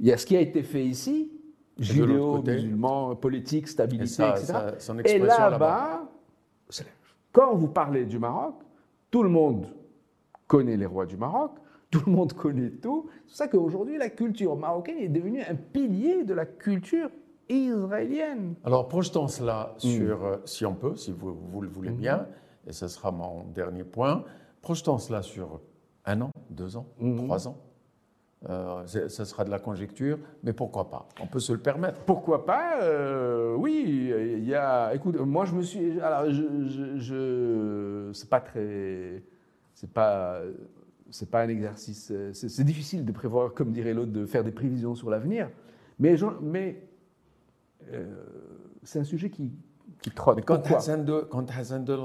Il 0.00 0.06
y 0.06 0.12
a 0.12 0.16
ce 0.16 0.26
qui 0.26 0.36
a 0.36 0.40
été 0.40 0.62
fait 0.62 0.84
ici, 0.84 1.30
judéo, 1.78 2.42
musulman, 2.42 3.16
politique, 3.16 3.64
Et 3.64 3.70
stabilité, 3.70 4.06
ça, 4.06 4.30
etc. 4.30 4.46
ça- 4.46 4.74
son 4.78 4.98
Et 5.00 5.18
là-bas, 5.18 6.08
quand 7.32 7.54
vous 7.54 7.68
parlez 7.68 8.04
du 8.04 8.18
Maroc, 8.18 8.54
tout 9.10 9.22
le 9.22 9.28
monde 9.28 9.66
connaît 10.46 10.76
les 10.76 10.86
rois 10.86 11.06
du 11.06 11.16
Maroc, 11.16 11.52
tout 11.90 12.02
le 12.06 12.12
monde 12.12 12.32
connaît 12.32 12.70
tout. 12.70 13.06
C'est 13.08 13.22
pour 13.26 13.36
ça 13.36 13.48
qu'aujourd'hui, 13.48 13.98
la 13.98 14.08
culture 14.10 14.56
marocaine 14.56 14.98
est 14.98 15.08
devenue 15.08 15.40
un 15.42 15.54
pilier 15.54 16.24
de 16.24 16.34
la 16.34 16.46
culture 16.46 17.08
israélienne. 17.48 18.54
Alors 18.64 18.88
projetons 18.88 19.28
cela 19.28 19.74
Mm. 19.76 19.78
sur, 19.80 20.24
euh, 20.24 20.36
si 20.44 20.64
on 20.66 20.74
peut, 20.74 20.96
si 20.96 21.12
vous, 21.12 21.34
vous 21.34 21.60
le 21.60 21.68
voulez 21.68 21.90
bien, 21.90 22.26
et 22.66 22.72
ce 22.72 22.88
sera 22.88 23.10
mon 23.10 23.44
dernier 23.44 23.84
point, 23.84 24.24
projetons 24.62 24.98
cela 24.98 25.22
sur 25.22 25.60
un 26.06 26.20
an, 26.22 26.30
deux 26.50 26.76
ans, 26.76 26.86
Mhm. 26.98 27.24
trois 27.24 27.48
ans. 27.48 27.58
Euh, 28.50 28.84
ce 28.86 29.24
sera 29.24 29.42
de 29.44 29.50
la 29.50 29.58
conjecture, 29.58 30.18
mais 30.42 30.52
pourquoi 30.52 30.90
pas? 30.90 31.08
On 31.18 31.26
peut 31.26 31.38
se 31.40 31.50
le 31.54 31.58
permettre. 31.60 32.00
Pourquoi 32.00 32.44
pas? 32.44 32.82
Euh, 32.82 33.56
Oui, 33.56 34.12
il 34.36 34.44
y 34.44 34.54
a. 34.54 34.94
Écoute, 34.94 35.18
moi 35.18 35.46
je 35.46 35.54
me 35.54 35.62
suis. 35.62 35.98
Alors, 36.00 36.30
je, 36.30 36.42
je, 36.68 36.98
je- 36.98 38.10
c'est 38.12 38.28
pas 38.28 38.40
très. 38.40 39.22
C'est 39.74 39.90
pas. 39.90 40.42
C'est 41.10 41.30
pas 41.30 41.40
un 41.42 41.48
exercice. 41.48 42.12
C'est 42.32 42.64
difficile 42.64 43.04
de 43.06 43.12
prévoir, 43.12 43.54
comme 43.54 43.70
dirait 43.72 43.94
l'autre, 43.94 44.12
de 44.12 44.26
faire 44.26 44.44
des 44.44 44.52
prévisions 44.52 44.94
sur 44.94 45.08
l'avenir. 45.08 45.48
Mais, 45.98 46.16
mais 46.42 46.82
euh, 47.92 48.12
c'est 48.82 48.98
un 48.98 49.04
sujet 49.04 49.30
qui, 49.30 49.52
qui 50.04 50.10
quand 50.10 50.70
Hassan 50.70 51.06
quand 51.30 51.46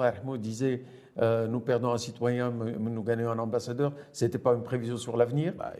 yarhamou, 0.01 0.37
disait 0.37 0.83
euh, 1.21 1.47
nous 1.47 1.59
perdons 1.59 1.91
un 1.91 1.97
citoyen, 1.97 2.49
mais 2.49 2.71
nous 2.77 3.03
gagnons 3.03 3.29
un 3.29 3.39
ambassadeur, 3.39 3.91
c'était 4.13 4.37
pas 4.37 4.53
une 4.53 4.63
prévision 4.63 4.95
sur 4.95 5.17
l'avenir? 5.17 5.53
Bah, 5.57 5.73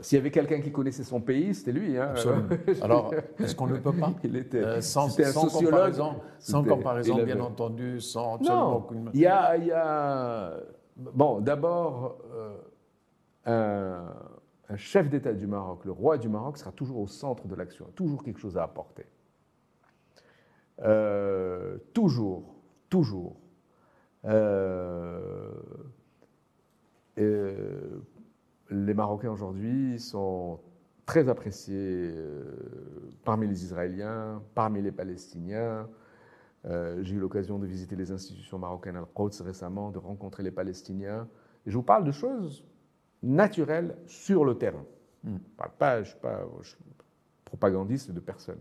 S'il 0.00 0.16
y 0.16 0.20
avait 0.20 0.30
quelqu'un 0.30 0.62
qui 0.62 0.72
connaissait 0.72 1.04
son 1.04 1.20
pays, 1.20 1.54
c'était 1.54 1.72
lui. 1.72 1.98
Hein. 1.98 2.08
Absolument. 2.12 2.48
Alors, 2.82 3.12
est-ce 3.38 3.54
qu'on 3.54 3.66
ne 3.66 3.76
peut 3.76 3.92
pas? 3.92 4.14
Il 4.24 4.36
était. 4.36 4.62
Euh, 4.62 4.80
sans, 4.80 5.08
comparaison, 5.50 6.14
sans 6.38 6.64
comparaison 6.64 7.22
bien 7.22 7.40
entendu, 7.40 8.00
sans 8.00 8.36
absolument 8.36 8.70
Non, 8.70 8.76
aucune. 8.76 9.10
il 9.12 9.20
y 9.20 9.26
a, 9.26 9.56
il 9.58 9.66
y 9.66 9.72
a- 9.72 10.56
bon, 10.96 11.40
d'abord, 11.40 12.16
euh, 12.34 12.56
un, 13.44 14.72
un 14.72 14.76
chef 14.76 15.10
d'État 15.10 15.34
du 15.34 15.46
Maroc, 15.46 15.84
le 15.84 15.92
roi 15.92 16.16
du 16.16 16.30
Maroc, 16.30 16.56
sera 16.56 16.72
toujours 16.72 16.98
au 16.98 17.06
centre 17.08 17.46
de 17.46 17.54
l'action, 17.54 17.86
toujours 17.94 18.22
quelque 18.22 18.40
chose 18.40 18.56
à 18.56 18.62
apporter. 18.62 19.04
Euh, 20.82 21.78
toujours, 21.94 22.54
toujours. 22.88 23.36
Euh, 24.24 25.52
euh, 27.18 28.00
les 28.70 28.94
Marocains 28.94 29.30
aujourd'hui 29.30 29.98
sont 30.00 30.60
très 31.06 31.28
appréciés 31.28 32.12
parmi 33.24 33.46
les 33.46 33.64
Israéliens, 33.64 34.42
parmi 34.54 34.82
les 34.82 34.92
Palestiniens. 34.92 35.88
J'ai 36.64 37.16
eu 37.16 37.18
l'occasion 37.18 37.58
de 37.58 37.66
visiter 37.66 37.96
les 37.96 38.12
institutions 38.12 38.58
marocaines 38.58 38.96
Al-Quds 38.96 39.42
récemment, 39.42 39.90
de 39.90 39.98
rencontrer 39.98 40.42
les 40.42 40.52
Palestiniens. 40.52 41.28
Et 41.66 41.70
je 41.70 41.76
vous 41.76 41.82
parle 41.82 42.04
de 42.04 42.12
choses 42.12 42.64
naturelles 43.22 43.96
sur 44.06 44.44
le 44.44 44.56
terrain. 44.56 44.84
Hmm. 45.24 45.36
Je 45.36 45.56
parle 45.56 45.72
pas, 45.78 45.96
je 45.96 46.00
ne 46.00 46.04
suis 46.06 46.20
pas 46.20 46.44
je 46.62 46.68
suis 46.68 46.84
propagandiste 47.44 48.10
de 48.12 48.20
personne. 48.20 48.60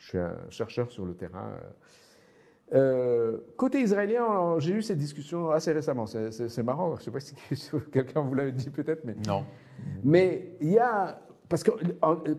Je 0.00 0.06
suis 0.08 0.18
un 0.18 0.34
chercheur 0.48 0.90
sur 0.90 1.04
le 1.06 1.14
terrain. 1.14 1.52
Euh, 2.72 3.38
côté 3.56 3.80
israélien, 3.80 4.58
j'ai 4.58 4.72
eu 4.72 4.82
cette 4.82 4.98
discussion 4.98 5.50
assez 5.50 5.72
récemment. 5.72 6.06
C'est- 6.06 6.62
marrant. 6.62 6.94
Je 6.96 7.00
ne 7.00 7.04
sais 7.04 7.10
pas 7.10 7.20
si 7.20 7.34
quelqu'un 7.92 8.20
vous 8.22 8.34
l'avait 8.34 8.52
dit 8.52 8.70
peut-être, 8.70 9.04
mais 9.04 9.14
Non. 9.26 9.44
mais 10.04 10.52
il 10.60 10.72
y 10.72 10.78
a. 10.78 11.20
Parce 11.48 11.64
que 11.64 11.72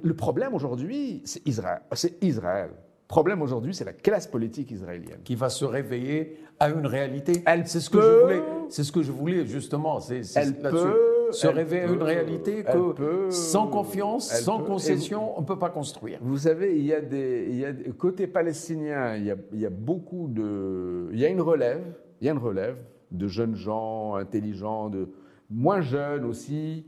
le 0.03 0.13
problème 0.13 0.53
aujourd'hui, 0.53 1.21
c'est 1.25 1.45
Israël. 1.47 1.81
C'est 1.93 2.21
Israël. 2.23 2.71
problème 3.09 3.41
aujourd'hui, 3.41 3.75
c'est 3.75 3.83
la 3.83 3.91
classe 3.91 4.25
politique 4.25 4.71
israélienne. 4.71 5.19
Qui 5.25 5.35
va 5.35 5.49
se 5.49 5.65
réveiller 5.65 6.37
à 6.59 6.69
une 6.69 6.87
réalité. 6.87 7.43
Elle 7.45 7.67
c'est 7.67 7.81
ce 7.81 7.89
que 7.89 7.97
peut- 7.97 8.03
je 8.03 8.21
voulais. 8.23 8.43
C'est 8.69 8.83
ce 8.85 8.91
que 8.93 9.03
je 9.03 9.11
voulais 9.11 9.45
justement. 9.45 9.99
C'est, 9.99 10.21
Elle 10.37 10.55
là-dessus. 10.61 10.87
Peut 11.31 11.37
se 11.37 11.47
à 11.47 11.85
une 11.85 12.01
réalité 12.03 12.63
que 12.63 12.91
peut- 12.93 13.31
sans 13.31 13.67
confiance, 13.67 14.29
sans 14.31 14.59
peut- 14.59 14.65
concession, 14.65 15.37
on 15.37 15.41
ne 15.41 15.45
peut 15.45 15.59
pas 15.59 15.69
construire. 15.69 16.19
Vous 16.21 16.37
savez, 16.37 16.77
il 16.77 16.85
y 16.85 16.93
a 16.93 17.01
des, 17.01 17.47
il 17.49 17.55
y 17.57 17.65
a 17.65 17.71
des- 17.73 17.91
côté 17.91 18.27
palestinien, 18.27 19.15
il 19.15 19.25
y, 19.25 19.31
a, 19.31 19.35
il 19.53 19.59
y 19.59 19.65
a 19.65 19.69
beaucoup 19.69 20.27
de, 20.29 21.09
il 21.11 21.19
y 21.19 21.25
a 21.25 21.29
une 21.29 21.41
relève, 21.41 21.83
il 22.19 22.27
y 22.27 22.29
a 22.29 22.33
une 22.33 22.37
relève 22.39 22.77
de 23.11 23.27
jeunes 23.27 23.55
gens 23.55 24.15
intelligents, 24.15 24.89
de 24.89 25.09
moins 25.49 25.81
jeunes 25.81 26.23
aussi, 26.25 26.85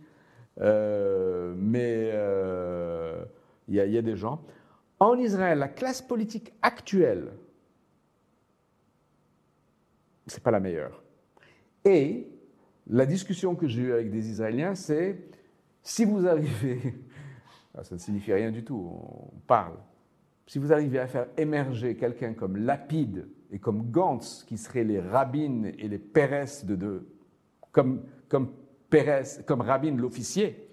euh, 0.61 1.53
mais 1.57 2.09
euh, 2.13 3.23
il, 3.67 3.75
y 3.75 3.79
a, 3.79 3.85
il 3.85 3.91
y 3.91 3.97
a 3.97 4.01
des 4.01 4.15
gens. 4.15 4.41
En 4.99 5.17
Israël, 5.17 5.57
la 5.59 5.67
classe 5.67 6.01
politique 6.01 6.53
actuelle, 6.61 7.31
c'est 10.27 10.41
pas 10.41 10.51
la 10.51 10.59
meilleure. 10.59 11.03
Et 11.85 12.27
la 12.87 13.05
discussion 13.05 13.55
que 13.55 13.67
j'ai 13.67 13.83
eue 13.83 13.93
avec 13.93 14.11
des 14.11 14.29
Israéliens, 14.29 14.75
c'est 14.75 15.17
si 15.81 16.05
vous 16.05 16.27
arrivez, 16.27 16.79
Ah, 17.75 17.83
ça 17.83 17.95
ne 17.95 17.99
signifie 17.99 18.33
rien 18.33 18.51
du 18.51 18.63
tout, 18.63 18.75
on 18.75 19.39
parle. 19.47 19.77
Si 20.45 20.59
vous 20.59 20.71
arrivez 20.71 20.99
à 20.99 21.07
faire 21.07 21.27
émerger 21.37 21.95
quelqu'un 21.95 22.33
comme 22.33 22.57
Lapide 22.57 23.27
et 23.51 23.57
comme 23.57 23.89
Gantz, 23.89 24.43
qui 24.47 24.57
seraient 24.57 24.83
les 24.83 24.99
Rabin 24.99 25.71
et 25.79 25.87
les 25.87 25.97
Pérez 25.97 26.65
de, 26.65 26.75
de 26.75 27.07
comme, 27.71 28.03
comme, 28.29 28.51
comme 29.47 29.61
Rabin 29.61 29.95
l'officier 29.95 30.69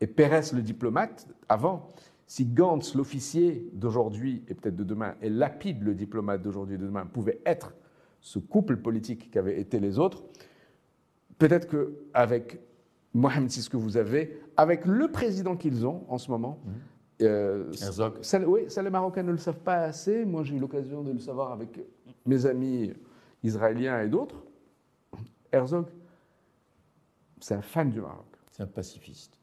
et 0.00 0.08
Pérez 0.08 0.52
le 0.52 0.62
diplomate 0.62 1.28
avant, 1.48 1.88
si 2.26 2.46
Gantz 2.46 2.94
l'officier 2.96 3.68
d'aujourd'hui 3.72 4.42
et 4.48 4.54
peut-être 4.54 4.76
de 4.76 4.84
demain 4.84 5.14
et 5.22 5.28
Lapide 5.28 5.82
le 5.84 5.94
diplomate 5.94 6.42
d'aujourd'hui 6.42 6.74
et 6.74 6.78
de 6.78 6.86
demain 6.86 7.06
pouvaient 7.06 7.40
être 7.46 7.74
ce 8.20 8.40
couple 8.40 8.78
politique 8.78 9.30
qu'avaient 9.30 9.60
été 9.60 9.78
les 9.78 10.00
autres, 10.00 10.24
peut-être 11.40 11.66
qu'avec 11.68 12.60
Mohamed 13.14 13.50
VI 13.50 13.68
que 13.68 13.76
vous 13.76 13.96
avez, 13.96 14.40
avec 14.56 14.84
le 14.86 15.10
président 15.10 15.56
qu'ils 15.56 15.84
ont 15.86 16.04
en 16.08 16.18
ce 16.18 16.30
moment, 16.30 16.60
euh, 17.22 17.72
Herzog. 17.82 18.22
ça, 18.22 18.38
oui, 18.40 18.60
ça, 18.68 18.82
les 18.82 18.90
Marocains 18.90 19.24
ne 19.24 19.32
le 19.32 19.38
savent 19.38 19.58
pas 19.58 19.78
assez. 19.78 20.24
Moi, 20.24 20.44
j'ai 20.44 20.54
eu 20.54 20.58
l'occasion 20.60 21.02
de 21.02 21.10
le 21.12 21.18
savoir 21.18 21.50
avec 21.52 21.80
mes 22.26 22.46
amis 22.46 22.92
israéliens 23.42 24.00
et 24.02 24.08
d'autres. 24.08 24.44
Herzog, 25.50 25.86
c'est 27.40 27.54
un 27.54 27.62
fan 27.62 27.90
du 27.90 28.00
Maroc. 28.00 28.26
C'est 28.52 28.62
un 28.62 28.66
pacifiste. 28.66 29.38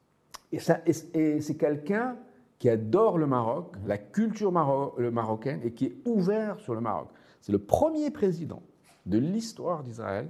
Et, 0.52 0.60
ça- 0.60 0.82
et- 0.86 1.20
et 1.20 1.42
c'est 1.42 1.56
quelqu'un 1.58 2.16
qui 2.60 2.70
adore 2.70 3.18
le 3.18 3.28
Maroc, 3.28 3.76
la 3.86 3.98
culture 3.98 4.52
maro- 4.52 4.94
le 4.98 5.12
marocaine, 5.12 5.60
et 5.64 5.72
qui 5.74 5.86
est 5.88 5.98
ouvert 6.06 6.60
sur 6.60 6.74
le 6.74 6.82
Maroc. 6.82 7.10
C'est 7.42 7.52
le 7.52 7.60
premier 7.60 8.10
président 8.12 8.62
de 9.06 9.18
l'histoire 9.18 9.84
d'Israël 9.84 10.30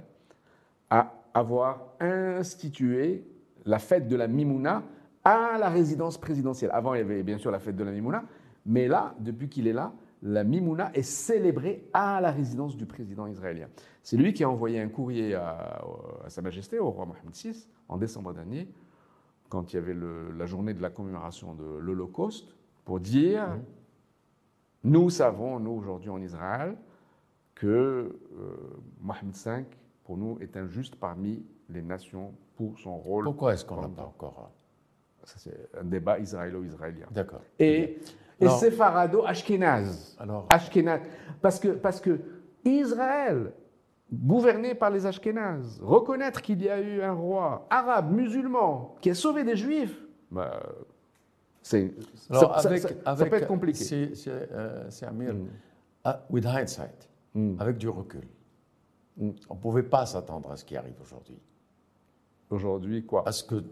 à 0.90 1.14
avoir 1.34 1.94
institué 2.00 3.24
la 3.64 3.78
fête 3.78 4.08
de 4.08 4.16
la 4.16 4.28
Mimouna 4.28 4.82
à 5.24 5.58
la 5.58 5.68
résidence 5.68 6.18
présidentielle. 6.18 6.70
Avant, 6.72 6.94
il 6.94 6.98
y 6.98 7.00
avait 7.02 7.22
bien 7.22 7.38
sûr 7.38 7.50
la 7.50 7.58
fête 7.58 7.76
de 7.76 7.84
la 7.84 7.90
Mimouna, 7.92 8.24
mais 8.66 8.88
là, 8.88 9.14
depuis 9.20 9.48
qu'il 9.48 9.66
est 9.66 9.72
là, 9.72 9.92
la 10.22 10.42
Mimouna 10.44 10.90
est 10.94 11.02
célébrée 11.02 11.88
à 11.92 12.20
la 12.20 12.30
résidence 12.30 12.76
du 12.76 12.86
président 12.86 13.26
israélien. 13.26 13.68
C'est 14.02 14.16
lui 14.16 14.32
qui 14.32 14.42
a 14.42 14.50
envoyé 14.50 14.80
un 14.80 14.88
courrier 14.88 15.34
à, 15.34 15.82
à 16.24 16.30
Sa 16.30 16.42
Majesté, 16.42 16.78
au 16.78 16.90
roi 16.90 17.06
Mohamed 17.06 17.34
VI, 17.34 17.68
en 17.88 17.96
décembre 17.98 18.32
dernier, 18.32 18.68
quand 19.48 19.72
il 19.72 19.76
y 19.76 19.78
avait 19.78 19.94
le- 19.94 20.32
la 20.32 20.46
journée 20.46 20.74
de 20.74 20.82
la 20.82 20.90
commémoration 20.90 21.54
de 21.54 21.64
l'Holocauste, 21.78 22.54
pour 22.84 23.00
dire 23.00 23.46
nous 24.84 25.10
savons, 25.10 25.58
nous 25.60 25.72
aujourd'hui 25.72 26.10
en 26.10 26.20
Israël, 26.20 26.76
que 27.54 27.66
euh, 27.66 28.10
Mohamed 29.00 29.34
V, 29.34 29.64
pour 30.08 30.16
nous, 30.16 30.38
est 30.40 30.56
injuste 30.56 30.96
parmi 30.96 31.44
les 31.68 31.82
nations 31.82 32.32
pour 32.56 32.78
son 32.78 32.96
rôle. 32.96 33.24
Pourquoi 33.24 33.52
est-ce 33.52 33.62
qu'on 33.66 33.82
n'a 33.82 33.88
pas 33.88 34.04
encore 34.04 34.50
Ça, 35.22 35.34
c'est 35.36 35.68
un 35.78 35.84
débat 35.84 36.18
israélo-israélien. 36.18 37.04
D'accord. 37.10 37.42
Et, 37.58 37.98
et 38.40 38.48
séfarado-ashkénaze. 38.48 40.16
Alors, 40.18 40.46
Ashkénaze. 40.48 41.02
Parce 41.42 41.60
que, 41.60 41.68
parce 41.68 42.00
que 42.00 42.20
Israël, 42.64 43.52
gouverné 44.10 44.74
par 44.74 44.88
les 44.88 45.04
Ashkénazes, 45.04 45.78
reconnaître 45.82 46.40
qu'il 46.40 46.62
y 46.62 46.70
a 46.70 46.80
eu 46.80 47.02
un 47.02 47.12
roi 47.12 47.66
arabe, 47.68 48.10
musulman, 48.10 48.96
qui 49.02 49.10
a 49.10 49.14
sauvé 49.14 49.44
des 49.44 49.56
juifs, 49.56 49.94
bah, 50.30 50.62
c'est, 51.60 51.92
alors, 52.30 52.60
ça, 52.62 52.68
avec, 52.70 52.80
ça- 52.80 52.88
ça 52.88 53.10
avec- 53.10 53.28
peut 53.30 53.36
être 53.36 53.46
compliqué. 53.46 53.84
C'est, 53.84 54.12
euh, 54.28 54.88
Amir, 55.06 55.34
Mm. 55.34 55.48
ah, 56.04 56.20
with 56.30 56.46
hindsight, 56.46 57.10
Mm. 57.34 57.56
avec 57.60 57.76
du 57.76 57.90
recul. 57.90 58.22
Mm. 59.18 59.30
On 59.50 59.54
ne 59.54 59.60
pouvait 59.60 59.82
pas 59.82 60.06
s'attendre 60.06 60.50
à 60.50 60.56
ce 60.56 60.64
qui 60.64 60.76
arrive 60.76 60.94
aujourd'hui. 61.02 61.38
Aujourd'hui, 62.50 63.04
quoi? 63.04 63.24
À, 63.28 63.32
ce 63.32 63.44
que, 63.44 63.62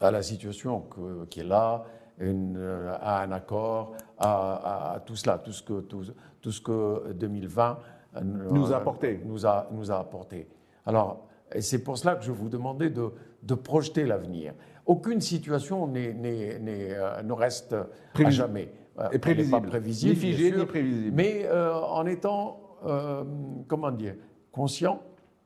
à 0.00 0.10
la 0.10 0.22
situation 0.22 0.80
que- 0.82 1.24
qui 1.26 1.40
est 1.40 1.44
là, 1.44 1.84
une, 2.18 2.56
euh, 2.56 2.94
à 3.00 3.22
un 3.22 3.32
accord, 3.32 3.92
à, 4.18 4.92
à 4.94 5.00
tout 5.00 5.16
cela, 5.16 5.38
tout 5.38 5.50
ce 5.52 5.62
que, 5.62 5.80
tout, 5.80 6.04
tout 6.40 6.52
ce 6.52 6.60
que 6.60 7.12
2020 7.12 7.78
euh, 8.16 8.20
Nous 8.50 8.72
a 8.72 8.76
apporté. 8.76 9.20
Nous 9.24 9.44
a, 9.46 9.66
nous 9.72 9.90
a 9.90 9.98
apporté. 9.98 10.46
Alors, 10.86 11.26
c'est 11.58 11.82
pour 11.82 11.98
cela 11.98 12.14
que 12.14 12.22
je 12.24 12.30
vous 12.30 12.48
demandais 12.48 12.90
de, 12.90 13.10
de 13.42 13.54
projeter 13.54 14.04
l'avenir. 14.04 14.54
Aucune 14.86 15.20
situation 15.20 15.90
euh, 15.96 17.22
ne 17.22 17.32
reste 17.32 17.72
à 17.72 17.86
Prévisible. 18.12 18.30
jamais. 18.46 18.72
Et 19.12 19.18
prévisible. 19.18 19.60
Pas 19.62 19.66
prévisible 19.68 20.12
Ni 20.14 20.16
figé, 20.20 20.42
bien 20.44 20.50
sûr, 20.52 20.58
ni 20.60 20.66
prévisible. 20.66 21.16
Mais 21.16 21.46
euh, 21.46 21.74
en 21.74 22.06
étant, 22.06 22.60
euh, 22.86 23.24
comment 23.66 23.90
dire, 23.90 24.14
conscient 24.54 25.02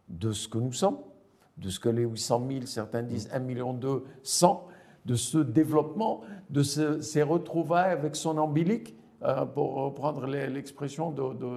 de 0.09 0.33
ce 0.33 0.49
que 0.49 0.59
nous 0.59 0.73
sommes, 0.73 0.99
de 1.57 1.71
ce 1.71 1.81
que 1.81 1.89
les 1.89 2.03
800 2.05 2.47
000, 2.49 2.67
certains 2.67 3.03
disent 3.03 3.29
1 3.33 3.39
million 3.41 3.73
2, 3.73 4.05
100, 4.23 4.67
de 5.07 5.15
ce 5.15 5.39
développement, 5.39 6.21
de 6.51 6.63
ce- 6.63 7.01
ces 7.01 7.23
retrouvailles 7.23 7.93
avec 7.93 8.15
son 8.17 8.37
ambilique, 8.39 8.95
euh, 9.23 9.45
pour 9.47 9.75
reprendre 9.75 10.27
l'expression 10.27 11.11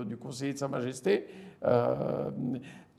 du 0.05 0.17
conseiller 0.17 0.53
de 0.53 0.57
Sa 0.57 0.67
Majesté, 0.67 1.27
euh, 1.65 2.31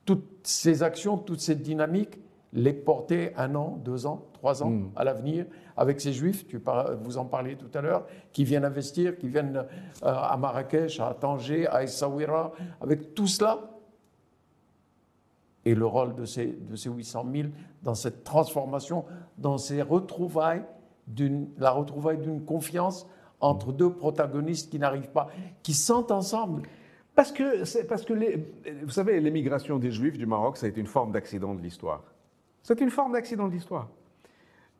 toutes 0.05 0.29
ces 0.45 0.83
actions, 0.83 1.17
toute 1.19 1.41
cette 1.41 1.63
dynamique, 1.63 2.19
les 2.53 2.75
porter 2.75 3.33
un 3.37 3.55
an, 3.55 3.81
deux 3.83 4.05
ans, 4.05 4.27
trois 4.35 4.63
ans 4.63 4.69
Mm. 4.71 4.91
à 4.97 5.05
l'avenir 5.05 5.47
avec 5.77 6.01
ces 6.03 6.13
juifs, 6.13 6.47
tu 6.47 6.61
par- 6.61 6.97
vous 6.99 7.17
en 7.17 7.25
parliez 7.25 7.57
tout 7.57 7.71
à 7.77 7.81
l'heure, 7.81 8.07
qui 8.33 8.45
viennent 8.45 8.65
investir, 8.67 9.17
qui 9.17 9.29
viennent 9.29 9.57
euh, 9.57 9.65
à 10.03 10.37
Marrakech, 10.37 11.01
à 11.01 11.15
Tanger, 11.19 11.67
à 11.69 11.83
Essaouira, 11.83 12.53
avec 12.83 13.15
tout 13.15 13.27
cela, 13.27 13.59
et 15.65 15.75
le 15.75 15.87
rôle 15.87 16.15
de 16.15 16.25
ces, 16.25 16.47
de 16.47 16.77
ces 16.77 16.91
800 16.91 17.27
000 17.33 17.49
dans 17.83 17.95
cette 17.95 18.25
transformation, 18.25 19.05
dans 19.39 19.59
ces 19.59 19.81
retrouvailles, 19.83 20.65
la 21.59 21.71
retrouvaille 21.71 22.19
d'une 22.19 22.45
confiance 22.45 23.09
entre 23.41 23.73
deux 23.73 23.93
protagonistes 23.93 24.71
qui 24.71 24.79
n'arrivent 24.79 25.11
pas, 25.11 25.29
qui 25.63 25.75
sentent 25.75 26.11
ensemble. 26.11 26.63
Parce 27.15 27.33
que, 27.33 27.83
parce 27.87 28.05
que 28.05 28.13
les- 28.15 28.53
vous 28.85 28.91
savez, 28.91 29.21
l'émigration 29.21 29.79
des 29.79 29.91
Juifs 29.91 30.17
du 30.17 30.27
Maroc, 30.27 30.57
ça 30.57 30.67
a 30.67 30.69
été 30.69 30.81
une 30.81 30.87
forme 30.87 31.13
d'accident 31.13 31.55
de 31.55 31.61
l'histoire. 31.61 32.03
C'est 32.63 32.81
une 32.81 32.91
forme 32.91 33.13
d'accident 33.13 33.49
de 33.49 33.53
l'histoire. 33.53 33.89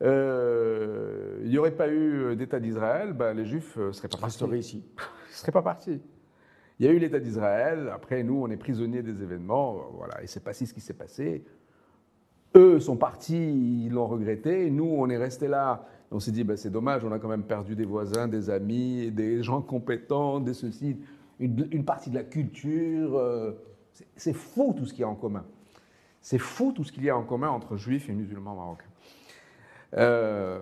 Euh, 0.01 1.39
il 1.43 1.49
n'y 1.49 1.57
aurait 1.57 1.71
pas 1.75 1.87
eu 1.89 2.35
d'État 2.35 2.59
d'Israël, 2.59 3.13
ben, 3.13 3.33
les 3.33 3.45
Juifs 3.45 3.77
ne 3.77 3.91
seraient 3.91 4.07
pas 4.07 4.17
partis. 4.17 4.43
Ici. 4.57 4.83
Ils 4.97 5.31
ne 5.31 5.35
seraient 5.35 5.51
pas 5.51 5.61
partis. 5.61 6.01
Il 6.83 6.87
y 6.87 6.89
a 6.89 6.91
eu 6.91 6.99
l'État 6.99 7.21
d'Israël, 7.21 7.89
après 7.95 8.23
nous, 8.23 8.41
on 8.43 8.49
est 8.49 8.57
prisonniers 8.57 9.01
des 9.01 9.23
événements, 9.23 9.77
voilà, 9.93 10.21
et 10.21 10.27
c'est 10.27 10.43
pas 10.43 10.51
si 10.51 10.67
ce 10.67 10.73
qui 10.73 10.81
s'est 10.81 10.93
passé. 10.93 11.45
Eux 12.57 12.81
sont 12.81 12.97
partis, 12.97 13.85
ils 13.85 13.89
l'ont 13.89 14.05
regretté, 14.05 14.69
nous, 14.69 14.83
on 14.97 15.09
est 15.09 15.15
restés 15.15 15.47
là. 15.47 15.87
On 16.11 16.19
s'est 16.19 16.31
dit, 16.31 16.43
ben, 16.43 16.57
c'est 16.57 16.69
dommage, 16.69 17.05
on 17.05 17.13
a 17.13 17.19
quand 17.19 17.29
même 17.29 17.43
perdu 17.43 17.77
des 17.77 17.85
voisins, 17.85 18.27
des 18.27 18.49
amis, 18.49 19.11
des 19.11 19.41
gens 19.43 19.61
compétents, 19.61 20.41
des 20.41 20.53
ceci, 20.53 20.97
une, 21.39 21.85
partie 21.85 22.09
de 22.09 22.15
la 22.15 22.23
culture. 22.25 23.15
euh, 23.17 23.53
c'est- 24.17 24.33
fou 24.33 24.73
tout 24.77 24.85
ce 24.85 24.91
qu'il 24.91 25.03
y 25.03 25.05
a 25.05 25.07
en 25.07 25.15
commun. 25.15 25.45
C'est 26.19 26.37
fou 26.37 26.73
tout 26.73 26.83
ce 26.83 26.91
qu'il 26.91 27.05
y 27.05 27.09
a 27.09 27.15
en 27.15 27.23
commun 27.23 27.47
entre 27.47 27.77
juifs 27.77 28.09
et 28.09 28.13
musulmans 28.13 28.55
marocains. 28.55 28.83
Euh, 29.95 30.59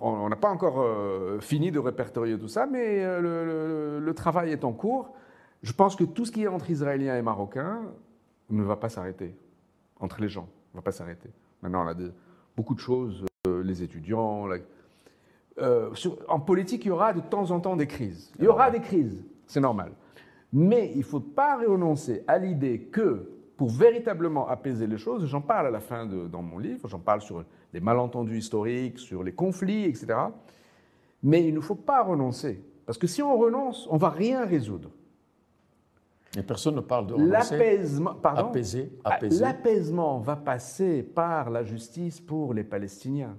on- 0.00 0.26
n'a 0.26 0.36
pas 0.36 0.48
encore 0.48 0.80
euh, 0.80 1.38
fini 1.40 1.70
de 1.70 1.78
répertorier 1.78 2.38
tout 2.38 2.48
ça, 2.48 2.64
mais 2.64 3.04
le 3.20 4.12
travail 4.14 4.52
est 4.52 4.64
en 4.64 4.72
cours. 4.72 5.12
Je 5.62 5.72
pense 5.72 5.94
que 5.96 6.04
tout 6.04 6.24
ce 6.24 6.32
qui 6.32 6.42
est 6.42 6.48
entre 6.48 6.70
Israéliens 6.70 7.16
et 7.16 7.22
Marocains 7.22 7.82
ne 8.48 8.62
va 8.62 8.76
pas 8.76 8.88
s'arrêter. 8.88 9.34
Entre 10.00 10.20
les 10.20 10.28
gens, 10.28 10.48
ne 10.72 10.78
va 10.78 10.82
pas 10.82 10.92
s'arrêter. 10.92 11.28
Maintenant, 11.62 11.84
on 11.84 11.88
a 11.88 11.94
beaucoup 12.56 12.74
de 12.74 12.80
choses, 12.80 13.24
euh, 13.46 13.62
les 13.62 13.82
étudiants. 13.82 14.46
la- 14.46 14.56
euh, 15.58 15.94
sur- 15.94 16.16
en 16.28 16.40
politique, 16.40 16.84
il 16.84 16.88
y 16.88 16.90
aura 16.90 17.12
de 17.12 17.20
temps 17.20 17.50
en 17.50 17.60
temps 17.60 17.76
des 17.76 17.86
crises. 17.86 18.32
Il 18.38 18.44
y 18.44 18.48
aura 18.48 18.70
des 18.70 18.80
crises, 18.80 19.22
c'est 19.46 19.60
normal. 19.60 19.92
Mais 20.52 20.90
il 20.94 20.98
ne 20.98 21.04
faut 21.04 21.20
pas 21.20 21.58
renoncer 21.58 22.24
à 22.26 22.38
l'idée 22.38 22.80
que, 22.90 23.30
pour 23.56 23.68
véritablement 23.68 24.48
apaiser 24.48 24.86
les 24.86 24.96
choses, 24.96 25.26
j'en 25.26 25.42
parle 25.42 25.66
à 25.66 25.70
la 25.70 25.80
fin 25.80 26.06
de, 26.06 26.26
dans 26.26 26.40
mon 26.42 26.58
livre, 26.58 26.88
j'en 26.88 26.98
parle 26.98 27.20
sur 27.20 27.44
les 27.74 27.80
malentendus 27.80 28.38
historiques, 28.38 28.98
sur 28.98 29.22
les 29.22 29.32
conflits, 29.32 29.84
etc. 29.84 30.06
Mais 31.22 31.46
il 31.46 31.54
ne 31.54 31.60
faut 31.60 31.74
pas 31.74 32.02
renoncer, 32.02 32.64
Parce 32.86 32.98
que 32.98 33.06
si 33.06 33.22
on 33.22 33.36
renonce, 33.38 33.86
on 33.90 33.98
va 33.98 34.08
rien 34.08 34.44
résoudre. 34.46 34.90
Et 36.36 36.42
personne 36.42 36.76
ne 36.76 36.80
parle 36.80 37.08
de. 37.08 37.14
L'apaisement, 37.16 38.14
pardon? 38.14 38.50
Apaiser, 38.50 38.92
apaiser. 39.04 39.40
L'apaisement 39.40 40.18
va 40.20 40.36
passer 40.36 41.02
par 41.02 41.50
la 41.50 41.64
justice 41.64 42.20
pour 42.20 42.54
les 42.54 42.62
Palestiniens. 42.62 43.36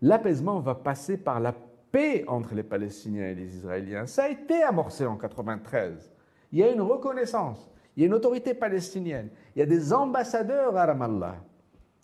L'apaisement 0.00 0.60
va 0.60 0.74
passer 0.74 1.16
par 1.16 1.40
la 1.40 1.52
paix 1.90 2.24
entre 2.28 2.54
les 2.54 2.62
Palestiniens 2.62 3.28
et 3.28 3.34
les 3.34 3.56
Israéliens. 3.56 4.06
Ça 4.06 4.24
a 4.24 4.28
été 4.28 4.62
amorcé 4.62 5.06
en 5.06 5.16
93. 5.16 6.12
Il 6.52 6.58
y 6.58 6.62
a 6.62 6.70
une 6.70 6.82
reconnaissance. 6.82 7.70
Il 7.96 8.02
y 8.02 8.04
a 8.04 8.06
une 8.06 8.14
autorité 8.14 8.54
palestinienne. 8.54 9.28
Il 9.54 9.60
y 9.60 9.62
a 9.62 9.66
des 9.66 9.92
ambassadeurs 9.92 10.76
à 10.76 10.86
Ramallah. 10.86 11.36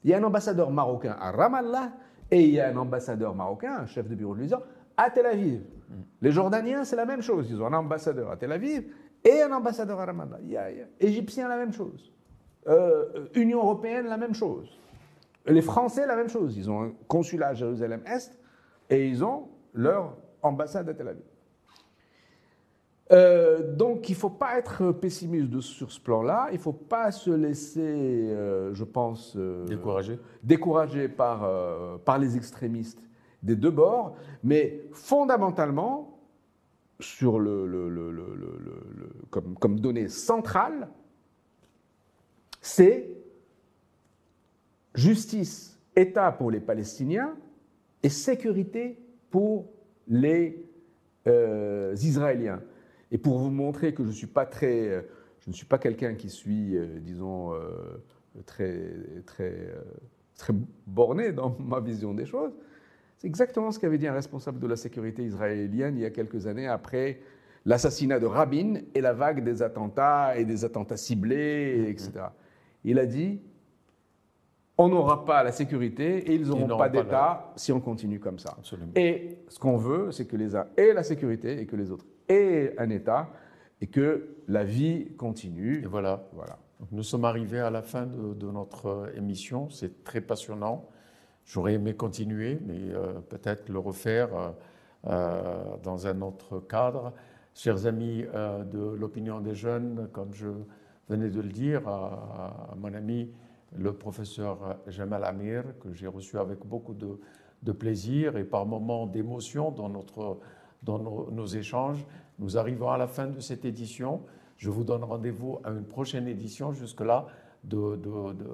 Il 0.02 0.10
y 0.10 0.14
a 0.14 0.18
un 0.18 0.22
ambassadeur 0.22 0.70
marocain 0.70 1.16
à 1.20 1.30
Ramallah 1.30 1.92
et 2.30 2.42
il 2.42 2.50
y 2.50 2.60
a 2.60 2.68
un 2.68 2.76
ambassadeur 2.76 3.34
marocain, 3.34 3.80
un 3.80 3.86
chef 3.86 4.08
de 4.08 4.14
bureau 4.14 4.34
de 4.34 4.40
l'USA, 4.40 4.62
à 4.96 5.10
Tel 5.10 5.26
Aviv. 5.26 5.62
Les 6.20 6.30
Jordaniens, 6.30 6.84
c'est 6.84 6.96
la 6.96 7.04
même 7.06 7.22
chose. 7.22 7.48
Ils 7.50 7.60
ont 7.60 7.66
un 7.66 7.74
ambassadeur 7.74 8.30
à 8.30 8.36
Tel 8.36 8.52
Aviv 8.52 8.84
et 9.24 9.42
un 9.42 9.52
ambassadeur 9.52 10.00
à 10.00 10.06
Ramallah. 10.06 10.38
Il 10.42 10.50
y 10.50 10.56
a, 10.56 10.70
il 10.70 10.78
y 10.78 10.80
a- 10.82 10.86
Égyptiens, 11.00 11.48
la 11.48 11.56
même 11.56 11.72
chose. 11.72 12.12
Euh, 12.68 13.26
Union 13.34 13.58
européenne, 13.58 14.06
la 14.06 14.16
même 14.16 14.34
chose. 14.34 14.68
Les 15.46 15.62
Français, 15.62 16.06
la 16.06 16.16
même 16.16 16.28
chose. 16.28 16.56
Ils 16.56 16.70
ont 16.70 16.82
un 16.82 16.92
consulat 17.08 17.48
à 17.48 17.54
Jérusalem-Est 17.54 18.38
et 18.90 19.08
ils 19.08 19.24
ont 19.24 19.48
leur 19.74 20.16
ambassade 20.42 20.88
à 20.88 20.94
Tel 20.94 21.08
Aviv. 21.08 21.22
Euh, 23.12 23.74
donc, 23.74 24.08
il 24.08 24.12
ne 24.12 24.18
faut 24.18 24.30
pas 24.30 24.56
être 24.58 24.92
pessimiste 24.92 25.48
de- 25.50 25.60
sur 25.60 25.90
ce 25.90 26.00
plan-là. 26.00 26.46
Il 26.52 26.56
ne 26.58 26.60
faut 26.60 26.72
pas 26.72 27.10
se 27.10 27.30
laisser, 27.30 27.80
euh, 27.82 28.72
je 28.72 28.84
pense, 28.84 29.34
euh, 29.36 29.64
découragé 30.44 31.08
par, 31.08 31.48
par 32.04 32.18
les 32.18 32.36
extrémistes 32.36 33.02
des 33.42 33.56
deux 33.56 33.70
bords, 33.70 34.14
mais 34.44 34.82
fondamentalement, 34.92 36.19
sur 37.00 37.38
le, 37.38 37.68
comme, 39.30 39.54
comme 39.56 39.80
donnée 39.80 40.08
centrale, 40.08 40.88
c'est 42.60 43.10
justice, 44.94 45.78
État 45.96 46.30
pour 46.32 46.50
les 46.50 46.60
Palestiniens 46.60 47.36
et 48.02 48.08
sécurité 48.08 48.98
pour 49.30 49.70
les 50.08 50.64
euh, 51.26 51.94
Israéliens. 52.00 52.62
Et 53.10 53.18
pour 53.18 53.38
vous 53.38 53.50
montrer 53.50 53.92
que 53.92 54.04
je, 54.04 54.10
suis 54.10 54.26
pas 54.26 54.46
très, 54.46 54.88
euh, 54.88 55.02
je 55.40 55.50
ne 55.50 55.54
suis 55.54 55.66
pas 55.66 55.78
quelqu'un 55.78 56.14
qui 56.14 56.28
suis, 56.28 56.76
euh, 56.76 57.00
disons, 57.00 57.52
très, 58.46 58.94
très, 59.26 59.74
très 60.36 60.54
borné 60.86 61.32
dans 61.32 61.56
ma 61.58 61.80
vision 61.80 62.14
des 62.14 62.26
choses, 62.26 62.52
c'est 63.20 63.26
exactement 63.26 63.70
ce 63.70 63.78
qu'avait 63.78 63.98
dit 63.98 64.06
un 64.06 64.14
responsable 64.14 64.58
de 64.60 64.66
la 64.66 64.76
sécurité 64.76 65.22
israélienne 65.22 65.94
il 65.96 66.00
y 66.00 66.06
a 66.06 66.10
quelques 66.10 66.46
années 66.46 66.66
après 66.66 67.20
l'assassinat 67.66 68.18
de 68.18 68.24
Rabin 68.24 68.80
et 68.94 69.02
la 69.02 69.12
vague 69.12 69.44
des 69.44 69.62
attentats 69.62 70.38
et 70.38 70.46
des 70.46 70.64
attentats 70.64 70.96
ciblés, 70.96 71.84
etc. 71.90 72.12
Il 72.82 72.98
a 72.98 73.04
dit 73.04 73.42
on 74.78 74.88
n'aura 74.88 75.26
pas 75.26 75.42
la 75.42 75.52
sécurité 75.52 76.30
et 76.30 76.34
ils 76.34 76.46
n'auront 76.46 76.78
pas 76.78 76.88
d'État 76.88 77.52
si 77.56 77.70
on 77.72 77.80
continue 77.80 78.18
comme 78.18 78.38
ça. 78.38 78.54
Absolument. 78.56 78.92
Et 78.96 79.36
ce 79.48 79.58
qu'on 79.58 79.76
veut, 79.76 80.10
c'est 80.12 80.24
que 80.24 80.36
les 80.36 80.56
uns 80.56 80.68
aient 80.78 80.94
la 80.94 81.02
sécurité 81.02 81.60
et 81.60 81.66
que 81.66 81.76
les 81.76 81.90
autres 81.90 82.06
aient 82.26 82.74
un 82.78 82.88
État 82.88 83.28
et 83.82 83.86
que 83.88 84.36
la 84.48 84.64
vie 84.64 85.14
continue. 85.18 85.82
Et 85.82 85.86
voilà. 85.86 86.26
Voilà. 86.32 86.58
Nous 86.90 87.02
sommes 87.02 87.26
arrivés 87.26 87.60
à 87.60 87.68
la 87.68 87.82
fin 87.82 88.06
de, 88.06 88.32
de 88.32 88.50
notre 88.50 88.86
euh, 88.86 89.14
émission. 89.14 89.68
C'est 89.68 90.02
très 90.02 90.22
passionnant. 90.22 90.88
J'aurais 91.50 91.74
aimé 91.74 91.94
continuer, 91.94 92.60
mais 92.64 92.78
euh, 92.94 93.14
peut-être 93.28 93.70
le 93.70 93.80
refaire 93.80 94.28
euh, 94.36 94.50
euh, 95.08 95.76
dans 95.82 96.06
un 96.06 96.20
autre 96.20 96.60
cadre. 96.60 97.12
Chers 97.54 97.86
amis 97.86 98.22
de 98.22 98.78
l'opinion 98.78 99.40
des 99.40 99.56
jeunes, 99.56 100.08
comme 100.12 100.32
je 100.32 100.46
venais 101.08 101.28
de 101.28 101.40
le 101.40 101.48
dire 101.48 101.88
à, 101.88 102.76
mon 102.76 102.94
ami 102.94 103.28
le 103.76 103.92
professeur 103.92 104.78
Jamal 104.86 105.24
Amir, 105.24 105.64
que 105.80 105.92
j'ai 105.92 106.06
reçu 106.06 106.38
avec 106.38 106.64
beaucoup 106.64 106.94
de, 106.94 107.72
plaisir 107.72 108.36
et 108.36 108.44
par 108.44 108.64
moments 108.66 109.08
d'émotion 109.08 109.72
dans, 109.72 109.88
notre, 109.88 110.38
dans 110.84 111.00
nos, 111.00 111.46
échanges, 111.46 112.06
nous 112.38 112.56
arrivons 112.56 112.90
à 112.90 112.96
la 112.96 113.08
fin 113.08 113.26
de 113.26 113.40
cette 113.40 113.64
édition. 113.64 114.22
Je 114.56 114.70
vous 114.70 114.84
donne 114.84 115.02
rendez-vous 115.02 115.58
à 115.64 115.70
une 115.70 115.84
prochaine 115.84 116.28
édition, 116.28 116.72
jusque-là, 116.72 117.26
de, 117.64 117.98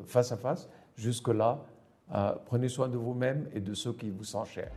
face 0.07 0.33
à 0.33 0.39
face. 0.39 0.71
Jusque-là, 0.97 1.63
prenez 2.45 2.69
soin 2.69 2.89
de 2.89 2.97
vous-même 2.97 3.49
et 3.53 3.61
de 3.61 3.75
ceux 3.75 3.93
qui 3.93 4.11
vous 4.11 4.25
sont 4.25 4.45
chers. 4.45 4.73